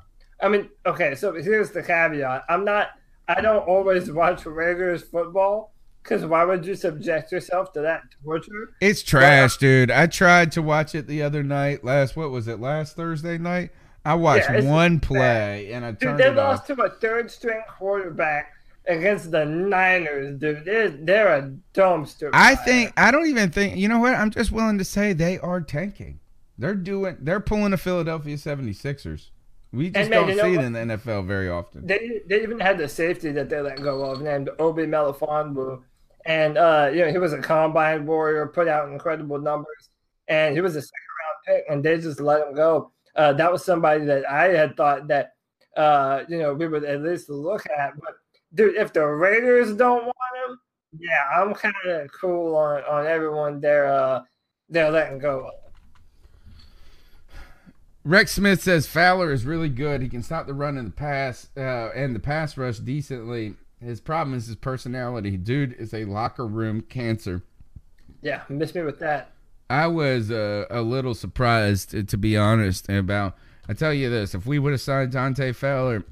[0.41, 2.91] I mean, okay, so here's the caveat: I'm not.
[3.29, 5.73] I don't always watch Raiders football
[6.03, 8.75] because why would you subject yourself to that torture?
[8.81, 9.91] It's trash, dude.
[9.91, 11.85] I tried to watch it the other night.
[11.85, 12.61] Last what was it?
[12.61, 13.71] Last Thursday night.
[14.05, 16.77] I watched Yeah, one play and I turned Dude, they lost off.
[16.77, 18.53] to a third string quarterback
[18.87, 20.65] against the Niners, dude.
[20.65, 22.31] They're, they're a dumpster.
[22.33, 24.15] I think I don't even think you know what?
[24.15, 26.21] I'm just willing to say they are tanking.
[26.59, 29.31] They're doing they're pulling the Philadelphia 76ers.
[29.73, 31.87] We just man, don't see it in the NFL very often.
[31.87, 35.83] They they even had the safety that they let go of named Obi Melifonwu,
[36.27, 39.89] and uh, you know he was a combine warrior, put out incredible numbers,
[40.29, 40.93] and he was a second
[41.23, 42.93] round pick, and they just let him go.
[43.15, 45.35] Uh, that was somebody that I had thought that
[45.77, 48.15] uh, you know we would at least look at, but
[48.55, 50.59] dude, if the Raiders don't want him,
[50.99, 54.23] yeah, I'm kind of cool on on everyone they're uh,
[54.69, 55.55] they're letting go of.
[58.05, 60.03] Rex Smith says Fowler is really good.
[60.03, 63.55] He can stop the run and the pass uh, and the pass rush decently.
[63.81, 65.37] His problem is his personality.
[65.37, 67.43] Dude is a locker room cancer.
[68.21, 69.33] Yeah, miss me with that.
[69.73, 73.39] I was uh, a little surprised, to be honest, about.
[73.67, 76.05] I tell you this: if we would have signed Dante Fowler,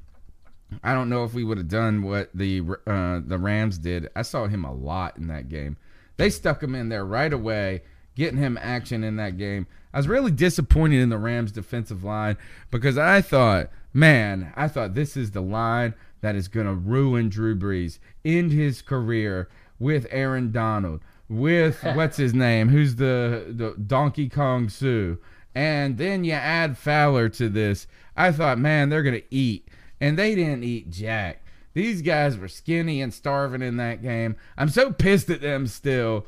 [0.82, 4.08] I don't know if we would have done what the uh, the Rams did.
[4.16, 5.76] I saw him a lot in that game.
[6.16, 7.82] They stuck him in there right away,
[8.14, 9.66] getting him action in that game.
[9.92, 12.38] I was really disappointed in the Rams defensive line
[12.70, 15.92] because I thought, man, I thought this is the line
[16.22, 22.18] that is going to ruin Drew Brees, end his career with Aaron Donald, with what's
[22.18, 25.18] his name, who's the, the Donkey Kong Sue.
[25.54, 27.86] And then you add Fowler to this.
[28.16, 29.68] I thought, man, they're going to eat.
[30.00, 31.44] And they didn't eat jack.
[31.72, 34.36] These guys were skinny and starving in that game.
[34.58, 36.26] I'm so pissed at them still.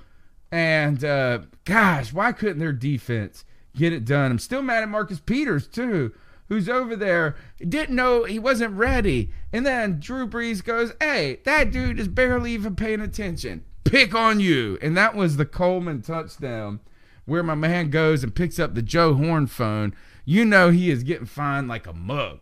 [0.50, 3.44] And uh, gosh, why couldn't their defense
[3.76, 4.30] get it done?
[4.30, 6.12] I'm still mad at Marcus Peters too,
[6.48, 9.30] who's over there didn't know he wasn't ready.
[9.52, 13.64] And then Drew Brees goes, "Hey, that dude is barely even paying attention.
[13.92, 16.80] Pick on you." And that was the Coleman touchdown,
[17.26, 19.94] where my man goes and picks up the Joe Horn phone.
[20.24, 22.40] You know he is getting fined like a mug.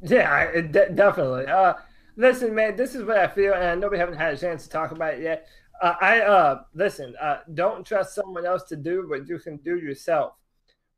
[0.00, 1.44] Yeah, definitely.
[1.46, 1.74] Uh,
[2.16, 4.62] listen, man, this is what I feel, and I know we haven't had a chance
[4.62, 5.46] to talk about it yet.
[5.78, 7.14] Uh, I uh, listen.
[7.20, 10.32] Uh, don't trust someone else to do what you can do yourself.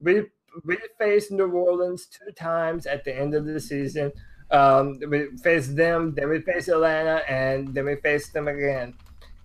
[0.00, 0.26] We
[0.64, 4.12] we faced New Orleans two times at the end of the season.
[4.50, 8.94] Um, we face them, then we face Atlanta, and then we face them again.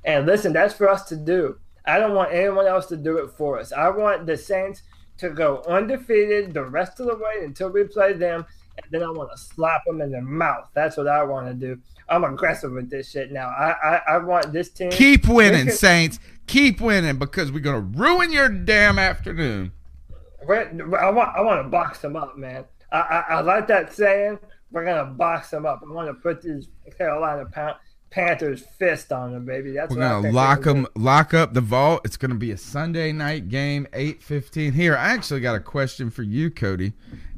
[0.04, 1.58] And listen, that's for us to do.
[1.86, 3.72] I don't want anyone else to do it for us.
[3.72, 4.82] I want the Saints
[5.20, 8.46] to go undefeated the rest of the way until we play them,
[8.78, 10.68] and then I want to slap them in the mouth.
[10.74, 11.80] That's what I want to do.
[12.10, 13.48] I'm aggressive with this shit now.
[13.50, 16.20] I I, I want this team Keep winning, can- Saints.
[16.48, 19.72] Keep winning because we're gonna ruin your damn afternoon.
[20.44, 22.66] I want I want to box them up, man.
[22.92, 24.38] I, I, I like that saying.
[24.76, 25.82] We're gonna box them up.
[25.90, 27.76] I want to put these Carolina Pan-
[28.10, 29.72] Panthers fist on them, baby.
[29.72, 32.02] That's We're what I gonna think lock they're gonna lock them, lock up the vault.
[32.04, 34.74] It's gonna be a Sunday night game, eight fifteen.
[34.74, 36.92] Here, I actually got a question for you, Cody,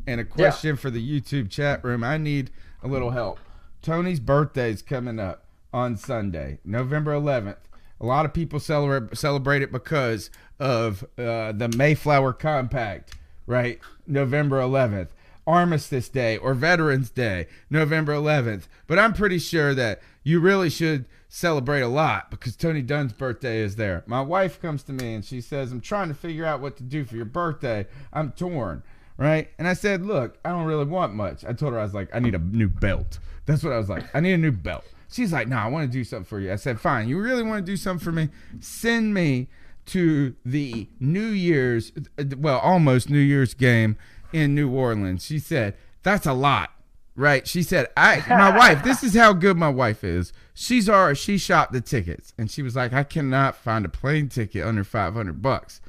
[0.07, 2.03] and a question for the YouTube chat room.
[2.03, 2.49] I need
[2.81, 3.37] a little help.
[3.83, 7.59] Tony's birthday's coming up on Sunday, November eleventh.
[8.01, 13.13] A lot of people celebrate celebrate it because of uh, the Mayflower Compact,
[13.45, 13.79] right?
[14.07, 15.11] November eleventh.
[15.47, 18.67] Armistice Day or Veterans Day, November 11th.
[18.85, 23.59] But I'm pretty sure that you really should celebrate a lot because Tony Dunn's birthday
[23.59, 24.03] is there.
[24.05, 26.83] My wife comes to me and she says, I'm trying to figure out what to
[26.83, 27.87] do for your birthday.
[28.11, 28.83] I'm torn,
[29.17, 29.49] right?
[29.57, 31.45] And I said, Look, I don't really want much.
[31.45, 33.19] I told her, I was like, I need a new belt.
[33.45, 34.03] That's what I was like.
[34.13, 34.83] I need a new belt.
[35.09, 36.51] She's like, No, I want to do something for you.
[36.51, 37.07] I said, Fine.
[37.07, 38.29] You really want to do something for me?
[38.59, 39.47] Send me
[39.87, 43.97] to the New Year's, uh, well, almost New Year's game
[44.33, 45.25] in New Orleans.
[45.25, 46.71] She said, That's a lot.
[47.15, 47.47] Right?
[47.47, 50.33] She said, I my wife, this is how good my wife is.
[50.53, 54.29] She's already she shopped the tickets and she was like, I cannot find a plane
[54.29, 55.81] ticket under five hundred bucks.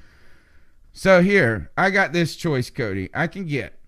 [0.93, 3.11] So here, I got this choice, Cody.
[3.15, 3.79] I can get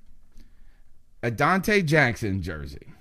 [1.23, 2.93] a Donte Jackson jersey,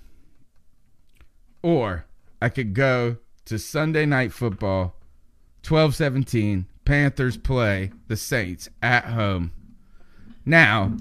[1.61, 2.05] or
[2.41, 4.95] I could go to Sunday night football,
[5.63, 6.65] twelve seventeen.
[6.85, 9.51] Panthers play the Saints at home.
[10.43, 10.97] Now,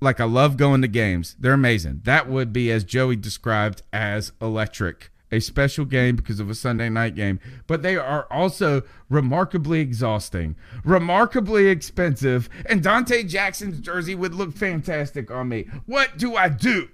[0.00, 1.36] like I love going to games.
[1.38, 2.02] They're amazing.
[2.04, 5.10] That would be as Joey described as electric.
[5.32, 10.54] A special game because of a Sunday night game, but they are also remarkably exhausting,
[10.84, 15.66] remarkably expensive, and Donte Jackson's jersey would look fantastic on me.
[15.84, 16.90] What do I do?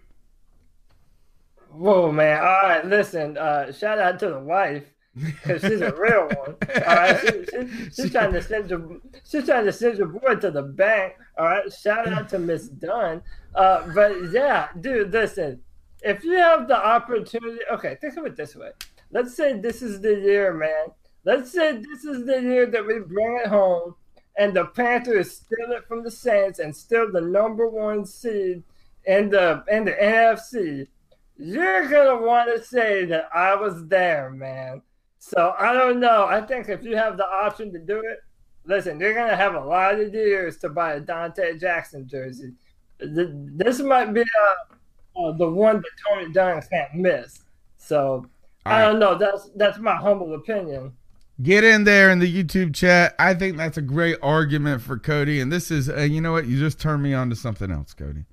[1.71, 2.39] Whoa, man!
[2.39, 3.37] All right, listen.
[3.37, 6.57] Uh, shout out to the wife because she's a real one.
[6.87, 8.99] All right, she, she, she's trying to send your
[9.29, 11.15] she's trying to send your boy to the bank.
[11.39, 13.23] All right, shout out to Miss Dunn.
[13.55, 15.61] Uh, but yeah, dude, listen.
[16.05, 18.71] If you have the opportunity, okay, think of it this way.
[19.13, 20.87] Let's say this is the year, man.
[21.25, 23.95] Let's say this is the year that we bring it home,
[24.37, 28.65] and the Panthers steal it from the Saints and still the number one seed
[29.05, 30.89] in the in the NFC.
[31.37, 34.83] You're gonna want to say that I was there, man.
[35.25, 36.27] So I don't know.
[36.27, 38.19] I think if you have the option to do it,
[38.65, 42.55] listen, you're gonna have a lot of years to buy a Donte Jackson jersey.
[42.99, 47.45] This might be uh, uh, the one that Tony Dunn can't miss.
[47.77, 48.27] So
[48.67, 49.17] I don't know.
[49.17, 50.93] That's that's my humble opinion.
[51.41, 53.15] Get in there in the YouTube chat.
[53.21, 55.41] I think that's a great argument for Cody.
[55.41, 56.47] And this is, uh, you know what?
[56.47, 58.25] You just turned me on to something else, Cody.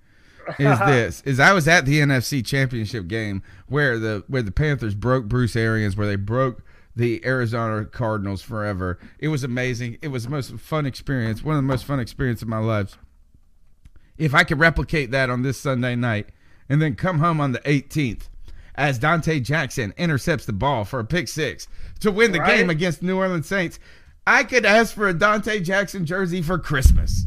[0.57, 4.95] Is this is I was at the NFC Championship game where the where the Panthers
[4.95, 6.63] broke Bruce Arians, where they broke
[6.99, 8.99] the Arizona Cardinals forever.
[9.17, 9.97] It was amazing.
[10.01, 12.97] It was the most fun experience, one of the most fun experiences of my life.
[14.17, 16.29] If I could replicate that on this Sunday night
[16.67, 18.27] and then come home on the 18th
[18.75, 21.67] as Donte Jackson intercepts the ball for a pick six
[22.01, 22.57] to win the Right.
[22.57, 23.79] game against New Orleans Saints,
[24.27, 27.25] I could ask for a Donte Jackson jersey for Christmas.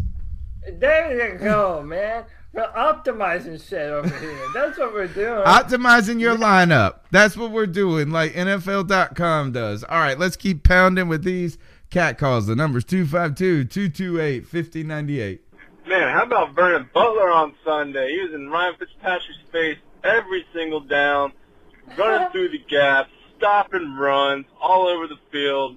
[0.79, 2.25] There you go, man.
[2.53, 4.39] We're optimizing shit over here.
[4.53, 5.43] That's what we're doing.
[5.45, 7.01] Optimizing your lineup.
[7.11, 9.85] That's what we're doing, like NFL.com does.
[9.85, 11.57] All right, let's keep pounding with these
[11.89, 12.47] cat calls.
[12.47, 15.41] The number's 252 228 5098.
[15.89, 18.13] Man, how about Vernon Butler on Sunday?
[18.13, 21.33] He was in Ryan Fitzpatrick's face every single down,
[21.97, 25.77] running through the gaps, stopping runs all over the field.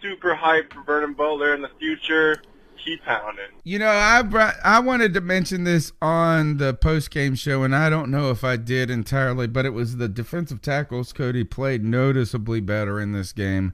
[0.00, 2.42] Super hype for Vernon Butler in the future.
[2.84, 3.44] Keep pounding.
[3.64, 7.74] You know, I brought, I wanted to mention this on the post game show, and
[7.74, 11.12] I don't know if I did entirely, but it was the defensive tackles.
[11.12, 13.72] Cody played noticeably better in this game,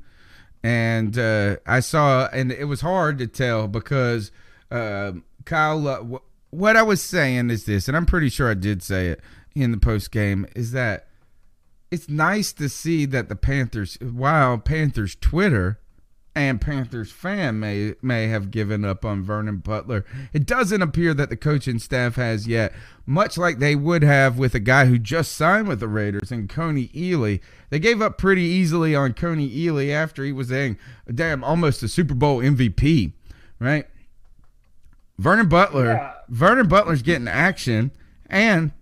[0.62, 4.30] and uh, I saw, and it was hard to tell because
[4.70, 5.12] uh,
[5.44, 5.86] Kyle.
[5.86, 6.18] Uh,
[6.52, 9.20] what I was saying is this, and I'm pretty sure I did say it
[9.54, 11.08] in the post game, is that
[11.90, 15.78] it's nice to see that the Panthers, while Panthers Twitter
[16.34, 20.04] and Panthers fan may may have given up on Vernon Butler.
[20.32, 22.72] It doesn't appear that the coaching staff has yet,
[23.04, 26.48] much like they would have with a guy who just signed with the Raiders and
[26.48, 27.40] Kony Ealy.
[27.68, 30.76] They gave up pretty easily on Kony Ealy after he was a
[31.12, 33.12] damn almost a Super Bowl MVP,
[33.58, 33.86] right?
[35.18, 36.12] Vernon Butler, Yeah.
[36.28, 37.92] Vernon Butler's getting action,
[38.26, 38.72] and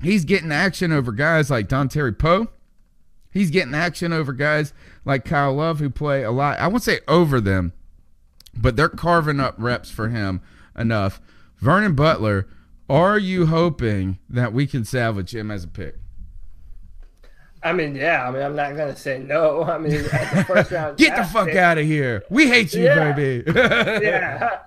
[0.00, 2.48] he's getting action over guys like Dontari Poe.
[3.38, 4.72] He's getting action over guys
[5.04, 6.58] like Kyle Love who play a lot.
[6.58, 7.72] I won't say over them,
[8.52, 10.40] but they're carving up reps for him
[10.76, 11.20] enough.
[11.58, 12.48] Vernon Butler,
[12.90, 15.98] are you hoping that we can salvage him as a pick?
[17.62, 18.26] I mean, yeah.
[18.26, 19.62] I mean, I'm not gonna say no.
[19.70, 20.98] I mean, the first round.
[20.98, 22.24] Get the fuck pick- out of here.
[22.30, 23.12] We hate you, Yeah.
[23.12, 23.44] baby.
[23.54, 24.58] yeah,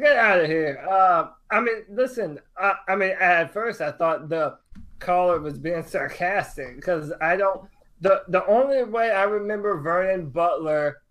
[0.00, 0.84] get out of here.
[0.88, 2.38] Uh, I mean, listen.
[2.56, 4.56] I, I mean, at first I thought the
[5.00, 7.68] caller was being sarcastic because I don't.
[8.00, 11.02] The the only way I remember Vernon Butler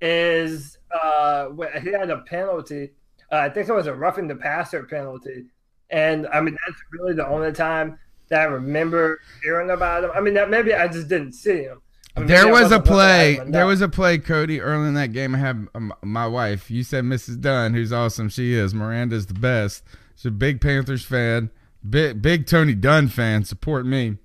[0.00, 2.92] is uh when he had a penalty.
[3.30, 5.46] Uh, I think it was a roughing the passer penalty,
[5.90, 7.98] and I mean that's really the only time
[8.28, 10.10] that I remember hearing about him.
[10.14, 11.80] I mean, that maybe I just didn't see him.
[12.16, 13.50] I mean, There was a wasn't looking at play.
[13.50, 15.34] There was a play, Cody, early in that game.
[15.34, 16.70] I have um, my wife.
[16.70, 17.40] You said Mrs.
[17.40, 18.28] Dunn, who's awesome.
[18.28, 18.74] She is.
[18.74, 19.84] Miranda's the best.
[20.16, 21.50] She's a big Panthers fan.
[21.88, 23.44] Big big Tony Dunn fan.
[23.44, 24.16] Support me.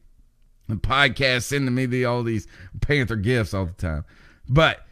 [0.73, 2.47] The podcast sending me the all these
[2.81, 4.05] Panther gifts all the time.
[4.47, 4.85] But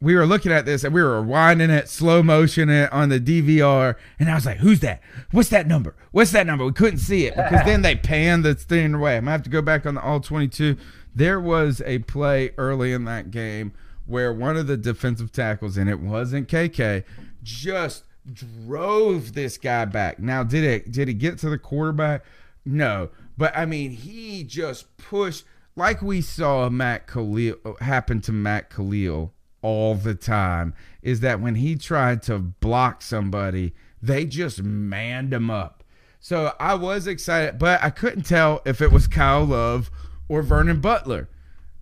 [0.00, 3.20] we were looking at this and we were winding it, slow motion it on the
[3.20, 5.02] DVR, and I was like, "Who's that?
[5.30, 5.94] What's that number?
[6.10, 9.16] What's that number?" We couldn't see it because then they panned the thing away.
[9.16, 10.76] I'm gonna have to go back on the all 22.
[11.14, 13.72] There was a play early in that game
[14.06, 17.04] where one of the defensive tackles, and it wasn't KK,
[17.42, 20.18] just drove this guy back.
[20.18, 20.92] Now, did it?
[20.92, 22.24] Did he get to the quarterback?
[22.64, 23.10] No,
[23.40, 29.32] but I mean, he just pushed like we saw Matt Kalil happen to Matt Kalil
[29.62, 30.74] all the time.
[31.00, 33.72] Is that when he tried to block somebody,
[34.02, 35.82] they just manned him up.
[36.18, 39.90] So I was excited, but I couldn't tell if it was Kyle Love
[40.28, 41.30] or Vernon Butler.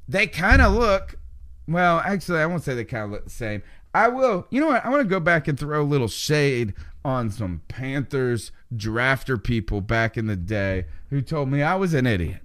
[0.08, 1.16] They kind of look,
[1.66, 3.64] well, actually, I won't say they kind of look the same.
[3.92, 4.84] I will, you know what?
[4.84, 6.74] I want to go back and throw a little shade
[7.08, 12.06] on some Panthers drafter people back in the day who told me I was an
[12.06, 12.42] idiot.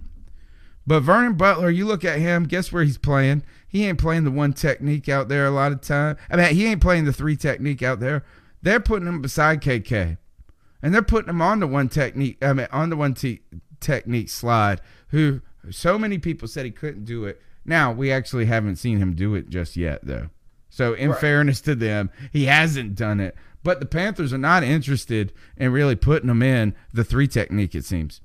[0.85, 3.44] But Vernon Butler, you look at him, guess where he's playing?
[3.68, 6.18] He ain't playing the one technique out there a lot of time.
[6.30, 8.23] I mean, he ain't playing the three technique out there.
[8.61, 10.18] They're putting him beside KK.
[10.81, 13.41] And they're putting him on the one technique, I mean, on the one t-
[13.80, 17.41] technique slide, who so many people said he couldn't do it.
[17.65, 20.30] Now, we actually haven't seen him do it just yet, though.
[20.69, 21.19] So, in Right.
[21.22, 23.35] fairness to them, he hasn't done it.
[23.64, 27.85] But the Panthers are not interested in really putting him in the three technique, it
[27.85, 28.22] seems.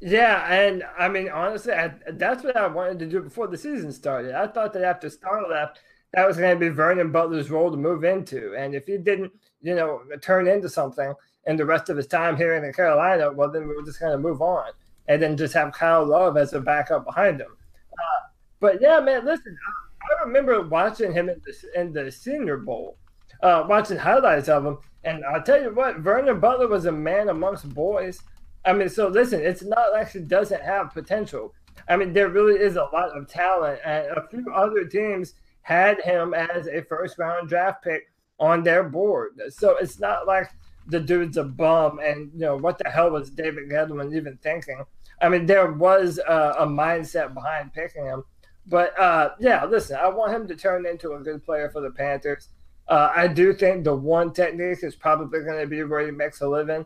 [0.00, 3.92] Yeah, and I mean, honestly, I, that's what I wanted to do before the season
[3.92, 4.34] started.
[4.34, 5.78] I thought that after Star left,
[6.12, 8.54] that was going to be Vernon Butler's role to move into.
[8.56, 9.32] And if he didn't,
[9.62, 11.14] you know, turn into something
[11.46, 14.12] in the rest of his time here in Carolina, well, then we were just going
[14.12, 14.70] to move on
[15.08, 17.56] and then just have Kyle Love as a backup behind him.
[17.92, 18.28] Uh,
[18.60, 22.98] but yeah, man, listen, I, I remember watching him in the, in the Senior Bowl,
[23.42, 24.78] uh, watching highlights of him.
[25.04, 28.20] And I'll tell you what, Vernon Butler was a man amongst boys.
[28.64, 31.52] I mean, so listen, it's not like doesn't have potential.
[31.88, 36.00] I mean, there really is a lot of talent, and a few other teams had
[36.00, 39.40] him as a first round draft pick on their board.
[39.50, 40.50] So it's not like
[40.86, 44.84] the dude's a bum, and you know what the hell was David Gettleman even thinking?
[45.20, 48.24] I mean, there was a, a mindset behind picking him,
[48.66, 51.90] but uh, yeah, listen, I want him to turn into a good player for the
[51.90, 52.48] Panthers.
[52.92, 56.42] Uh, I do think the one technique is probably going to be where he makes
[56.42, 56.84] a living.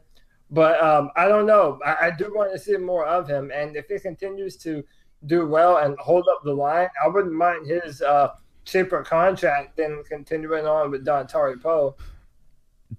[0.52, 1.80] But um, I don't know.
[1.84, 4.84] I, I do want to see more of him, and if he continues to
[5.24, 8.28] do well and hold up the line, I wouldn't mind his uh,
[8.64, 11.96] cheaper contract than continuing on with Dontari Poe.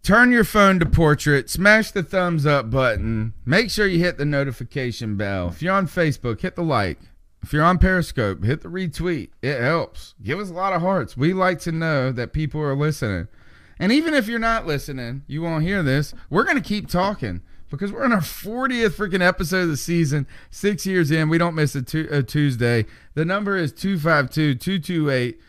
[0.04, 4.26] Turn your phone to portrait, smash the thumbs up button, make sure you hit the
[4.26, 5.48] notification bell.
[5.48, 7.00] If you're on Facebook, hit the like.
[7.44, 9.30] If you're on Periscope, hit the retweet.
[9.42, 10.16] It helps.
[10.22, 11.16] Give us a lot of hearts.
[11.16, 13.28] We like to know that people are listening.
[13.80, 16.14] And even if you're not listening, you won't hear this.
[16.30, 20.26] We're going to keep talking because we're in our 40th freaking episode of the season.
[20.50, 22.86] Six years in, we don't miss a, tu- a Tuesday.
[23.14, 25.40] The number is 252 228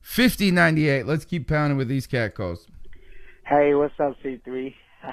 [0.00, 1.06] 5098.
[1.06, 2.66] Let's keep pounding with these cat calls.
[3.46, 4.74] Hey, what's up, C3?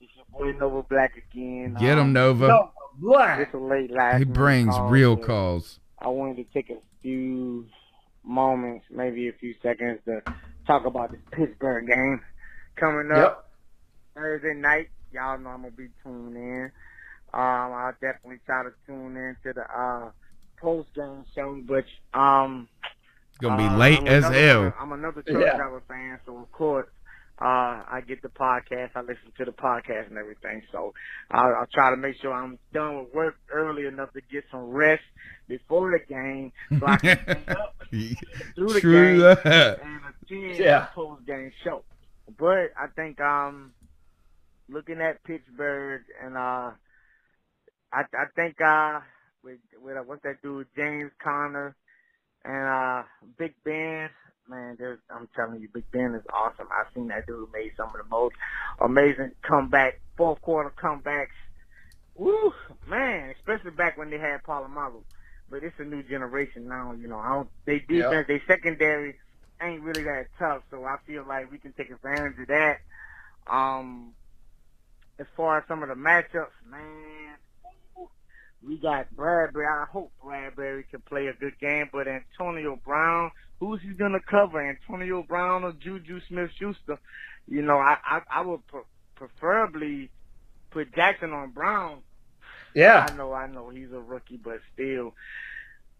[0.00, 1.74] it's your boy Nova Black again.
[1.78, 2.70] Get him, Um, Nova.
[3.00, 3.40] Black.
[3.40, 5.80] It's a late last He brings call, real calls.
[5.98, 7.66] I wanted to take a few
[8.24, 10.22] moments, maybe a few seconds, to
[10.66, 12.20] talk about this Pittsburgh game
[12.76, 13.50] coming up
[14.14, 14.88] Thursday night.
[15.12, 16.70] Y'all know I'm gonna be tuned in.
[17.32, 17.40] Um,
[17.72, 20.10] I'll definitely try to tune in to the uh,
[20.60, 21.84] post game show, but
[22.18, 22.68] um,
[23.40, 24.74] Gonna be uh, late I'm as another- hell.
[24.78, 25.56] I'm another truck Yeah.
[25.56, 26.86] driver fan, so of course,
[27.40, 28.90] uh, I get the podcast.
[28.94, 30.62] I listen to the podcast and everything.
[30.72, 30.92] So
[31.30, 34.64] I'll, I'll try to make sure I'm done with work early enough to get some
[34.70, 35.02] rest
[35.48, 37.74] before the game, so I can stay up
[38.54, 39.80] through the True game that.
[39.82, 40.80] and attend Yeah.
[40.80, 41.82] the post game show.
[42.38, 43.72] But I think um,
[44.68, 46.70] looking at Pittsburgh and uh,
[47.92, 49.00] I I think uh,
[49.42, 51.74] with with uh, what's that dude James Conner
[52.44, 53.02] and uh
[53.38, 54.08] Big Ben,
[54.50, 56.66] man, there's I'm telling you, Big Ben is awesome.
[56.76, 58.34] I've seen that dude made some of the most
[58.80, 61.28] amazing comeback, fourth quarter comebacks.
[62.16, 62.52] Woo,
[62.88, 65.02] man, especially back when they had Polamalu.
[65.48, 67.18] But it's a new generation now, you know.
[67.18, 69.16] I don't they defense, they secondary
[69.62, 72.80] ain't really that tough, so I feel like we can take advantage of that.
[73.46, 74.12] Um
[75.18, 77.36] as far as some of the matchups, man,
[78.66, 79.66] we got Bradberry.
[79.66, 83.30] I hope Bradberry can play a good game, but Antonio Brown,
[83.60, 84.60] who's he gonna cover?
[84.60, 86.98] Antonio Brown or Juju Smith-Schuster?
[87.46, 88.80] You know, I I, I would pre-
[89.14, 90.10] preferably
[90.70, 91.98] put Jackson on Brown.
[92.74, 93.06] Yeah.
[93.08, 95.14] I know, I know he's a rookie, but still,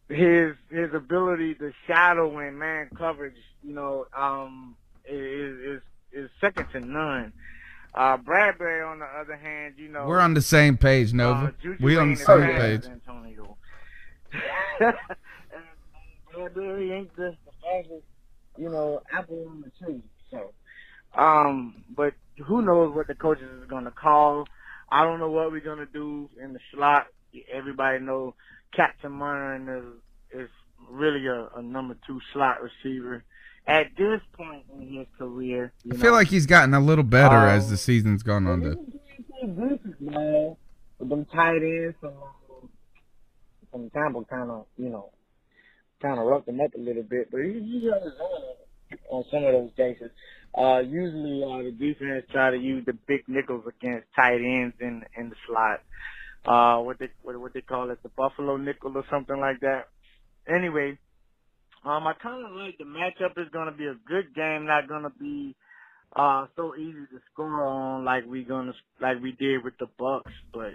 [0.09, 5.83] his his ability to shadow and man coverage, you know, um, is is
[6.13, 7.33] is second to none.
[7.93, 11.47] Uh, Bradberry, on the other hand, you know, We're on the same page, Nova.
[11.47, 12.85] uh, Juju we on the same page.
[12.87, 13.57] Antonio.
[16.33, 17.37] Bradberry ain't the,
[17.89, 18.01] the
[18.59, 20.03] you know, apple on the tree.
[20.31, 20.53] So,
[21.21, 22.15] um, but
[22.47, 24.47] who knows what the coaches is gonna call?
[24.91, 27.07] I don't know what we're gonna do in the slot.
[27.53, 28.35] Everybody know
[28.75, 30.51] Captain Munn is is
[30.89, 33.25] really a, a number two slot receiver
[33.67, 35.73] at this point in his career.
[35.85, 36.17] You I feel know.
[36.17, 38.61] like he's gotten a little better Um, as the season's gone on.
[38.63, 38.77] To,
[39.47, 40.57] Gooses, man,
[40.99, 42.13] with them tight ends from
[43.71, 45.11] from Tampa, kind of, you know,
[46.01, 47.31] kind of roughed him up a little bit.
[47.31, 49.01] But he, he got his own.
[49.11, 50.11] on some of those cases.
[50.57, 55.05] Uh, usually, uh, the defense try to use the big nickels against tight ends in
[55.17, 55.81] in the slot.
[56.45, 59.89] Uh, what they what, what they call it, the Buffalo nickel or something like that.
[60.49, 60.99] Anyway,
[61.85, 64.89] um, I kind of like the matchup is going to be a good game, not
[64.89, 65.55] going to be
[66.17, 70.23] uh so easy to score on like we gonna like we did with the Bucs,
[70.53, 70.73] but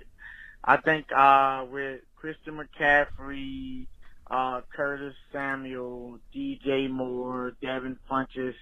[0.64, 3.88] I think uh with Christian McCaffrey,
[4.30, 8.56] uh Curtis Samuel, DJ Moore, Devin Funchess,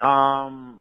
[0.00, 0.78] um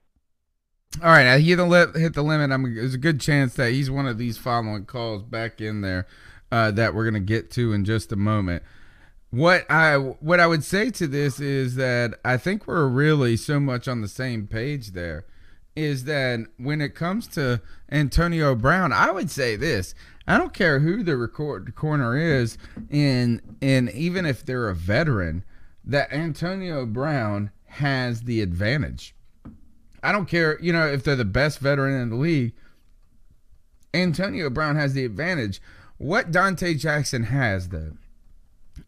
[1.01, 2.51] All right, I hit the li- hit the limit.
[2.51, 6.07] I'm, there's a good chance that he's one of these following calls back in there
[6.51, 8.63] uh, that we're gonna get to in just a moment.
[9.31, 13.59] What I what I would say to this is that I think we're really so
[13.59, 15.25] much on the same page there.
[15.75, 17.61] Is that when it comes to
[17.91, 19.93] Antonio Brown, I would say this.
[20.27, 22.57] I don't care who the record corner is,
[22.89, 25.43] and and even if they're a veteran,
[25.83, 29.15] that Antonio Brown has the advantage.
[30.01, 32.53] I don't care, you know, if they're the best veteran in the league.
[33.93, 35.61] Antonio Brown has the advantage.
[35.97, 37.93] What Donte Jackson has, though,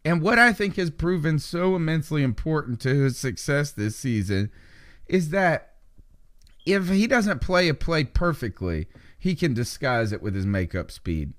[0.04, 4.50] and what I think has proven so immensely important to his success this season
[5.06, 5.74] is that
[6.66, 8.88] if he doesn't play a play perfectly,
[9.18, 11.32] he can disguise it with his makeup speed.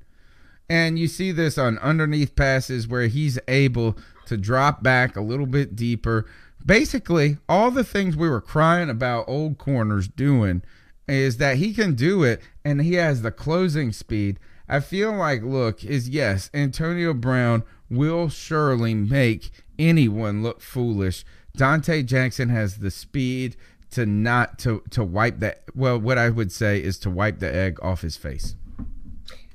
[0.70, 3.98] And you see this on underneath passes where he's able
[4.28, 6.28] to drop back a little bit deeper.
[6.64, 10.62] Basically, all the things we were crying about old corners doing
[11.08, 14.40] is that he can do it and he has the closing speed.
[14.68, 19.50] I feel like, look, is yes, Antonio Brown will surely make
[19.80, 21.26] anyone look foolish.
[21.58, 23.58] Donte Jackson has the speed
[23.92, 27.54] to not to to wipe that well what I would say is to wipe the
[27.54, 28.56] egg off his face.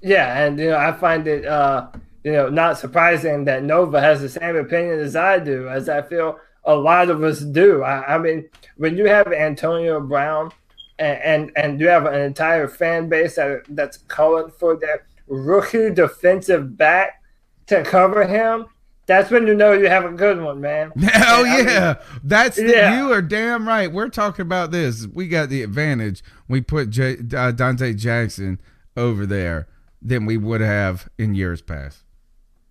[0.03, 1.89] Yeah, and you know, I find it uh,
[2.25, 6.01] you know, not surprising that Nova has the same opinion as I do, as I
[6.03, 7.83] feel a lot of us do.
[7.83, 8.49] I, I mean,
[8.79, 10.51] when you have Antonio Brown
[10.99, 15.91] and, and and you have an entire fan base that that's calling for their rookie
[15.91, 17.23] defensive back
[17.67, 18.67] to cover him,
[19.07, 20.91] that's when you know you have a good one, man.
[21.03, 21.97] Hell yeah.
[22.23, 22.99] That's the, Yeah.
[22.99, 23.91] you are damn right.
[23.93, 25.07] We're talking about this.
[25.07, 26.23] We got the advantage.
[26.49, 28.61] We put J, uh, Donte Jackson
[28.97, 29.69] over there
[30.01, 32.03] than we would have in years past.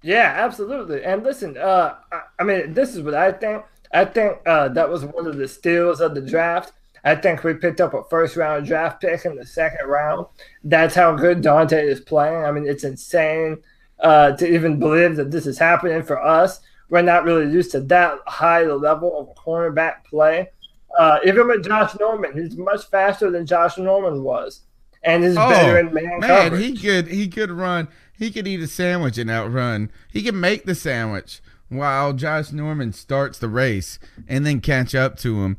[0.02, 1.04] Yeah, absolutely.
[1.04, 3.64] And listen, uh, I, I mean, this is what I think.
[3.94, 6.74] I think uh, that was one of the steals of the draft.
[7.06, 10.26] I think we picked up a first round draft pick in the second round.
[10.64, 12.44] That's how good Donte is playing.
[12.44, 13.58] I mean, it's insane
[14.04, 16.60] uh, to even believe that this is happening for us.
[16.90, 20.50] We're not really used to that high level of cornerback play.
[20.98, 24.62] Uh, even with Josh Norman, he's much faster than Josh Norman was,
[25.02, 26.62] and he's better in man, Oh, man, coverage.
[26.64, 27.88] he could he could run.
[28.16, 29.90] He could eat a sandwich and outrun.
[30.12, 33.98] He could make the sandwich while Josh Norman starts the race
[34.28, 35.58] and then catch up to him.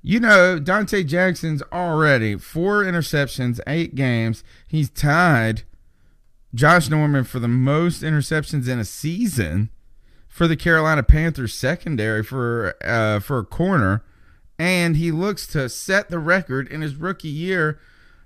[0.00, 4.44] You know, Donte Jackson's already four interceptions, eight games.
[4.68, 5.64] He's tied
[6.54, 9.70] Josh Norman for the most interceptions in a season
[10.28, 14.04] for the Carolina Panthers secondary for uh, for a corner,
[14.58, 17.78] and he looks to set the record in his rookie year.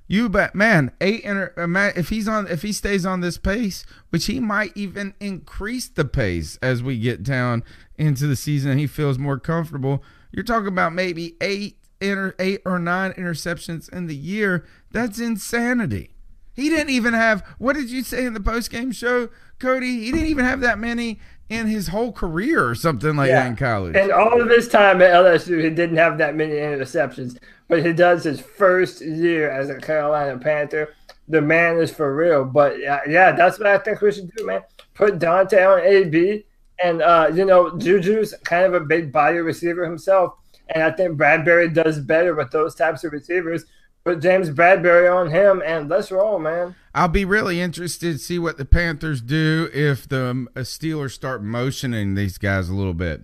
[0.07, 0.93] You bet, man.
[1.01, 4.73] Eight inter- uh, if he's on, if he stays on this pace, which he might
[4.77, 7.65] even increase the pace as we get down
[7.97, 10.03] into the season, and he feels more comfortable.
[10.31, 14.67] You're talking about maybe eight inter- eight or nine interceptions in the year.
[14.91, 16.12] That's insanity.
[16.55, 17.43] He didn't even have.
[17.59, 20.05] What did you say in the post game show, Cody?
[20.05, 21.19] He didn't even have that many
[21.49, 23.95] in his whole career or something like that in college.
[23.95, 27.39] And all of his time at LSU, he didn't have that many interceptions,
[27.69, 30.95] but he does his first year as a Carolina Panther.
[31.29, 32.45] The man is for real.
[32.45, 34.63] But yeah, yeah that's what I think we should do, man.
[34.95, 36.45] Put Donte on AB,
[36.83, 40.35] and uh, you know, Juju's kind of a big body receiver himself,
[40.69, 43.65] and I think Bradberry does better with those types of receivers.
[44.05, 46.75] Put James Bradberry on him, and let's roll, man.
[46.95, 51.43] I'll be really interested to see what the Panthers do if the um, Steelers start
[51.43, 53.23] motioning these guys a little bit.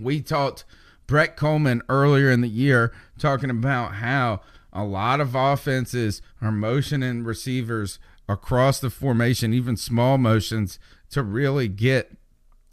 [0.00, 0.64] We talked
[1.06, 4.40] Brett Coleman earlier in the year talking about how
[4.72, 7.98] a lot of offenses are motioning receivers
[8.28, 10.78] across the formation, even small motions,
[11.10, 12.16] to really get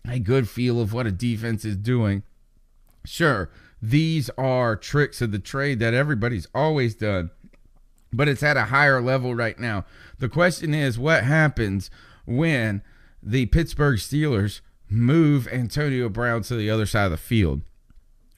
[0.07, 2.23] a good feel of what a defense is doing.
[3.03, 3.49] Sure,
[3.81, 7.31] these are tricks of the trade that everybody's always done,
[8.11, 9.85] but it's at a higher level right now.
[10.17, 11.89] The question is what happens
[12.25, 12.81] when
[13.23, 17.61] the Pittsburgh Steelers move Antonio Brown to the other side of the field?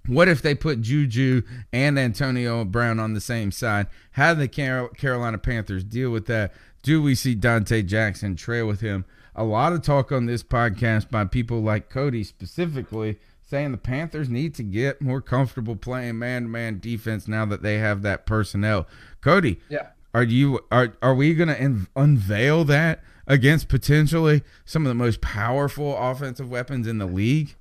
[0.08, 3.88] What if they put Juju and Antonio Brown on the same side?
[4.12, 6.54] How do the Carolina Panthers deal with that?
[6.82, 9.06] Do we see Donte Jackson trail with him?
[9.36, 13.20] A lot of talk on this podcast by people like Cody specifically
[13.52, 18.02] saying the Panthers need to get more comfortable playing man-to-man defense now that they have
[18.02, 18.88] that personnel.
[19.20, 19.88] Cody, Yeah.
[20.14, 25.20] are you are are we going to unveil that against potentially some of the most
[25.20, 27.56] powerful offensive weapons in the league?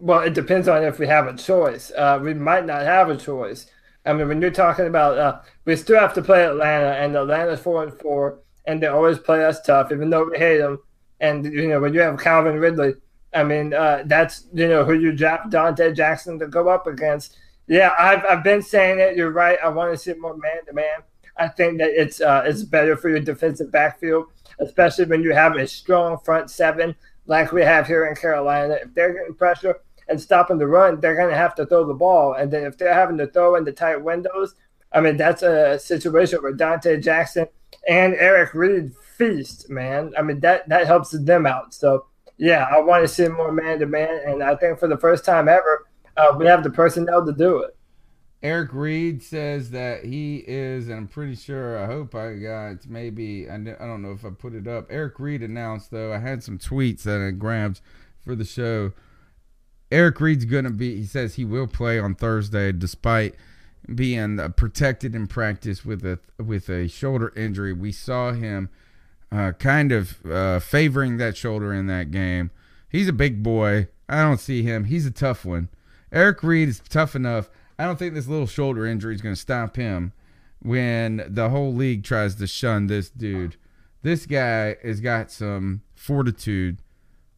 [0.00, 1.92] Well, it depends on if we have a choice.
[1.96, 3.66] Uh, we might not have a choice.
[4.04, 7.60] I mean, when you're talking about, uh, we still have to play Atlanta, and Atlanta's
[7.60, 10.80] four and four, and they always play us tough, even though we hate them.
[11.20, 12.94] And you know, when you have Calvin Ridley,
[13.34, 17.36] I mean, uh, that's you know who you draft Donte Jackson to go up against.
[17.66, 19.16] Yeah, I've I've been saying it.
[19.16, 19.58] You're right.
[19.62, 21.02] I want to see more man to man.
[21.36, 24.26] I think that it's uh, it's better for your defensive backfield,
[24.60, 26.94] especially when you have a strong front seven
[27.26, 28.78] like we have here in Carolina.
[28.82, 31.94] If they're getting pressure and stopping the run, they're going to have to throw the
[31.94, 32.34] ball.
[32.34, 34.54] And then if they're having to throw in the tight windows,
[34.92, 37.46] I mean, that's a situation where Donte Jackson
[37.88, 40.12] and Eric Reid feast, man.
[40.16, 41.74] I mean, that, that helps them out.
[41.74, 42.06] So,
[42.36, 44.20] yeah, I want to see more man to man.
[44.26, 45.86] And I think for the first time ever,
[46.16, 47.76] uh, we have the personnel to do it.
[48.42, 53.48] Eric Reid says that he is, and I'm pretty sure, I hope I got maybe,
[53.48, 54.86] I don't know if I put it up.
[54.90, 57.80] Eric Reid announced, though, I had some tweets that I grabbed
[58.22, 58.92] for the show.
[59.90, 63.34] Eric Reid's to be, he says he will play on Thursday despite
[63.92, 67.72] being protected in practice with a with a shoulder injury.
[67.72, 68.70] We saw him
[69.34, 72.50] uh, kind of uh, favoring that shoulder in that game.
[72.88, 73.88] He's a big boy.
[74.08, 74.84] I don't see him.
[74.84, 75.68] He's a tough one.
[76.12, 77.50] Eric Reid is tough enough.
[77.78, 80.12] I don't think this little shoulder injury is going to stop him
[80.62, 83.56] when the whole league tries to shun this dude.
[84.02, 86.78] This guy has got some fortitude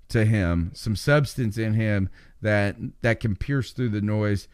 [0.09, 2.11] to him, some substance in him
[2.43, 4.49] that that can pierce through the noise.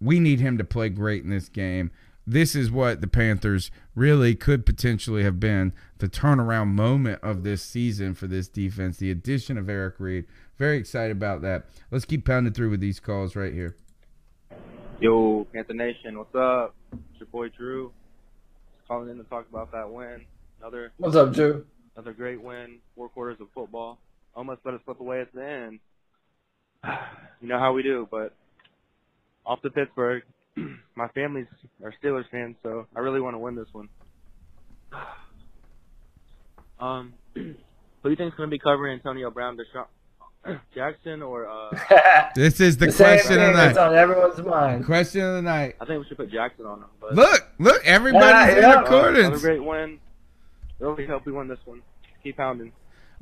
[0.00, 1.90] We need him to play great in this game.
[2.26, 7.62] This is what the Panthers really could potentially have been the turnaround moment of this
[7.62, 8.96] season for this defense.
[8.96, 10.26] The addition of Eric Reid.
[10.56, 11.66] Very excited about that.
[11.90, 13.76] Let's keep pounding through with these calls right here.
[15.00, 16.74] Yo, Panther Nation, what's up?
[16.92, 17.92] It's your boy Drew.
[18.76, 20.26] Just calling in to talk about that win.
[20.60, 21.64] Another What's up, Drew?
[21.96, 22.78] Another great win.
[22.96, 23.98] Four quarters of football.
[24.34, 25.80] Almost let us slip away at the end.
[27.42, 28.34] You know how we do, but
[29.46, 30.24] off to Pittsburgh.
[30.94, 31.46] My family's
[31.82, 33.88] are Steelers fans, so I really want to win this one.
[36.80, 37.54] Um, who do
[38.10, 39.86] you think is going to be covering Antonio Brown, Deshaun
[40.74, 41.70] Jackson, or uh?
[42.34, 43.76] This is the, The same question of the night.
[43.76, 44.86] on everyone's mind.
[44.86, 45.76] Question of the night.
[45.80, 46.86] I think we should put Jackson on him.
[47.00, 49.40] But Look, look, everybody's in Another accordance.
[49.42, 49.98] great win.
[50.78, 51.82] Really hope we win this one.
[52.22, 52.72] Keep pounding.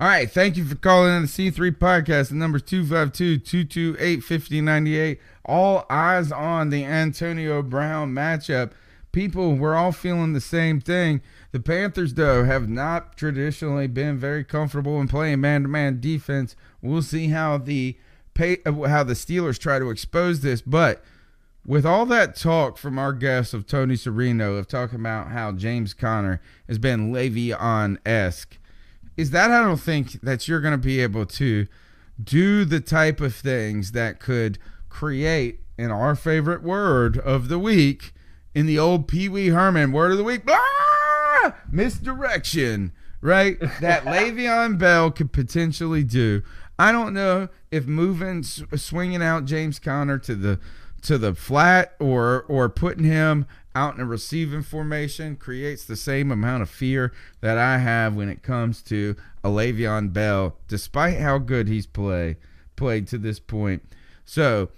[0.01, 2.29] All right, thank you for calling in the C3 podcast.
[2.29, 5.19] The number's 252-228-5098.
[5.45, 8.71] All eyes on the Antonio Brown matchup.
[9.11, 11.21] People, we're all feeling the same thing.
[11.59, 16.55] The Panthers, though, have not traditionally been very comfortable in playing man-to-man defense.
[16.81, 17.99] We'll see how the
[18.33, 21.03] pay, how the Steelers try to expose this, but
[21.67, 25.95] with all that talk from our guest of Tony Serino of talking about how James
[25.95, 28.57] Conner has been Le'Veon-esque,
[29.17, 31.67] is that I don't think that you're going to be able to
[32.23, 38.13] do the type of things that could create, in our favorite word of the week,
[38.55, 40.47] in the old Pee Wee Herman word of the week,
[41.29, 43.59] ah, misdirection, right?
[43.81, 46.43] That Le'Veon Bell could potentially do.
[46.79, 50.61] I don't know if moving, swinging out James Conner to the
[51.03, 56.33] to the flat or or putting him out in a receiving formation creates the same
[56.33, 59.15] amount of fear that I have when it comes to
[59.45, 62.37] a Le'Veon Bell, despite how good he's play
[62.75, 63.83] played to this point.
[64.25, 64.71] So,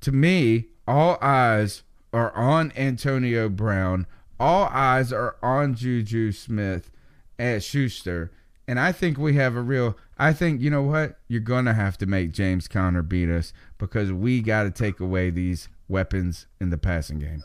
[0.00, 1.82] to me, all eyes
[2.12, 4.06] are on Antonio Brown.
[4.40, 6.90] All eyes are on Juju Smith
[7.38, 8.30] at Schuster.
[8.66, 9.96] And I think we have a real.
[10.18, 14.12] I think you know what you're gonna have to make James Conner beat us because
[14.12, 17.42] we got to take away these weapons in the passing game.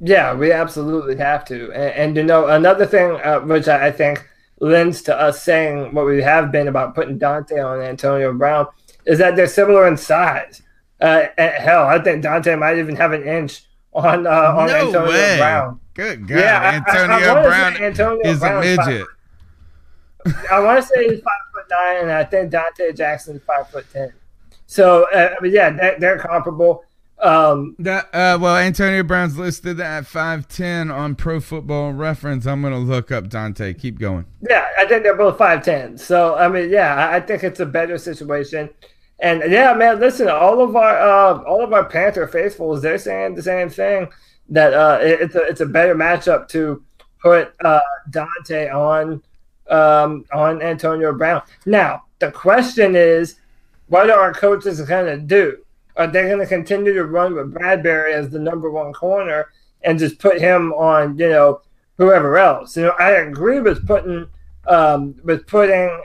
[0.00, 1.72] Yeah, we absolutely have to.
[1.72, 4.28] And, and you know, another thing uh, which I think
[4.60, 8.66] lends to us saying what we have been about putting Donte on Antonio Brown
[9.06, 10.62] is that they're similar in size.
[11.00, 13.64] Uh, hell, I think Donte might even have an inch
[13.94, 15.36] on uh, on No Antonio way.
[15.38, 15.80] Brown.
[15.94, 19.06] Good God, Yeah, I- I- I Antonio Brown Antonio is Brown a is five- midget.
[20.50, 23.86] I want to say he's five foot nine, and I think Donte Jackson's five foot
[23.92, 24.12] ten.
[24.66, 26.82] So, uh, but yeah, they're, they're comparable.
[27.20, 32.44] Um, That, uh, well, Antonio Brown's listed at 5'10 on Pro Football Reference.
[32.46, 33.78] I'm going to look up Donte.
[33.78, 34.24] Keep going.
[34.48, 35.96] Yeah, I think they're both five ten.
[35.96, 38.70] So I mean, yeah, I- I think it's a better situation.
[39.20, 43.34] And yeah, man, listen, all of our uh, all of our Panther faithfuls, they're saying
[43.34, 44.08] the same thing
[44.48, 46.82] that uh, it- it's a it's a better matchup to
[47.22, 47.80] put uh,
[48.10, 49.22] Donte on
[49.70, 51.42] um, on Antonio Brown.
[51.64, 53.36] Now the question is,
[53.88, 55.58] what are our coaches going to do?
[55.96, 59.96] Are they going to continue to run with Bradberry as the number one corner and
[59.98, 61.60] just put him on, you know,
[61.98, 62.76] whoever else?
[62.76, 64.26] You know, I agree with putting
[64.66, 66.02] um, with putting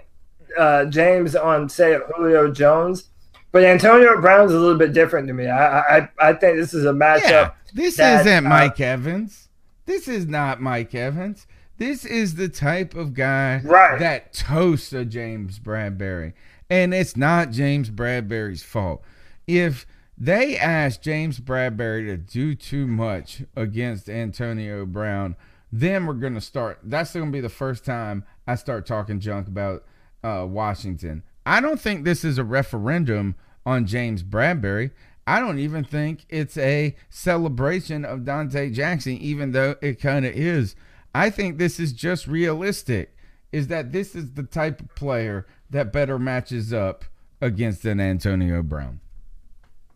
[0.57, 3.05] uh, James on, say, Julio Jones.
[3.51, 5.47] But Antonio Brown's a little bit different to me.
[5.47, 7.23] I I, I think this is a matchup.
[7.29, 9.49] Yeah, this that, isn't uh, Mike Evans.
[9.85, 11.47] This is not Mike Evans.
[11.77, 13.97] This is the type of guy Right.
[13.99, 16.33] that toasts a James Bradberry.
[16.69, 19.01] And it's not James Bradberry's fault.
[19.47, 25.35] If they ask James Bradberry to do too much against Antonio Brown,
[25.71, 26.79] then we're going to start.
[26.83, 29.85] That's going to be the first time I start talking junk about
[30.23, 31.23] uh, Washington.
[31.45, 33.35] I don't think this is a referendum
[33.65, 34.91] on James Bradberry.
[35.25, 40.33] I don't even think it's a celebration of Donte Jackson, even though it kind of
[40.33, 40.75] is.
[41.13, 43.15] I think this is just realistic.
[43.51, 47.05] Is that this is the type of player that better matches up
[47.41, 48.99] against an Antonio Brown?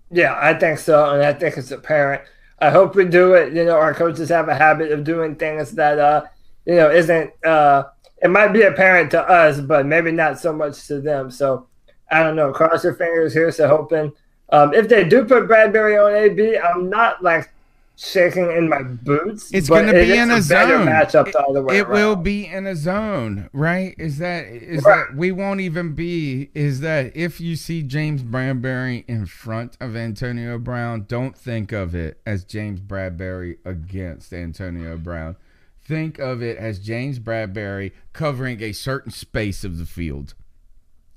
[0.10, 2.24] Yeah, I think so, and I think it's apparent.
[2.60, 3.54] I hope we do it.
[3.54, 6.26] You know, our coaches have a habit of doing things that uh,
[6.66, 7.84] you know, isn't uh,
[8.24, 11.30] it might be apparent to us, but maybe not so much to them.
[11.30, 11.68] So
[12.10, 12.52] I don't know.
[12.52, 13.34] Cross your fingers.
[13.34, 14.14] Here's to hoping.
[14.50, 17.52] Um, if they do put Bradberry on AB, I'm not like
[17.96, 19.52] shaking in my boots.
[19.54, 20.88] It's going to be in a better zone.
[20.88, 21.92] matchup the other way it around.
[21.94, 23.96] will be in a zone, right?
[23.98, 25.06] Is that is Right.
[25.10, 26.50] that we won't even be?
[26.54, 31.94] Is that if you see James Bradberry in front of Antonio Brown, don't think of
[31.96, 35.36] it as James Bradberry against Antonio Brown.
[35.86, 40.34] Think of it as James Bradberry covering a certain space of the field.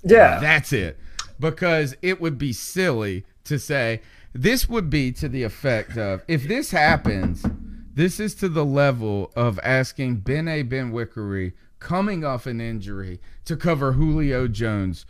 [0.03, 0.41] Yeah.
[0.41, 0.99] That's it.
[1.39, 4.01] Because it would be silly to say
[4.33, 7.45] this would be to the effect of if this happens,
[7.95, 13.93] this is to the level of asking Bené Benwikere coming off an injury to cover
[13.93, 15.07] Julio Jones.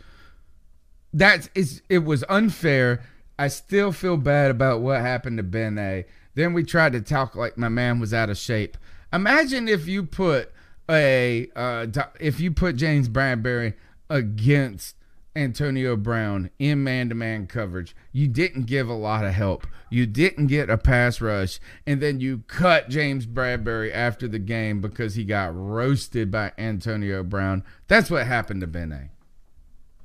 [1.13, 3.03] That is it was unfair.
[3.39, 6.05] I still feel bad about what happened to Ben A.
[6.35, 8.77] Then we tried to talk like my man was out of shape.
[9.13, 10.51] Imagine if you put
[10.89, 11.87] a uh,
[12.19, 13.73] if you put James Bradberry
[14.09, 14.95] against
[15.37, 17.95] Antonio Brown in man-to-man coverage.
[18.11, 19.67] You didn't give a lot of help.
[19.89, 24.81] You didn't get a pass rush, and then you cut James Bradberry after the game
[24.81, 27.63] because he got roasted by Antonio Brown.
[27.87, 29.09] That's what happened to Ben A.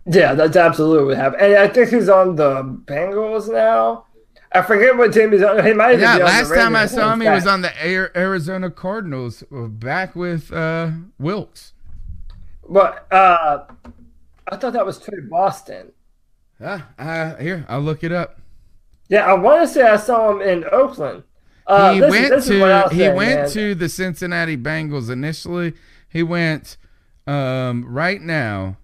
[0.04, 1.42] Yeah, that's absolutely what happened.
[1.42, 4.06] And I think he's on the Bengals now.
[4.54, 5.64] I forget what team he's on.
[5.64, 7.72] He might Yeah, be on last time I saw him, he was on the
[8.16, 11.72] Arizona Cardinals, uh, back with uh, Wilks.
[12.68, 13.64] But uh,
[14.48, 15.92] I thought that was Tre Boston.
[16.64, 18.40] Ah, uh, here, I'll look it up.
[19.08, 21.24] Yeah, I want to say I saw him in Oakland.
[21.66, 23.50] Uh, he listen, went this to he say, went man.
[23.50, 25.74] to the Cincinnati Bengals initially.
[26.08, 26.76] He went
[27.26, 28.76] um, right now.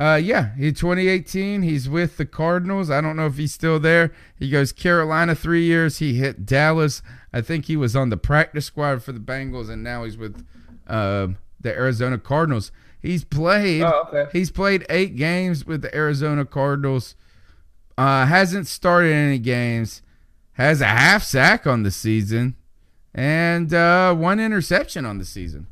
[0.00, 1.62] Uh, yeah, he 2018.
[1.62, 2.90] He's with the Cardinals.
[2.90, 4.12] I don't know if he's still there.
[4.36, 5.98] He goes Carolina three years.
[5.98, 7.00] He hit Dallas.
[7.32, 10.44] I think he was on the practice squad for the Bengals, and now he's with
[10.88, 11.28] uh,
[11.60, 12.72] the Arizona Cardinals.
[13.00, 13.82] He's played.
[13.82, 14.30] Oh, okay.
[14.32, 17.14] He's played eight games with the Arizona Cardinals.
[17.96, 20.02] Uh, hasn't started any games.
[20.54, 22.56] Has a half sack on the season,
[23.14, 25.66] and uh, one interception on the season.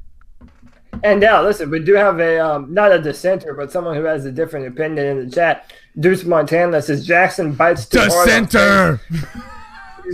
[1.03, 4.25] And now, listen, we do have a um, not a dissenter, but someone who has
[4.25, 5.73] a different opinion in the chat.
[5.99, 9.01] Deuce Montana says Jackson bites too hard Dissenter.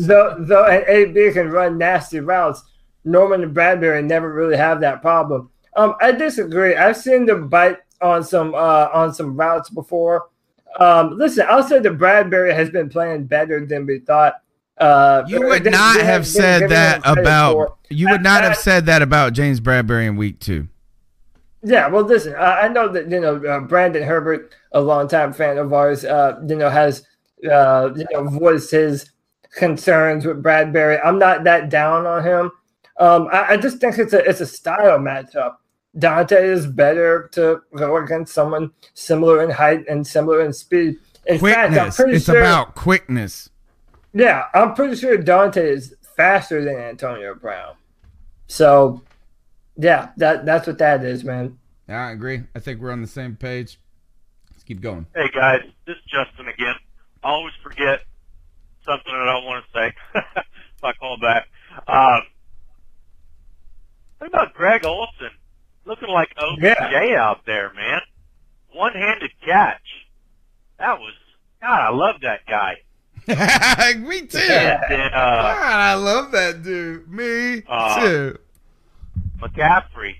[0.00, 2.62] though, though an AB can run nasty routes,
[3.04, 5.50] Norman and Bradberry never really have that problem.
[5.76, 6.74] Um, I disagree.
[6.74, 10.28] I've seen them bite on some uh, on some routes before.
[10.78, 14.40] Um, listen, I'll say that Bradberry has been playing better than we thought.
[14.80, 17.78] Uh, You would not have said that about.
[17.90, 20.68] You would not I- have said that about James Bradberry in week two.
[21.62, 25.58] Yeah, well, listen, I, I know that you know uh, Brandon Herbert, a longtime fan
[25.58, 27.04] of ours, uh, you know has
[27.50, 29.10] uh, you know voiced his
[29.50, 31.00] concerns with Bradberry.
[31.04, 32.52] I'm not that down on him.
[32.98, 35.56] Um, I, I just think it's a it's a style matchup.
[35.96, 40.96] Donte is better to go against someone similar in height and similar in speed.
[41.26, 41.96] In fact, I'm Quickness.
[41.96, 42.38] pretty It's sure.
[42.38, 43.50] about quickness.
[44.12, 47.74] Yeah, I'm pretty sure Donte is faster than Antonio Brown.
[48.46, 49.02] So,
[49.76, 51.58] yeah, that that's what that is, man.
[51.88, 52.42] Yeah, I agree.
[52.54, 53.78] I think we're on the same page.
[54.50, 55.06] Let's keep going.
[55.14, 56.74] Hey guys, this is Justin again.
[57.22, 58.00] I always forget
[58.84, 61.46] something that I want to say if I call back.
[61.86, 62.22] Um,
[64.18, 65.30] what about Greg Olsen?
[65.84, 68.00] Looking like OBJ out there, man.
[68.74, 69.80] One-handed catch.
[70.78, 71.14] That was
[71.62, 71.80] God.
[71.80, 72.76] I love that guy.
[73.98, 74.38] Me too.
[74.38, 77.08] And then, uh, God, I love that dude.
[77.10, 78.38] Me Uh, too.
[79.40, 80.16] McCaffrey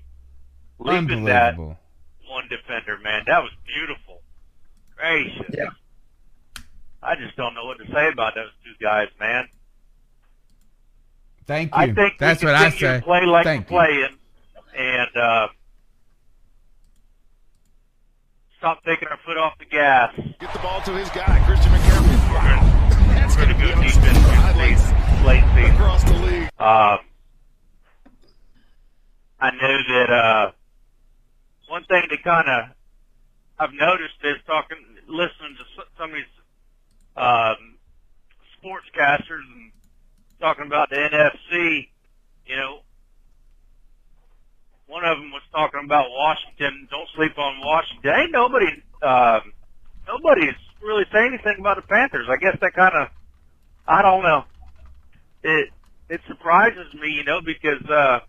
[0.79, 3.23] leaping that one defender, man.
[3.27, 4.21] That was beautiful.
[4.95, 5.45] gracious.
[5.53, 5.69] Yeah.
[7.01, 9.47] I just don't know what to say about those two guys, man.
[11.47, 11.81] Thank you.
[11.81, 13.01] I think That's we what I say.
[13.03, 14.07] play like Thank we're you.
[14.07, 14.17] playing,
[14.77, 15.47] and uh,
[18.57, 20.13] stop taking our foot off the gas.
[20.39, 22.68] Get the ball to his guy, Christian McCaffrey.
[23.39, 24.77] Going to go deep into late,
[25.25, 25.75] late season.
[25.75, 26.49] across the league.
[26.59, 26.99] Um,
[29.39, 30.51] I know that uh,
[31.69, 32.75] one thing that kind of
[33.59, 36.35] I've noticed is talking, listening to some of these
[37.15, 37.77] um,
[38.59, 39.71] sportscasters and
[40.39, 41.87] talking about the NFC.
[42.45, 42.79] You know,
[44.87, 46.87] one of them was talking about Washington.
[46.89, 48.11] Don't sleep on Washington.
[48.15, 48.67] Ain't nobody,
[49.01, 49.53] um,
[50.07, 52.27] nobody's really saying anything about the Panthers.
[52.29, 53.07] I guess that kind of,
[53.87, 54.43] I don't know.
[55.43, 55.69] It
[56.09, 58.19] it surprises me, you know, because uh,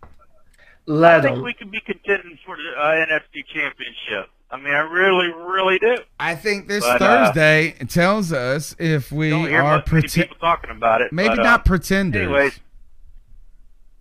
[0.85, 1.43] Let I think 'em.
[1.43, 4.29] we could be contending for the uh, NFC Championship.
[4.49, 5.95] I mean, I really, really do.
[6.19, 10.01] I think this But, uh, Thursday tells us if we Don't hear are much many
[10.01, 10.29] pretend.
[10.29, 11.13] people talking about it.
[11.13, 12.21] Maybe but, uh, not pretenders.
[12.23, 12.59] Anyways,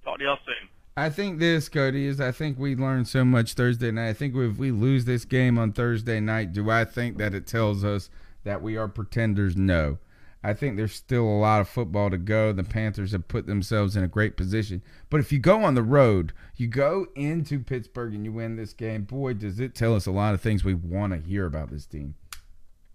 [0.05, 0.69] talk to y'all soon.
[0.97, 4.09] I think this, Cody, is I think we learned so much Thursday night.
[4.09, 7.47] I think if we lose this game on Thursday night, do I think that it
[7.47, 8.11] tells us
[8.45, 9.57] that we are pretenders?
[9.57, 9.99] No.
[10.43, 12.53] I think there's still a lot of football to go.
[12.53, 14.83] The Panthers have put themselves in a great position.
[15.11, 18.73] But if you go on the road, you go into Pittsburgh and you win this
[18.73, 21.71] game, boy, does it tell us a lot of things we want to hear about
[21.71, 22.15] this team.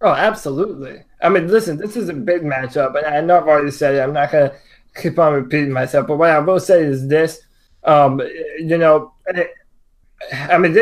[0.01, 1.03] Oh, absolutely.
[1.21, 4.01] I mean, listen, this is a big matchup, and I know I've already said it.
[4.01, 4.55] I'm not going to
[4.99, 7.41] keep on repeating myself, but what I will say is this:
[7.83, 8.19] um,
[8.59, 9.13] you know,
[10.33, 10.73] I mean,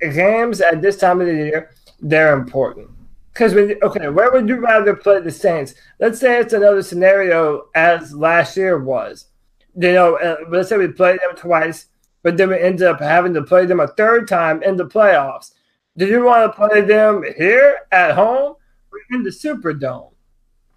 [0.00, 1.70] games at this time of the year
[2.00, 2.90] they're important
[3.32, 5.74] because when okay, where would you rather play the Saints?
[5.98, 9.26] Let's say it's another scenario as last year was.
[9.74, 11.86] You know, uh, let's say we played them twice,
[12.22, 15.52] but then we ended up having to play them a third time in the playoffs.
[15.96, 18.54] Do you want to play them here at home
[18.92, 20.12] or in the Superdome?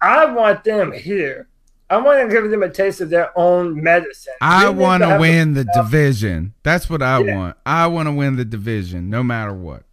[0.00, 1.48] I want them here.
[1.88, 4.34] I want to give them a taste of their own medicine.
[4.40, 6.52] I want to win the division.
[6.64, 7.36] That's what I Yeah.
[7.36, 7.56] want.
[7.64, 9.84] I want to win the division no matter what.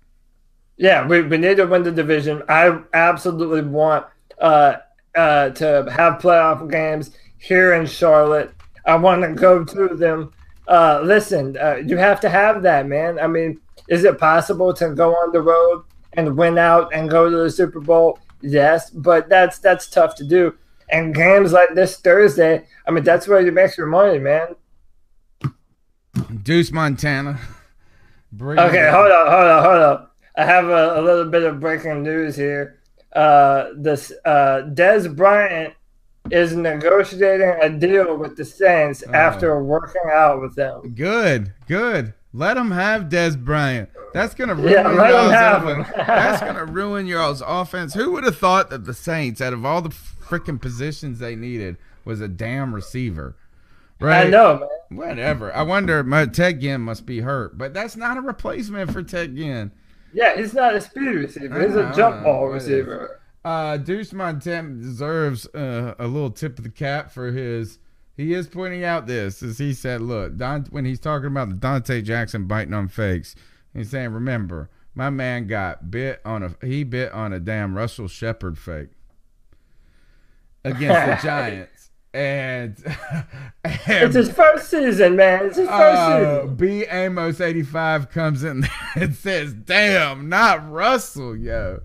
[0.78, 2.44] Yeah, we, we need to win the division.
[2.50, 4.06] I absolutely want
[4.40, 4.78] uh,
[5.16, 8.54] uh, to have playoff games here in Charlotte.
[8.86, 10.34] I want to go to them.
[10.68, 13.20] Uh, listen, uh, you have to have that, man.
[13.20, 15.84] I mean, is it possible to go on the road
[16.14, 18.20] and win out and go to the Super Bowl?
[18.41, 20.56] Yes, but that's that's tough to do.
[20.90, 24.56] And games like this Thursday, I mean, that's where you make your money, man.
[26.44, 27.40] Deuce Montana.
[28.32, 30.08] Bring Okay, hold on, hold on, hold on.
[30.36, 32.80] I have a, a little bit of breaking news here.
[33.16, 35.74] Uh, this uh, Dez Bryant
[36.32, 39.14] is negotiating a deal with the Saints Oh.
[39.14, 40.94] after working out with them.
[40.96, 42.14] Good, good.
[42.34, 43.90] Let him have Dez Bryant.
[44.14, 45.86] That's gonna ruin Yeah, let y'all's have him.
[45.96, 47.94] That's gonna ruin y'all's offense.
[47.94, 51.78] Who would have thought that the Saints, out of all the freaking positions they needed,
[52.06, 53.36] was a damn receiver?
[54.00, 54.28] Right?
[54.28, 54.98] I know, man.
[54.98, 55.54] Whatever.
[55.54, 56.04] I wonder.
[56.04, 59.72] My Ted Ginn must be hurt, but that's not a replacement for Ted Ginn.
[60.14, 61.61] Yeah, he's not a speed receiver.
[61.65, 63.19] He's a Uh, jump ball receiver.
[63.44, 67.80] Uh, Deuce Montana deserves uh, a little tip of the cap for his.
[68.15, 71.56] He is pointing out this as he said, "Look, Don, when he's talking about the
[71.56, 73.35] Donte Jackson biting on fakes,
[73.73, 78.07] he's saying, remember, my man got bit on a he bit on a damn Russell
[78.07, 78.90] Shepard fake
[80.64, 81.73] against the Giants,
[82.15, 82.77] and,
[83.65, 85.48] It's his first season, man.
[85.48, 86.56] It's his first uh, season.
[86.56, 91.81] B Amos eighty five comes in and says, "Damn, not Russell, yo."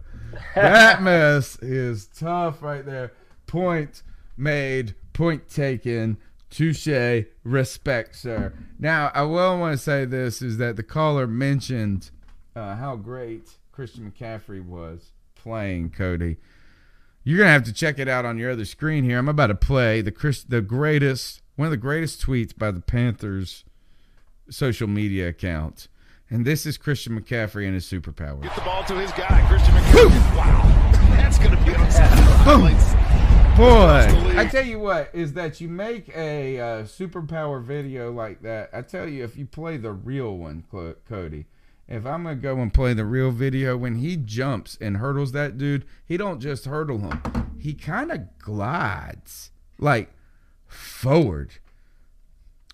[0.54, 3.12] That mess is tough right there.
[3.46, 4.02] Point
[4.36, 6.18] made, point taken.
[6.50, 8.52] Touche, respect, sir.
[8.78, 12.10] Now, I will want to say this is that the caller mentioned
[12.56, 16.36] uh, how great Christian McCaffrey was playing Cody.
[17.28, 19.18] You're gonna have to check it out on your other screen here.
[19.18, 22.80] I'm about to play the Chris, the greatest, one of the greatest tweets by the
[22.80, 23.64] Panthers
[24.48, 25.88] social media account,
[26.30, 28.42] and this is Christian McCaffrey and his superpower.
[28.42, 30.36] Get the ball to his guy, Christian McCaffrey.
[30.38, 30.62] Wow.
[31.18, 32.94] That's going to be on some highlights.
[33.58, 38.70] Boy, I tell you what is that you make a uh, superpower video like that.
[38.72, 40.64] I tell you, if you play the real one,
[41.06, 41.44] Cody,
[41.88, 45.56] if I'm gonna go and play the real video, when he jumps and hurdles that
[45.56, 50.12] dude, he don't just hurdle him, he kind of glides like
[50.66, 51.54] forward.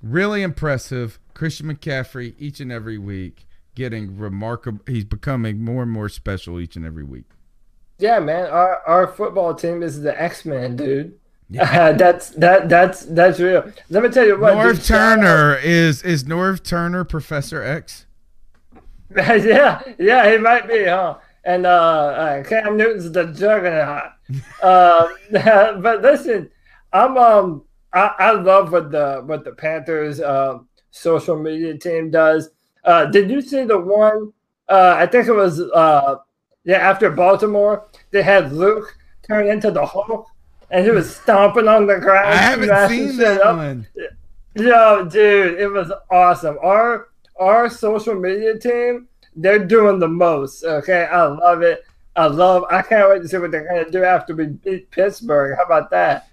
[0.02, 4.80] Really impressive, Christian McCaffrey each and every week, getting remarkable.
[4.86, 7.30] He's becoming more and more special each and every week.
[7.98, 8.46] Yeah, man.
[8.46, 11.18] Our our football team is the X Men, dude.
[11.48, 13.70] Yeah, that's that that's that's real.
[13.88, 14.54] Let me tell you what.
[14.54, 18.06] Norv Turner is is Norv Turner Professor X?
[19.44, 21.18] yeah, yeah, he might be, huh?
[21.44, 24.12] and uh, uh, Cam Newton's the juggernaut.
[24.62, 25.08] uh,
[25.80, 26.50] but listen,
[26.92, 30.58] I'm um, I, I love what the what the Panthers uh,
[30.90, 32.50] social media team does.
[32.84, 34.32] Uh, did you see the one?
[34.68, 36.16] Uh, I think it was uh,
[36.64, 38.96] yeah after Baltimore they had Luke
[39.26, 40.26] turn into the Hulk
[40.70, 42.28] and he was stomping on the ground.
[42.28, 43.56] I haven't seen that up.
[43.56, 43.86] one.
[44.56, 46.56] Yo, dude, it was awesome.
[46.62, 47.08] Our
[47.38, 50.64] our social media team, they're doing the most.
[50.64, 51.84] Okay, I love it.
[52.16, 52.64] I love.
[52.70, 55.56] I can't wait to see what they're gonna do after we beat Pittsburgh.
[55.56, 56.28] How about that?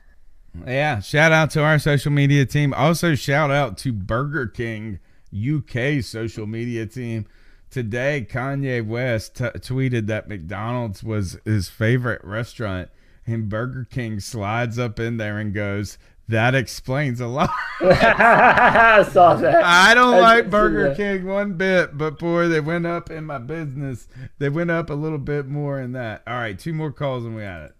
[0.68, 2.73] Yeah, shout out to our social media team.
[2.73, 4.99] Also, shout out to Burger King
[5.34, 7.26] UK social media team.
[7.69, 12.90] Today, Kanye West t- tweeted that McDonald's was his favorite restaurant,
[13.26, 15.98] and Burger King slides up in there and goes,
[16.32, 17.52] "That explains a lot."
[17.82, 19.64] I saw that.
[19.64, 20.95] I don't I like Burger.
[20.95, 24.08] King one bit, but boy, they went up in my business.
[24.40, 26.24] They went up a little bit more in that.
[26.28, 27.76] All right, two more calls and we had it.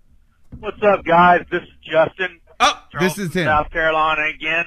[0.60, 1.46] What's up, guys?
[1.52, 2.40] This is Justin.
[2.60, 3.46] Oh, this is him.
[3.46, 4.66] South Carolina again.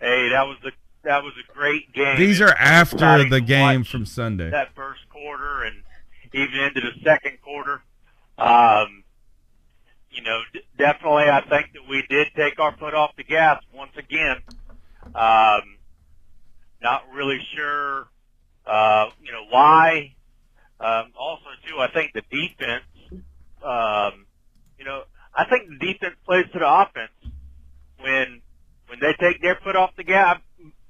[0.00, 0.70] Hey, that was a
[1.04, 2.18] that was a great game.
[2.18, 4.50] These are after the game from Sunday.
[4.50, 5.82] That first quarter and
[6.32, 7.82] even into the second quarter.
[8.38, 9.04] Um,
[10.16, 13.62] you know, d- definitely, I think that we did take our foot off the gas
[13.74, 14.38] once again.
[15.14, 15.78] Um,
[16.82, 18.08] not really sure,
[18.66, 20.14] uh, you know, why.
[20.80, 22.84] Um, also, too, I think the defense.
[23.64, 24.26] Um,
[24.78, 25.02] you know,
[25.34, 27.12] I think the defense plays to the offense
[28.00, 28.42] when
[28.88, 30.38] when they take their foot off the gas.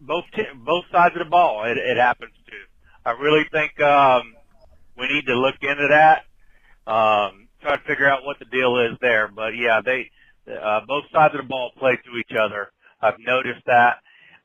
[0.01, 3.09] Both t- both sides of the ball, it, it happens to.
[3.09, 4.35] I really think um,
[4.99, 6.25] we need to look into that.
[6.91, 9.29] Um, try to figure out what the deal is there.
[9.29, 10.11] But yeah, they
[10.51, 12.71] uh, both sides of the ball play to each other.
[13.01, 13.99] I've noticed that.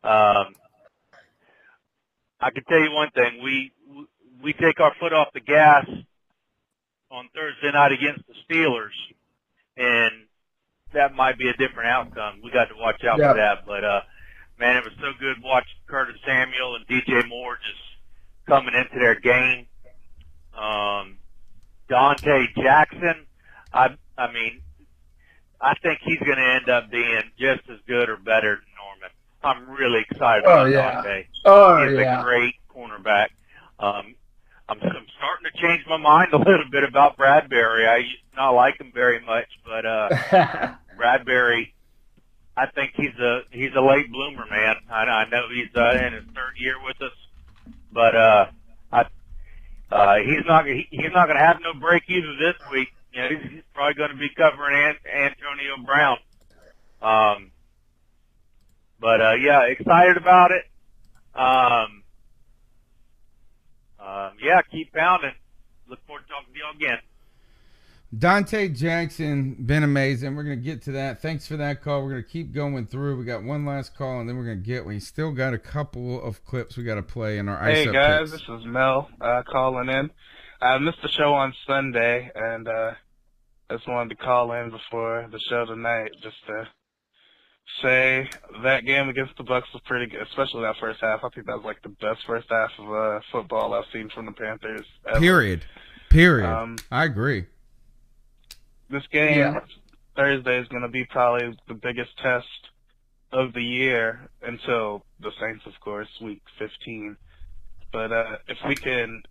[0.04, 0.56] Um,
[2.40, 3.72] I can tell you one thing: we
[4.44, 5.86] we take our foot off the gas
[7.12, 8.98] on Thursday night against the Steelers,
[9.78, 10.26] and
[10.94, 12.42] that might be a different outcome.
[12.44, 13.34] We got to watch out Yeah.
[13.34, 13.66] for that.
[13.68, 14.02] But uh,
[14.60, 17.82] man, it was so good watching Curtis Samuel and DJ Moore just
[18.48, 19.68] coming into their game.
[20.58, 21.18] Um,
[21.92, 23.26] Donte Jackson,
[23.74, 24.62] I I mean,
[25.60, 29.10] I think he's going to end up being just as good or better than Norman.
[29.44, 31.02] I'm really excited Oh, about yeah.
[31.04, 31.26] Donte.
[31.46, 32.16] Oh, he's yeah.
[32.16, 33.28] he's a great cornerback.
[33.80, 34.16] Um,
[34.70, 37.88] I'm, I'm starting to change my mind a little bit about Bradberry.
[37.90, 40.10] I used to not like him very much, but uh,
[40.98, 41.74] Bradberry,
[42.56, 44.76] I think he's a he's a late bloomer, man.
[44.90, 47.12] I, I know he's uh, in his third year with us,
[47.92, 48.46] but uh,
[49.92, 52.90] uh, he's not he, he's not going to have no break either this week.
[53.14, 56.18] You know, he's, he's probably going to be covering An- Antonio Brown.
[57.02, 57.52] Um,
[59.00, 60.64] but uh, yeah, excited about it.
[61.36, 62.04] Um,
[64.00, 65.34] um, yeah, keep pounding.
[65.90, 67.00] Look forward to talking to y'all again.
[68.16, 70.36] Donte Jackson, been amazing.
[70.36, 71.22] We're gonna get to that.
[71.22, 72.04] Thanks for that call.
[72.04, 73.18] We're gonna keep going through.
[73.18, 74.86] We got one last call, and then we're gonna get.
[74.86, 77.92] We still got a couple of clips we got to play in our ice Hey
[77.92, 78.32] guys, picks.
[78.48, 80.12] this is Mel uh, calling in.
[80.62, 82.92] I missed the show on Sunday, and uh,
[83.70, 86.68] I just wanted to call in before the show tonight just to
[87.82, 88.30] say
[88.64, 91.24] that game against the Bucs was pretty good, especially that first half.
[91.24, 94.26] I think that was like the best first half of uh, football I've seen from
[94.26, 94.86] the Panthers.
[95.08, 95.20] Ever.
[95.20, 95.64] Period.
[96.10, 96.50] Period.
[96.50, 97.46] Um, I agree.
[98.92, 99.60] This game Yeah.
[100.16, 102.48] Thursday is going to be probably the biggest test
[103.32, 107.16] of the year until the Saints, of course, week 15.
[107.94, 109.24] But uh, if we can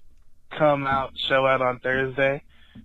[0.57, 2.43] come out, show out on Thursday,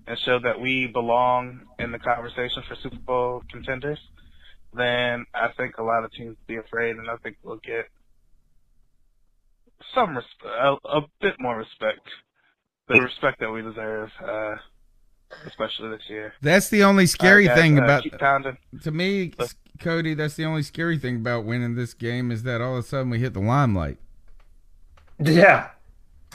[0.08, 4.00] and show that we belong in the conversation for Super Bowl contenders,
[4.74, 7.86] then I think a lot of teams will be afraid, and I think we'll get
[9.94, 12.02] some resp- a, a bit more respect,
[12.88, 14.56] the respect that we deserve, uh,
[15.46, 16.34] especially this year.
[16.42, 18.58] That's the only scary All right, guys, thing uh, about keep pounding.
[18.84, 19.34] to me,
[19.80, 20.14] Cody.
[20.14, 23.10] That's the only scary thing about winning this game is that all of a sudden
[23.10, 23.98] we hit the limelight.
[25.20, 25.70] Yeah.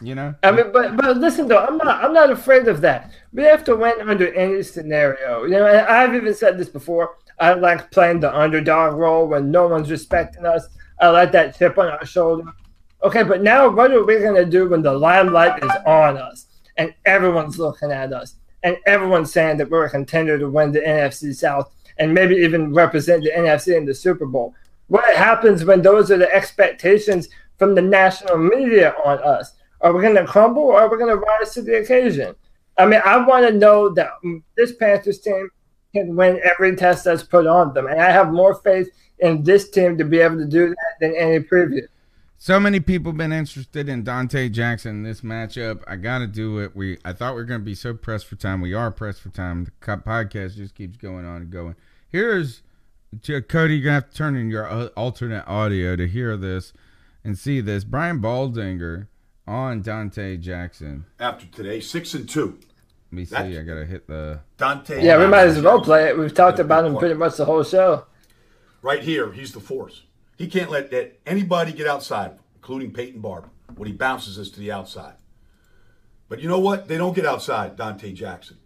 [0.03, 0.35] You know.
[0.43, 3.13] I mean, but but listen though, I'm not I'm not afraid of that.
[3.33, 5.45] We have to win under any scenario.
[5.45, 7.17] You know, I've even said this before.
[7.39, 10.69] I like playing the underdog role when no one's respecting us.
[11.01, 12.51] I like that chip on our shoulder.
[13.03, 16.47] Okay, but now what are we gonna do when the limelight is on us
[16.77, 20.81] and everyone's looking at us and everyone's saying that we're a contender to win the
[20.81, 24.55] NFC South and maybe even represent the NFC in the Super Bowl?
[24.89, 27.29] What happens when those are the expectations
[27.59, 29.53] from the national media on us?
[29.81, 32.35] Are we going to crumble or are we going to rise to the occasion?
[32.77, 34.11] I mean, I want to know that
[34.57, 35.49] this Panthers team
[35.95, 37.87] can win every test that's put on them.
[37.87, 38.89] And I have more faith
[39.19, 41.89] in this team to be able to do that than any previous.
[42.43, 45.83] So many people been interested in Donte Jackson in this matchup.
[45.87, 46.75] I got to do it.
[46.75, 48.63] We I thought we were going to be so pressed for time.
[48.63, 49.65] We are pressed for time.
[49.67, 51.77] The co- podcast just keeps going on and going.
[52.09, 52.63] Here's
[53.21, 53.75] J- Cody.
[53.77, 56.73] You're gonna have to turn in your uh, alternate audio to hear this
[57.23, 57.85] and see this.
[57.85, 59.09] Brian Baldinger
[59.47, 61.05] on Donte Jackson.
[61.19, 62.59] After today, six and two.
[62.59, 63.35] Let me see.
[63.35, 65.03] That- I gotta hit the Donte.
[65.03, 66.17] Yeah, we might as well play it.
[66.19, 68.07] We've talked about him pretty much the whole show.
[68.81, 70.05] Right here, he's the force.
[70.41, 74.59] He can't let that anybody get outside, including Peyton Barber, when he bounces us to
[74.59, 75.17] the outside.
[76.31, 76.89] But you know what?
[76.89, 78.57] They don't get outside Donte Jackson.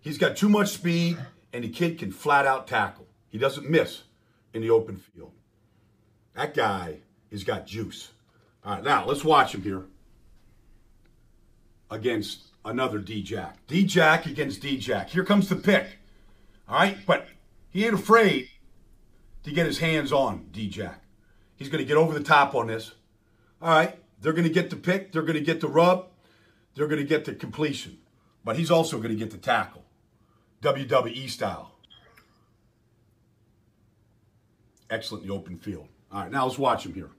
[0.00, 1.18] He's got too much speed,
[1.52, 3.08] and the kid can flat out tackle.
[3.28, 4.04] He doesn't miss
[4.54, 5.32] in the open field.
[6.36, 6.98] That guy
[7.32, 8.12] has got juice.
[8.64, 9.82] All right, now let's watch him here
[11.90, 13.66] against another D Jack.
[13.66, 15.10] D Jack against D Jack.
[15.10, 15.86] Here comes the pick.
[16.68, 17.26] All right, but
[17.70, 18.48] he ain't afraid
[19.42, 21.02] to get his hands on D Jack.
[21.56, 22.92] He's going to get over the top on this.
[23.60, 26.08] All right, they're going to get the pick, they're going to get the rub,
[26.74, 27.98] they're going to get the completion,
[28.44, 29.82] but he's also going to get the tackle,
[30.62, 31.72] WWE style.
[34.90, 35.88] Excellent in the open field.
[36.12, 37.10] All right, now let's watch him here.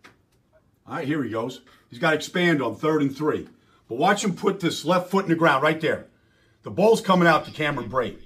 [0.87, 1.61] All right, here he goes.
[1.89, 3.49] He's got to expand on third and three.
[3.89, 6.07] But watch him put this left foot in the ground right there.
[6.63, 8.19] The ball's coming out to Cameron Brate.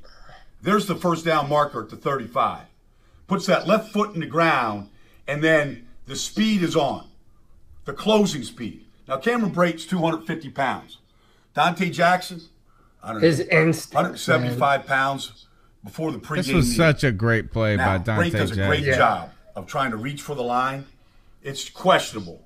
[0.62, 2.66] There's the first down marker at the 35.
[3.28, 4.90] Puts that left foot in the ground,
[5.28, 7.08] and then the speed is on.
[7.86, 8.84] The closing speed.
[9.08, 10.98] Now, Cameron Brate's 250 pounds.
[11.56, 12.42] Donte Jackson,
[13.02, 15.48] I don't His know, instinct, 175 pounds
[15.86, 16.78] before the pregame This was meeting.
[16.78, 18.84] such a great play Now, by Donte Brate does a Jackson.
[18.84, 20.86] great job of trying to reach for the line.
[21.44, 22.44] It's questionable.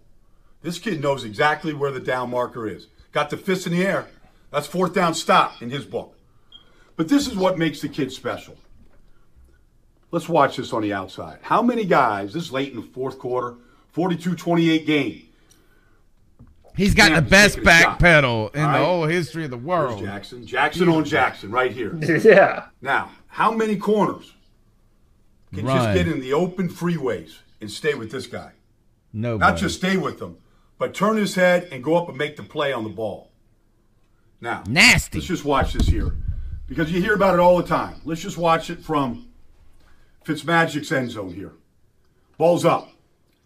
[0.62, 2.86] This kid knows exactly where the down marker is.
[3.14, 4.06] Got the fist in the air.
[4.52, 6.16] That's fourth down stop in his book.
[6.98, 8.58] But this is what makes the kid special.
[10.16, 11.40] Let's watch this on the outside.
[11.42, 13.56] How many guys, this is late in the fourth quarter,
[13.92, 15.28] 42 28 game.
[16.78, 20.00] He's got the best taking back pedal in All the whole history of the world.
[20.00, 20.48] Here's Jackson.
[20.48, 22.00] Jackson on Jackson right here.
[22.24, 22.68] Yeah.
[22.82, 24.32] Now, how many corners
[25.54, 28.54] can just get in the open freeways and stay with this guy?
[29.12, 29.36] No.
[29.36, 30.38] Not just stay with them,
[30.78, 33.32] but turn his head and go up and make the play on the ball.
[34.40, 35.18] Now, nasty.
[35.18, 36.16] Let's just watch this here,
[36.68, 38.00] because you hear about it all the time.
[38.06, 39.28] Let's just watch it from
[40.26, 41.54] Fitzmagic's end zone here.
[42.38, 42.90] Ball's up.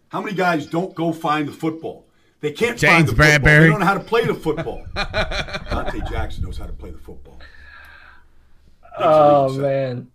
[0.08, 2.06] How many guys don't go find the football?
[2.40, 3.38] They can't find James the football.
[3.38, 3.60] Bradberry.
[3.60, 4.84] They don't know how to play the football.
[4.96, 7.38] Donte Jackson knows how to play the football.
[8.98, 10.10] Oh man.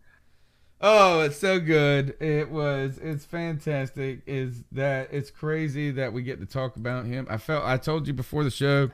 [0.82, 2.22] Oh, it's so good.
[2.22, 2.98] It was.
[2.98, 4.22] It's fantastic.
[4.26, 7.28] Is that it's crazy that we get to talk about him.
[7.30, 7.64] I felt.
[7.64, 8.90] I told you before the show.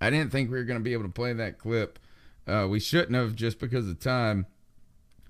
[0.00, 1.98] I didn't think we were going to be able to play that clip.
[2.46, 4.46] Uh, we shouldn't have just because of time.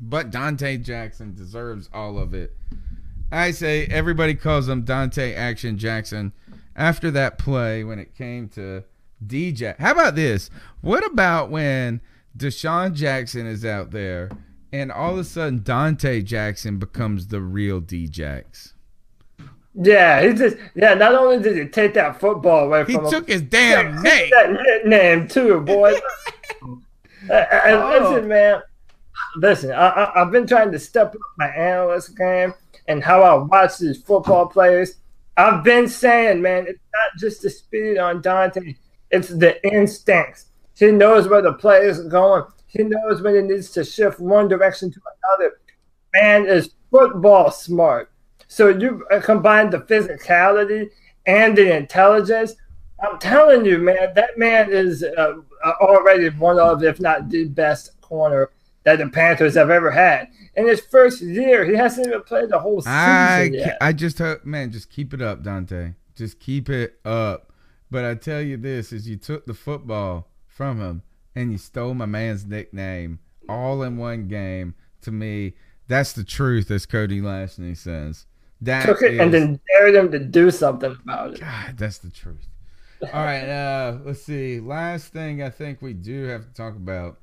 [0.01, 2.55] But Donte Jackson deserves all of it.
[3.33, 6.33] I say everybody calls him Donte Action Jackson.
[6.77, 8.85] After that play, when it came to
[9.27, 10.51] DJ, how about this?
[10.83, 12.01] What about when
[12.37, 14.31] DeSean Jackson is out there
[14.73, 18.75] and all of a sudden Donte Jackson becomes the real D-Jax?
[19.79, 20.95] Yeah, he just yeah.
[20.95, 24.03] Not only did he take that football away He from him, took his damn he
[24.03, 24.31] name.
[24.31, 25.95] took That nickname too, boy.
[27.29, 28.11] Uh, and Oh.
[28.13, 28.61] listen, man.
[29.37, 32.55] Listen, I, I've been trying to step up my analyst game
[32.89, 34.95] and how I watch these football players.
[35.37, 38.77] I've been saying, man, it's not just the speed on Donte;
[39.11, 40.47] it's the instincts.
[40.75, 42.45] He knows where the play is going.
[42.67, 45.59] He knows when he needs to shift one direction to another.
[46.15, 48.11] Man is football smart.
[48.49, 50.89] So you uh, combine the physicality
[51.27, 52.55] and the intelligence.
[53.01, 57.45] I'm telling you, man, that man is uh, uh, already one of, if not the
[57.45, 58.51] best corner
[58.87, 60.29] that the Panthers have ever had.
[60.55, 63.79] In his first year, he hasn't even played the whole season I yet.
[63.81, 65.97] I just hope, man, just keep it up, Donte.
[66.15, 67.53] Just keep it up.
[67.91, 71.03] But I tell you this: is you took the football from him
[71.35, 73.19] and you stole my man's nickname
[73.49, 74.75] all in one game.
[75.03, 75.55] To me,
[75.89, 78.27] that's the truth, as Cody Lashley says.
[78.61, 81.41] That Took it and then dared him to do something about it.
[81.41, 82.47] God, that's the truth.
[83.03, 84.61] All right, uh, let's see.
[84.61, 87.19] Last thing I think we do have to talk about,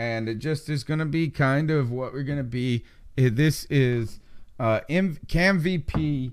[0.00, 2.82] and it just is going to be kind of what we're going to be.
[3.18, 4.18] eh, This is
[4.58, 6.32] uh, M- Cam VP,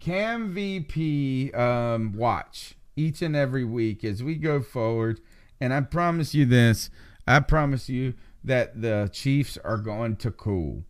[0.00, 5.20] Cam VP um, watch each and every week as we go forward.
[5.60, 6.90] And I promise you this:
[7.24, 10.82] I promise you that the Chiefs are going to cool.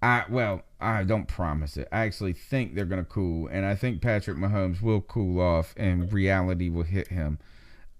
[0.00, 1.88] I well, I don't promise it.
[1.92, 5.74] I actually think they're going to cool, and I think Patrick Mahomes will cool off,
[5.76, 7.38] and reality will hit him.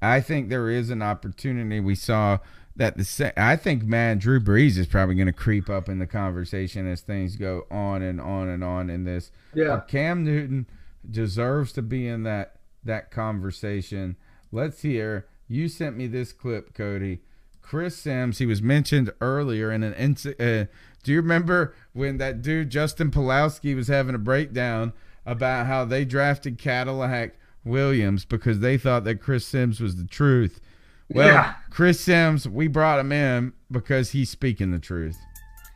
[0.00, 1.80] I think there is an opportunity.
[1.80, 2.38] We saw
[2.78, 6.06] that the I think man Drew Brees is probably going to creep up in the
[6.06, 9.30] conversation as things go on and on and on in this.
[9.52, 9.74] Yeah.
[9.74, 10.66] Uh, Cam Newton,
[11.08, 14.16] deserves to be in that that conversation.
[14.50, 15.26] Let's hear.
[15.48, 17.20] You sent me this clip, Cody.
[17.62, 18.38] Chris Simms.
[18.38, 20.16] He was mentioned earlier in an.
[20.40, 20.66] Uh,
[21.02, 24.92] do you remember when that dude Justin Pulowski was having a breakdown
[25.26, 27.34] about how they drafted Cadillac
[27.64, 30.60] Williams because they thought that Chris Simms was the truth?
[31.10, 31.54] Well, Yeah.
[31.70, 35.18] Chris Simms, we brought him in because he's speaking the truth.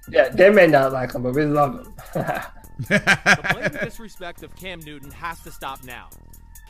[0.09, 1.95] Yeah, they may not like him, but we love him.
[2.89, 6.09] the blatant disrespect of Cam Newton has to stop now.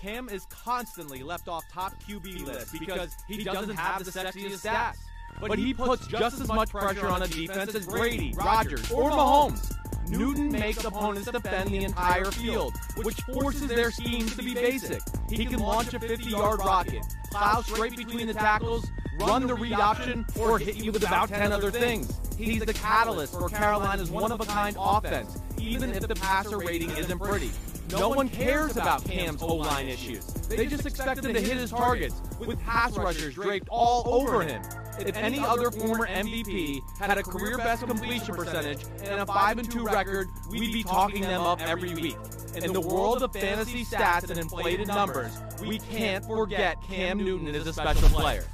[0.01, 4.97] Cam is constantly left off top QB lists because he doesn't have the sexiest stats.
[5.41, 9.75] But he puts just as much pressure on a defense as Brady, Rodgers, or Mahomes.
[10.13, 15.01] Newton makes opponents defend the entire field, which forces their schemes to be basic.
[15.31, 20.27] He can launch a 50-yard rocket, plow straight between the tackles, run the read option,
[20.39, 22.21] or hit you with about 10 other things.
[22.37, 27.51] He's the catalyst for Carolina's one-of-a-kind offense, even if the passer rating isn't pretty.
[27.91, 30.25] No one cares about Cam's O-line issues.
[30.49, 34.63] They just expect him to hit his targets, with pass rushers draped all over him.
[34.99, 39.71] If any other former MVP had a career best completion percentage and a 5 and
[39.71, 42.17] 2 record, we'd be talking them up every week.
[42.57, 47.67] In the world of fantasy stats and inflated numbers, we can't forget Cam Newton is
[47.67, 48.45] a special player.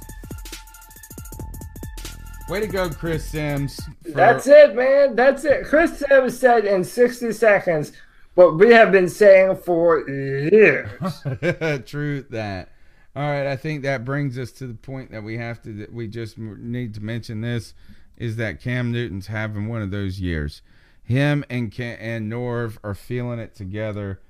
[2.49, 3.79] Way to go, Chris Simms.
[4.03, 5.15] for- That's it, man.
[5.15, 5.65] That's it.
[5.65, 7.91] Chris Simms said in 60 seconds
[8.33, 10.89] what we have been saying for years.
[11.85, 12.69] True that.
[13.15, 15.93] All right, I think that brings us to the point that we have to that
[15.93, 17.73] we just need to mention this
[18.17, 20.61] is that Cam Newton's having one of those years.
[21.03, 24.21] Him and Cam, and Norv are feeling it together.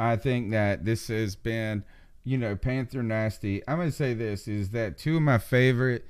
[0.00, 1.84] I think that this has been,
[2.24, 3.62] you know, Panther Nasty.
[3.68, 6.06] I'm going to say this is that two of my favorite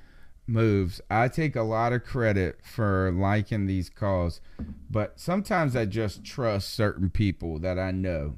[0.49, 0.99] moves.
[1.09, 4.41] I take a lot of credit for liking these calls,
[4.89, 8.35] but sometimes I just trust certain people that I know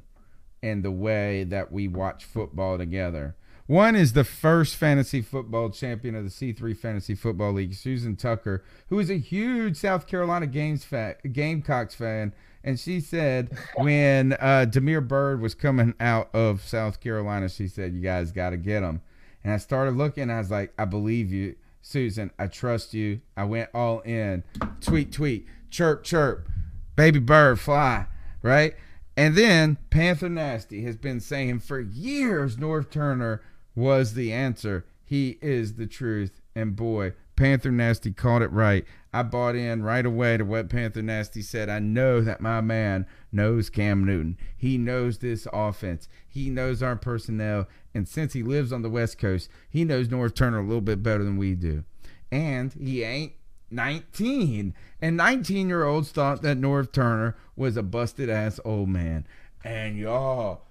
[0.61, 3.35] and the way that we watch football together.
[3.67, 8.65] One is the first fantasy football champion of the C3 Fantasy Football League, Susan Tucker,
[8.89, 10.85] who is a huge South Carolina Games
[11.31, 12.33] Gamecocks fan.
[12.63, 17.93] And she said when uh, Damiere Byrd was coming out of South Carolina, she said,
[17.93, 19.01] You guys got to get him.
[19.43, 21.55] And I started looking, I was like, I believe you,
[21.91, 22.31] Susan.
[22.39, 23.21] I trust you.
[23.35, 24.43] I went all in.
[24.79, 26.47] Tweet, tweet, chirp, chirp,
[26.95, 28.07] baby bird, fly,
[28.41, 28.75] right?
[29.17, 33.41] And then Panther Nasty has been saying for years Norv Turner
[33.75, 34.85] was the answer.
[35.03, 36.41] He is the truth.
[36.55, 38.85] And boy, Panther Nasty called it right.
[39.11, 41.69] I bought in right away to what Panther Nasty said.
[41.69, 44.37] I know that my man knows Cam Newton.
[44.55, 46.07] He knows this offense.
[46.29, 47.67] He knows our personnel.
[47.95, 51.01] And since he lives on the West Coast, he knows Norv Turner a little bit
[51.01, 51.83] better than we do.
[52.31, 53.33] And he ain't
[53.71, 54.75] 19.
[55.01, 59.25] And 19 year olds thought that Norv Turner was a busted ass old man.
[59.63, 60.61] And y'all,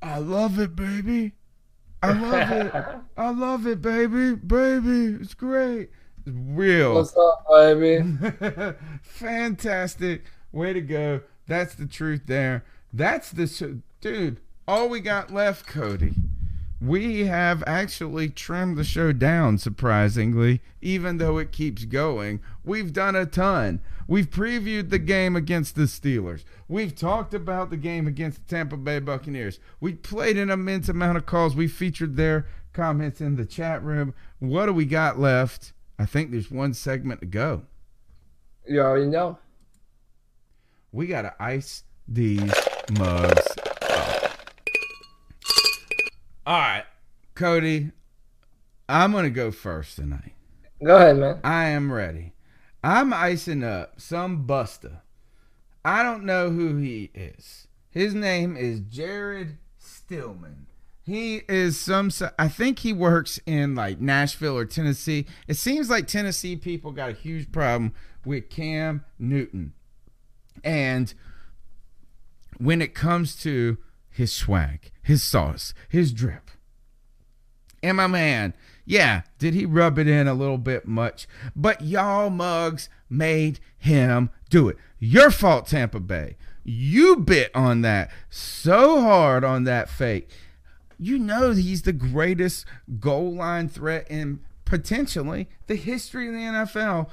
[0.00, 1.32] I love it, baby.
[2.02, 2.74] I love it.
[3.16, 4.34] I love it, baby.
[4.34, 5.90] Baby, it's great.
[6.26, 6.94] It's real.
[6.94, 8.18] What's up, baby?
[9.02, 10.24] Fantastic.
[10.52, 11.20] Way to go.
[11.46, 12.64] That's the truth there.
[12.92, 14.40] That's the sh- dude.
[14.66, 16.14] All we got left, Cody.
[16.80, 22.40] We have actually trimmed the show down, surprisingly, even though it keeps going.
[22.64, 23.80] We've done a ton.
[24.10, 26.42] We've previewed the game against the Steelers.
[26.66, 29.60] We've talked about the game against the Tampa Bay Buccaneers.
[29.78, 31.54] We played an immense amount of calls.
[31.54, 34.12] We featured their comments in the chat room.
[34.40, 35.74] What do we got left?
[35.96, 37.62] I think there's one segment to go.
[38.66, 39.38] You already know.
[40.90, 42.52] We got to ice these
[42.98, 43.46] mugs
[43.88, 44.32] up.
[46.44, 46.84] All right,
[47.36, 47.92] Cody,
[48.88, 50.32] I'm going to go first tonight.
[50.84, 51.38] Go ahead, man.
[51.44, 52.32] I am ready.
[52.82, 55.02] I'm icing up some Buster.
[55.84, 57.66] I don't know who he is.
[57.90, 60.66] His name is Jared Stillman.
[61.02, 62.10] He is some.
[62.38, 65.26] I think he works in like Nashville or Tennessee.
[65.48, 67.92] It seems like Tennessee people got a huge problem
[68.24, 69.72] with Cam Newton.
[70.62, 71.12] And
[72.58, 73.78] when it comes to
[74.10, 76.50] his swag, his sauce, his drip,
[77.82, 78.54] and my man,
[78.90, 81.28] yeah, did he rub it in a little bit much?
[81.54, 84.76] But y'all mugs made him do it.
[84.98, 86.36] Your fault, Tampa Bay.
[86.64, 90.28] You bit on that so hard on that fake.
[90.98, 92.66] You know he's the greatest
[92.98, 97.08] goal line threat in potentially the history of the NFL,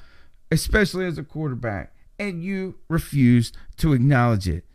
[0.51, 1.93] especially as a quarterback.
[2.17, 4.65] And you refused to acknowledge it.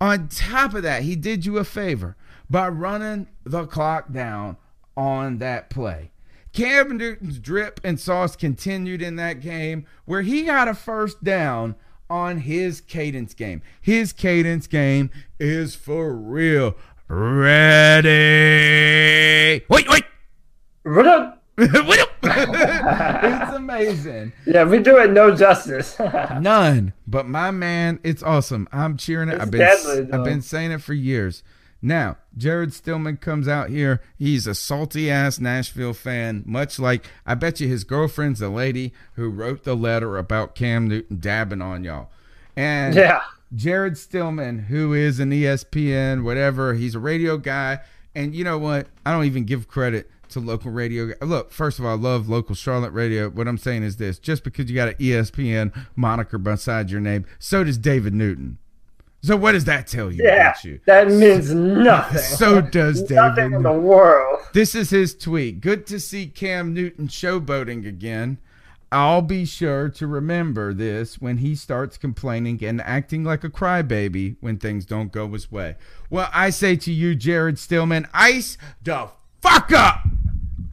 [0.00, 2.16] On top of that, he did you a favor
[2.48, 4.58] by running the clock down
[4.96, 6.12] on that play.
[6.58, 11.74] Newton's drip and sauce continued in that game where he got a first down
[12.08, 13.62] on his cadence game.
[13.80, 16.74] His cadence game is for real.
[17.08, 18.06] ready.
[19.68, 20.04] Wait, wait.
[20.84, 21.42] What up?
[21.56, 22.10] what up?
[22.22, 24.32] it's amazing.
[24.46, 25.98] Yeah, we do it no justice.
[26.40, 26.92] None.
[27.06, 28.68] But my man, it's awesome.
[28.72, 29.34] I'm cheering it.
[29.34, 31.42] It's I've been deadly, I've been saying it for years.
[31.82, 34.00] Now, Jared Stillman comes out here.
[34.18, 38.92] He's a salty ass Nashville fan, much like I bet you his girlfriend's the lady
[39.14, 42.10] who wrote the letter about Cam Newton dabbing on y'all.
[42.56, 43.20] And Yeah.
[43.54, 47.80] Jared Stillman, who is an ESPN, whatever, he's a radio guy.
[48.14, 48.88] And you know what?
[49.04, 51.12] I don't even give credit to local radio.
[51.20, 53.28] Look, first of all, I love local Charlotte radio.
[53.28, 57.26] What I'm saying is this just because you got an ESPN moniker beside your name,
[57.38, 58.58] so does David Newton.
[59.26, 60.78] So what does that tell you yeah, about you?
[60.86, 62.22] that means nothing.
[62.36, 63.16] So does David.
[63.16, 64.38] Nothing in the world.
[64.52, 65.60] This is his tweet.
[65.60, 68.38] Good to see Cam Newton showboating again.
[68.92, 74.36] I'll be sure to remember this when he starts complaining and acting like a crybaby
[74.40, 75.74] when things don't go his way.
[76.08, 79.08] Well, I say to you, Jared Stillman, ice the
[79.40, 80.04] fuck up.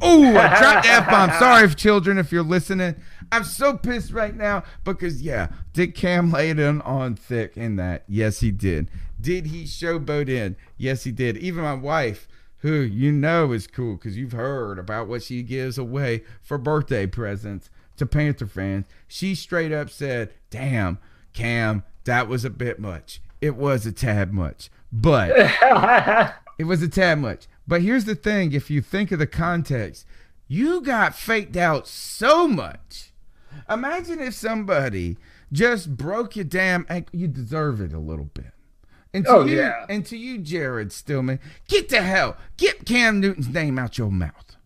[0.04, 1.30] Ooh, I dropped the F bomb.
[1.32, 2.96] Sorry, if children, if you're listening.
[3.32, 7.78] I'm so pissed right now because, yeah, did Cam lay it in on thick in
[7.78, 8.04] that?
[8.08, 8.90] Yes, he did.
[9.20, 10.56] Did he showboat in?
[10.78, 11.38] Yes, he did.
[11.38, 12.28] Even my wife,
[12.60, 17.08] who you know is cool because you've heard about what she gives away for birthday
[17.08, 20.98] presents to Panther fans, she straight up said, Damn,
[21.34, 23.22] Cam, that was a bit much.
[23.42, 24.70] It was a tad much.
[24.92, 25.32] But
[26.58, 27.48] it was a tad much.
[27.68, 30.06] But here's the thing if you think of the context,
[30.48, 33.12] you got faked out so much.
[33.70, 35.18] Imagine if somebody
[35.52, 37.18] just broke your damn ankle.
[37.20, 38.52] You deserve it a little bit.
[39.14, 39.86] And to Oh, you, yeah.
[39.88, 44.58] and to you, Jared Stillman, get the hell, get Cam Newton's name out your mouth.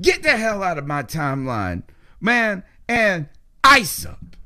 [0.00, 1.82] Get the hell out of my timeline,
[2.20, 3.28] man, and
[3.64, 4.36] ice up.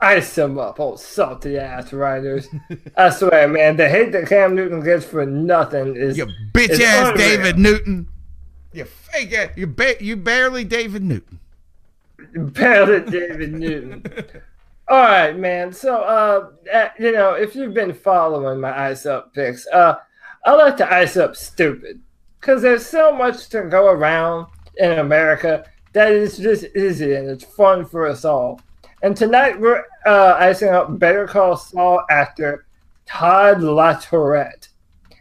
[0.00, 2.48] Ice them up, old salty ass writers.
[2.96, 7.08] I swear, man, the hate that Cam Newton gets for nothing is You bitch ass
[7.10, 7.16] unreal.
[7.16, 8.08] David Newton.
[8.72, 9.50] You fake ass.
[9.56, 11.40] You ba- you barely David Newton.
[12.34, 14.04] Barely David Newton.
[14.88, 15.72] All right, man.
[15.72, 19.96] So, uh, uh, you know, if you've been following my ice up picks, uh,
[20.44, 22.00] I like to ice up stupid
[22.40, 24.46] because there's so much to go around
[24.76, 28.60] in America that is just easy and it's fun for us all.
[29.02, 32.66] And tonight we're uh, icing up Better Call Saul actor
[33.06, 34.68] Todd LaTourette.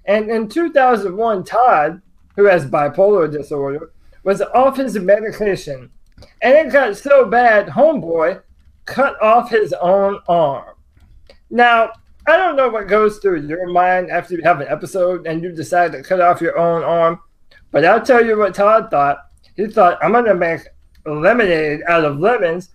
[0.06, 2.02] And in 2001, Todd,
[2.36, 3.92] who has bipolar disorder,
[4.24, 5.92] was off his medication.
[6.42, 8.42] And it got so bad, Homeboy
[8.86, 10.76] cut off his own arm.
[11.50, 11.92] Now,
[12.28, 15.52] I don't know what goes through your mind after you have an episode and you
[15.52, 17.20] decide to cut off your own arm,
[17.72, 19.20] but I'll tell you what Todd thought.
[19.56, 20.62] He thought, I'm going to make
[21.06, 22.70] lemonade out of lemons,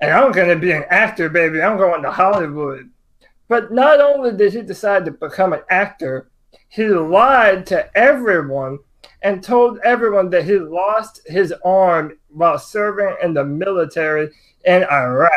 [0.00, 1.62] and I'm going to be an actor, baby.
[1.62, 2.90] I'm going to Hollywood.
[3.48, 6.28] But not only did he decide to become an actor,
[6.68, 8.78] he lied to everyone
[9.22, 14.30] and told everyone that he lost his arm while serving in the military
[14.64, 15.30] in Iraq.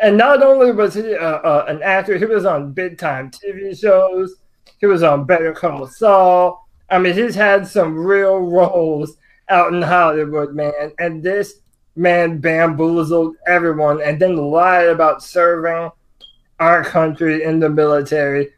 [0.00, 3.78] And not only was he uh, uh, an actor, he was on big time TV
[3.78, 4.36] shows.
[4.78, 6.68] He was on Better Call Saul.
[6.90, 9.16] I mean, he's had some real roles
[9.48, 10.92] out in Hollywood, man.
[10.98, 11.60] And this
[11.96, 15.90] man bamboozled everyone and then lied about serving
[16.60, 18.50] our country in the military.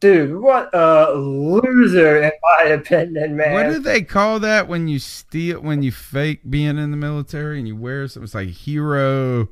[0.00, 3.52] Dude, what a loser, in my opinion, man.
[3.52, 7.58] What do they call that when you steal when you fake being in the military
[7.58, 8.24] and you wear something?
[8.24, 9.48] It's like hero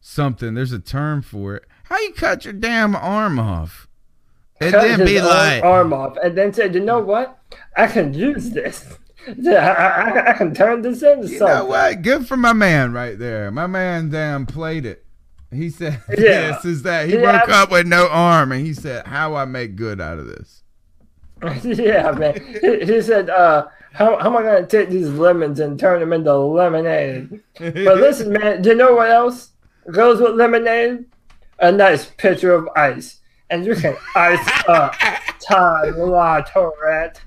[0.00, 0.54] something.
[0.54, 1.64] There's a term for it.
[1.84, 3.88] How you cut your damn arm off?
[4.60, 7.38] And cut then be like, arm off, and then said, "You know what?
[7.76, 8.98] I can use this.
[9.36, 12.02] Yeah, I, I, I can turn this into you something." know what?
[12.02, 13.50] Good for my man right there.
[13.50, 15.04] My man damn played it.
[15.52, 16.52] He said, Yeah.
[16.52, 17.40] "This is that." He Yeah.
[17.40, 20.62] woke up with no arm, and he said, "How I make good out of this?"
[21.64, 22.34] yeah, man.
[22.62, 26.00] He, he said, uh, how, how am I going to take these lemons and turn
[26.00, 27.42] them into lemonade?
[27.58, 29.50] but listen, man, do you know what else
[29.92, 31.04] goes with lemonade?
[31.58, 33.20] A nice pitcher of ice.
[33.50, 34.94] And you can ice up
[35.46, 37.20] Todd La Tourette.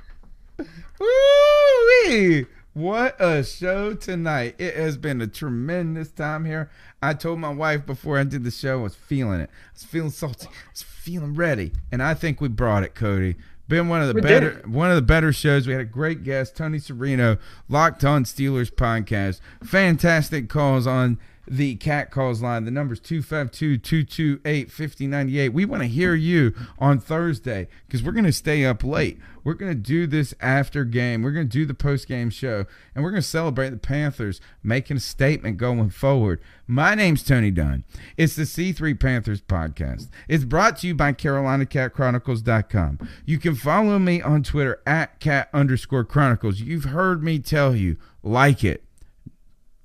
[0.99, 2.45] Woo-wee.
[2.73, 4.55] What a show tonight.
[4.57, 6.69] It has been a tremendous time here.
[7.01, 9.49] I told my wife before I did the show I was feeling it.
[9.49, 10.47] I was feeling salty.
[10.47, 11.73] I was feeling ready.
[11.91, 13.35] And I think we brought it, Cody.
[13.67, 14.73] Been one of the We better did.
[14.73, 15.67] one of the better shows.
[15.67, 19.41] We had a great guest, Tony Serino, Locked On Steelers podcast.
[19.63, 22.65] Fantastic calls on the cat calls line.
[22.65, 25.53] The number's 252-228-5098.
[25.53, 29.19] We want to hear you on Thursday because we're going to stay up late.
[29.43, 31.23] We're going to do this after game.
[31.23, 34.41] We're going to do the post game show and we're going to celebrate the Panthers
[34.61, 36.41] making a statement going forward.
[36.67, 37.85] My name's Tony Dunn.
[38.17, 40.09] It's the C3 Panthers podcast.
[40.27, 43.09] It's brought to you by CarolinaCatChronicles.com.
[43.25, 46.59] You can follow me on Twitter at cat underscore chronicles.
[46.59, 48.83] You've heard me tell you, like it,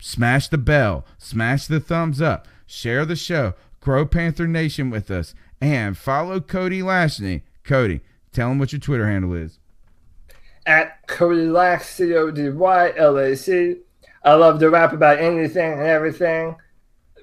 [0.05, 5.35] smash the bell, smash the thumbs up, share the show, grow Panther Nation with us,
[5.63, 7.41] and follow Cody Lashney.
[7.65, 9.59] Cody, tell him what your Twitter handle is.
[10.67, 13.77] At Cody Lack, C O D Y L A C.
[14.23, 16.57] I love to rap about anything and everything.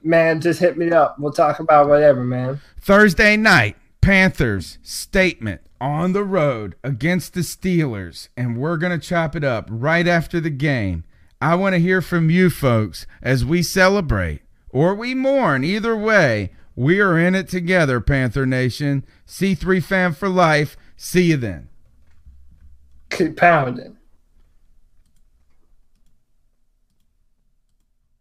[0.03, 1.19] Man, just hit me up.
[1.19, 2.61] We'll talk about whatever, man.
[2.79, 9.35] Thursday night, Panthers statement on the road against the Steelers, and we're going to chop
[9.35, 11.03] it up right after the game.
[11.41, 15.63] I want to hear from you folks as we celebrate or we mourn.
[15.63, 19.05] Either way, we are in it together, Panther Nation.
[19.27, 20.77] C3 fan for life.
[20.95, 21.69] See you then.
[23.09, 23.97] Keep pounding.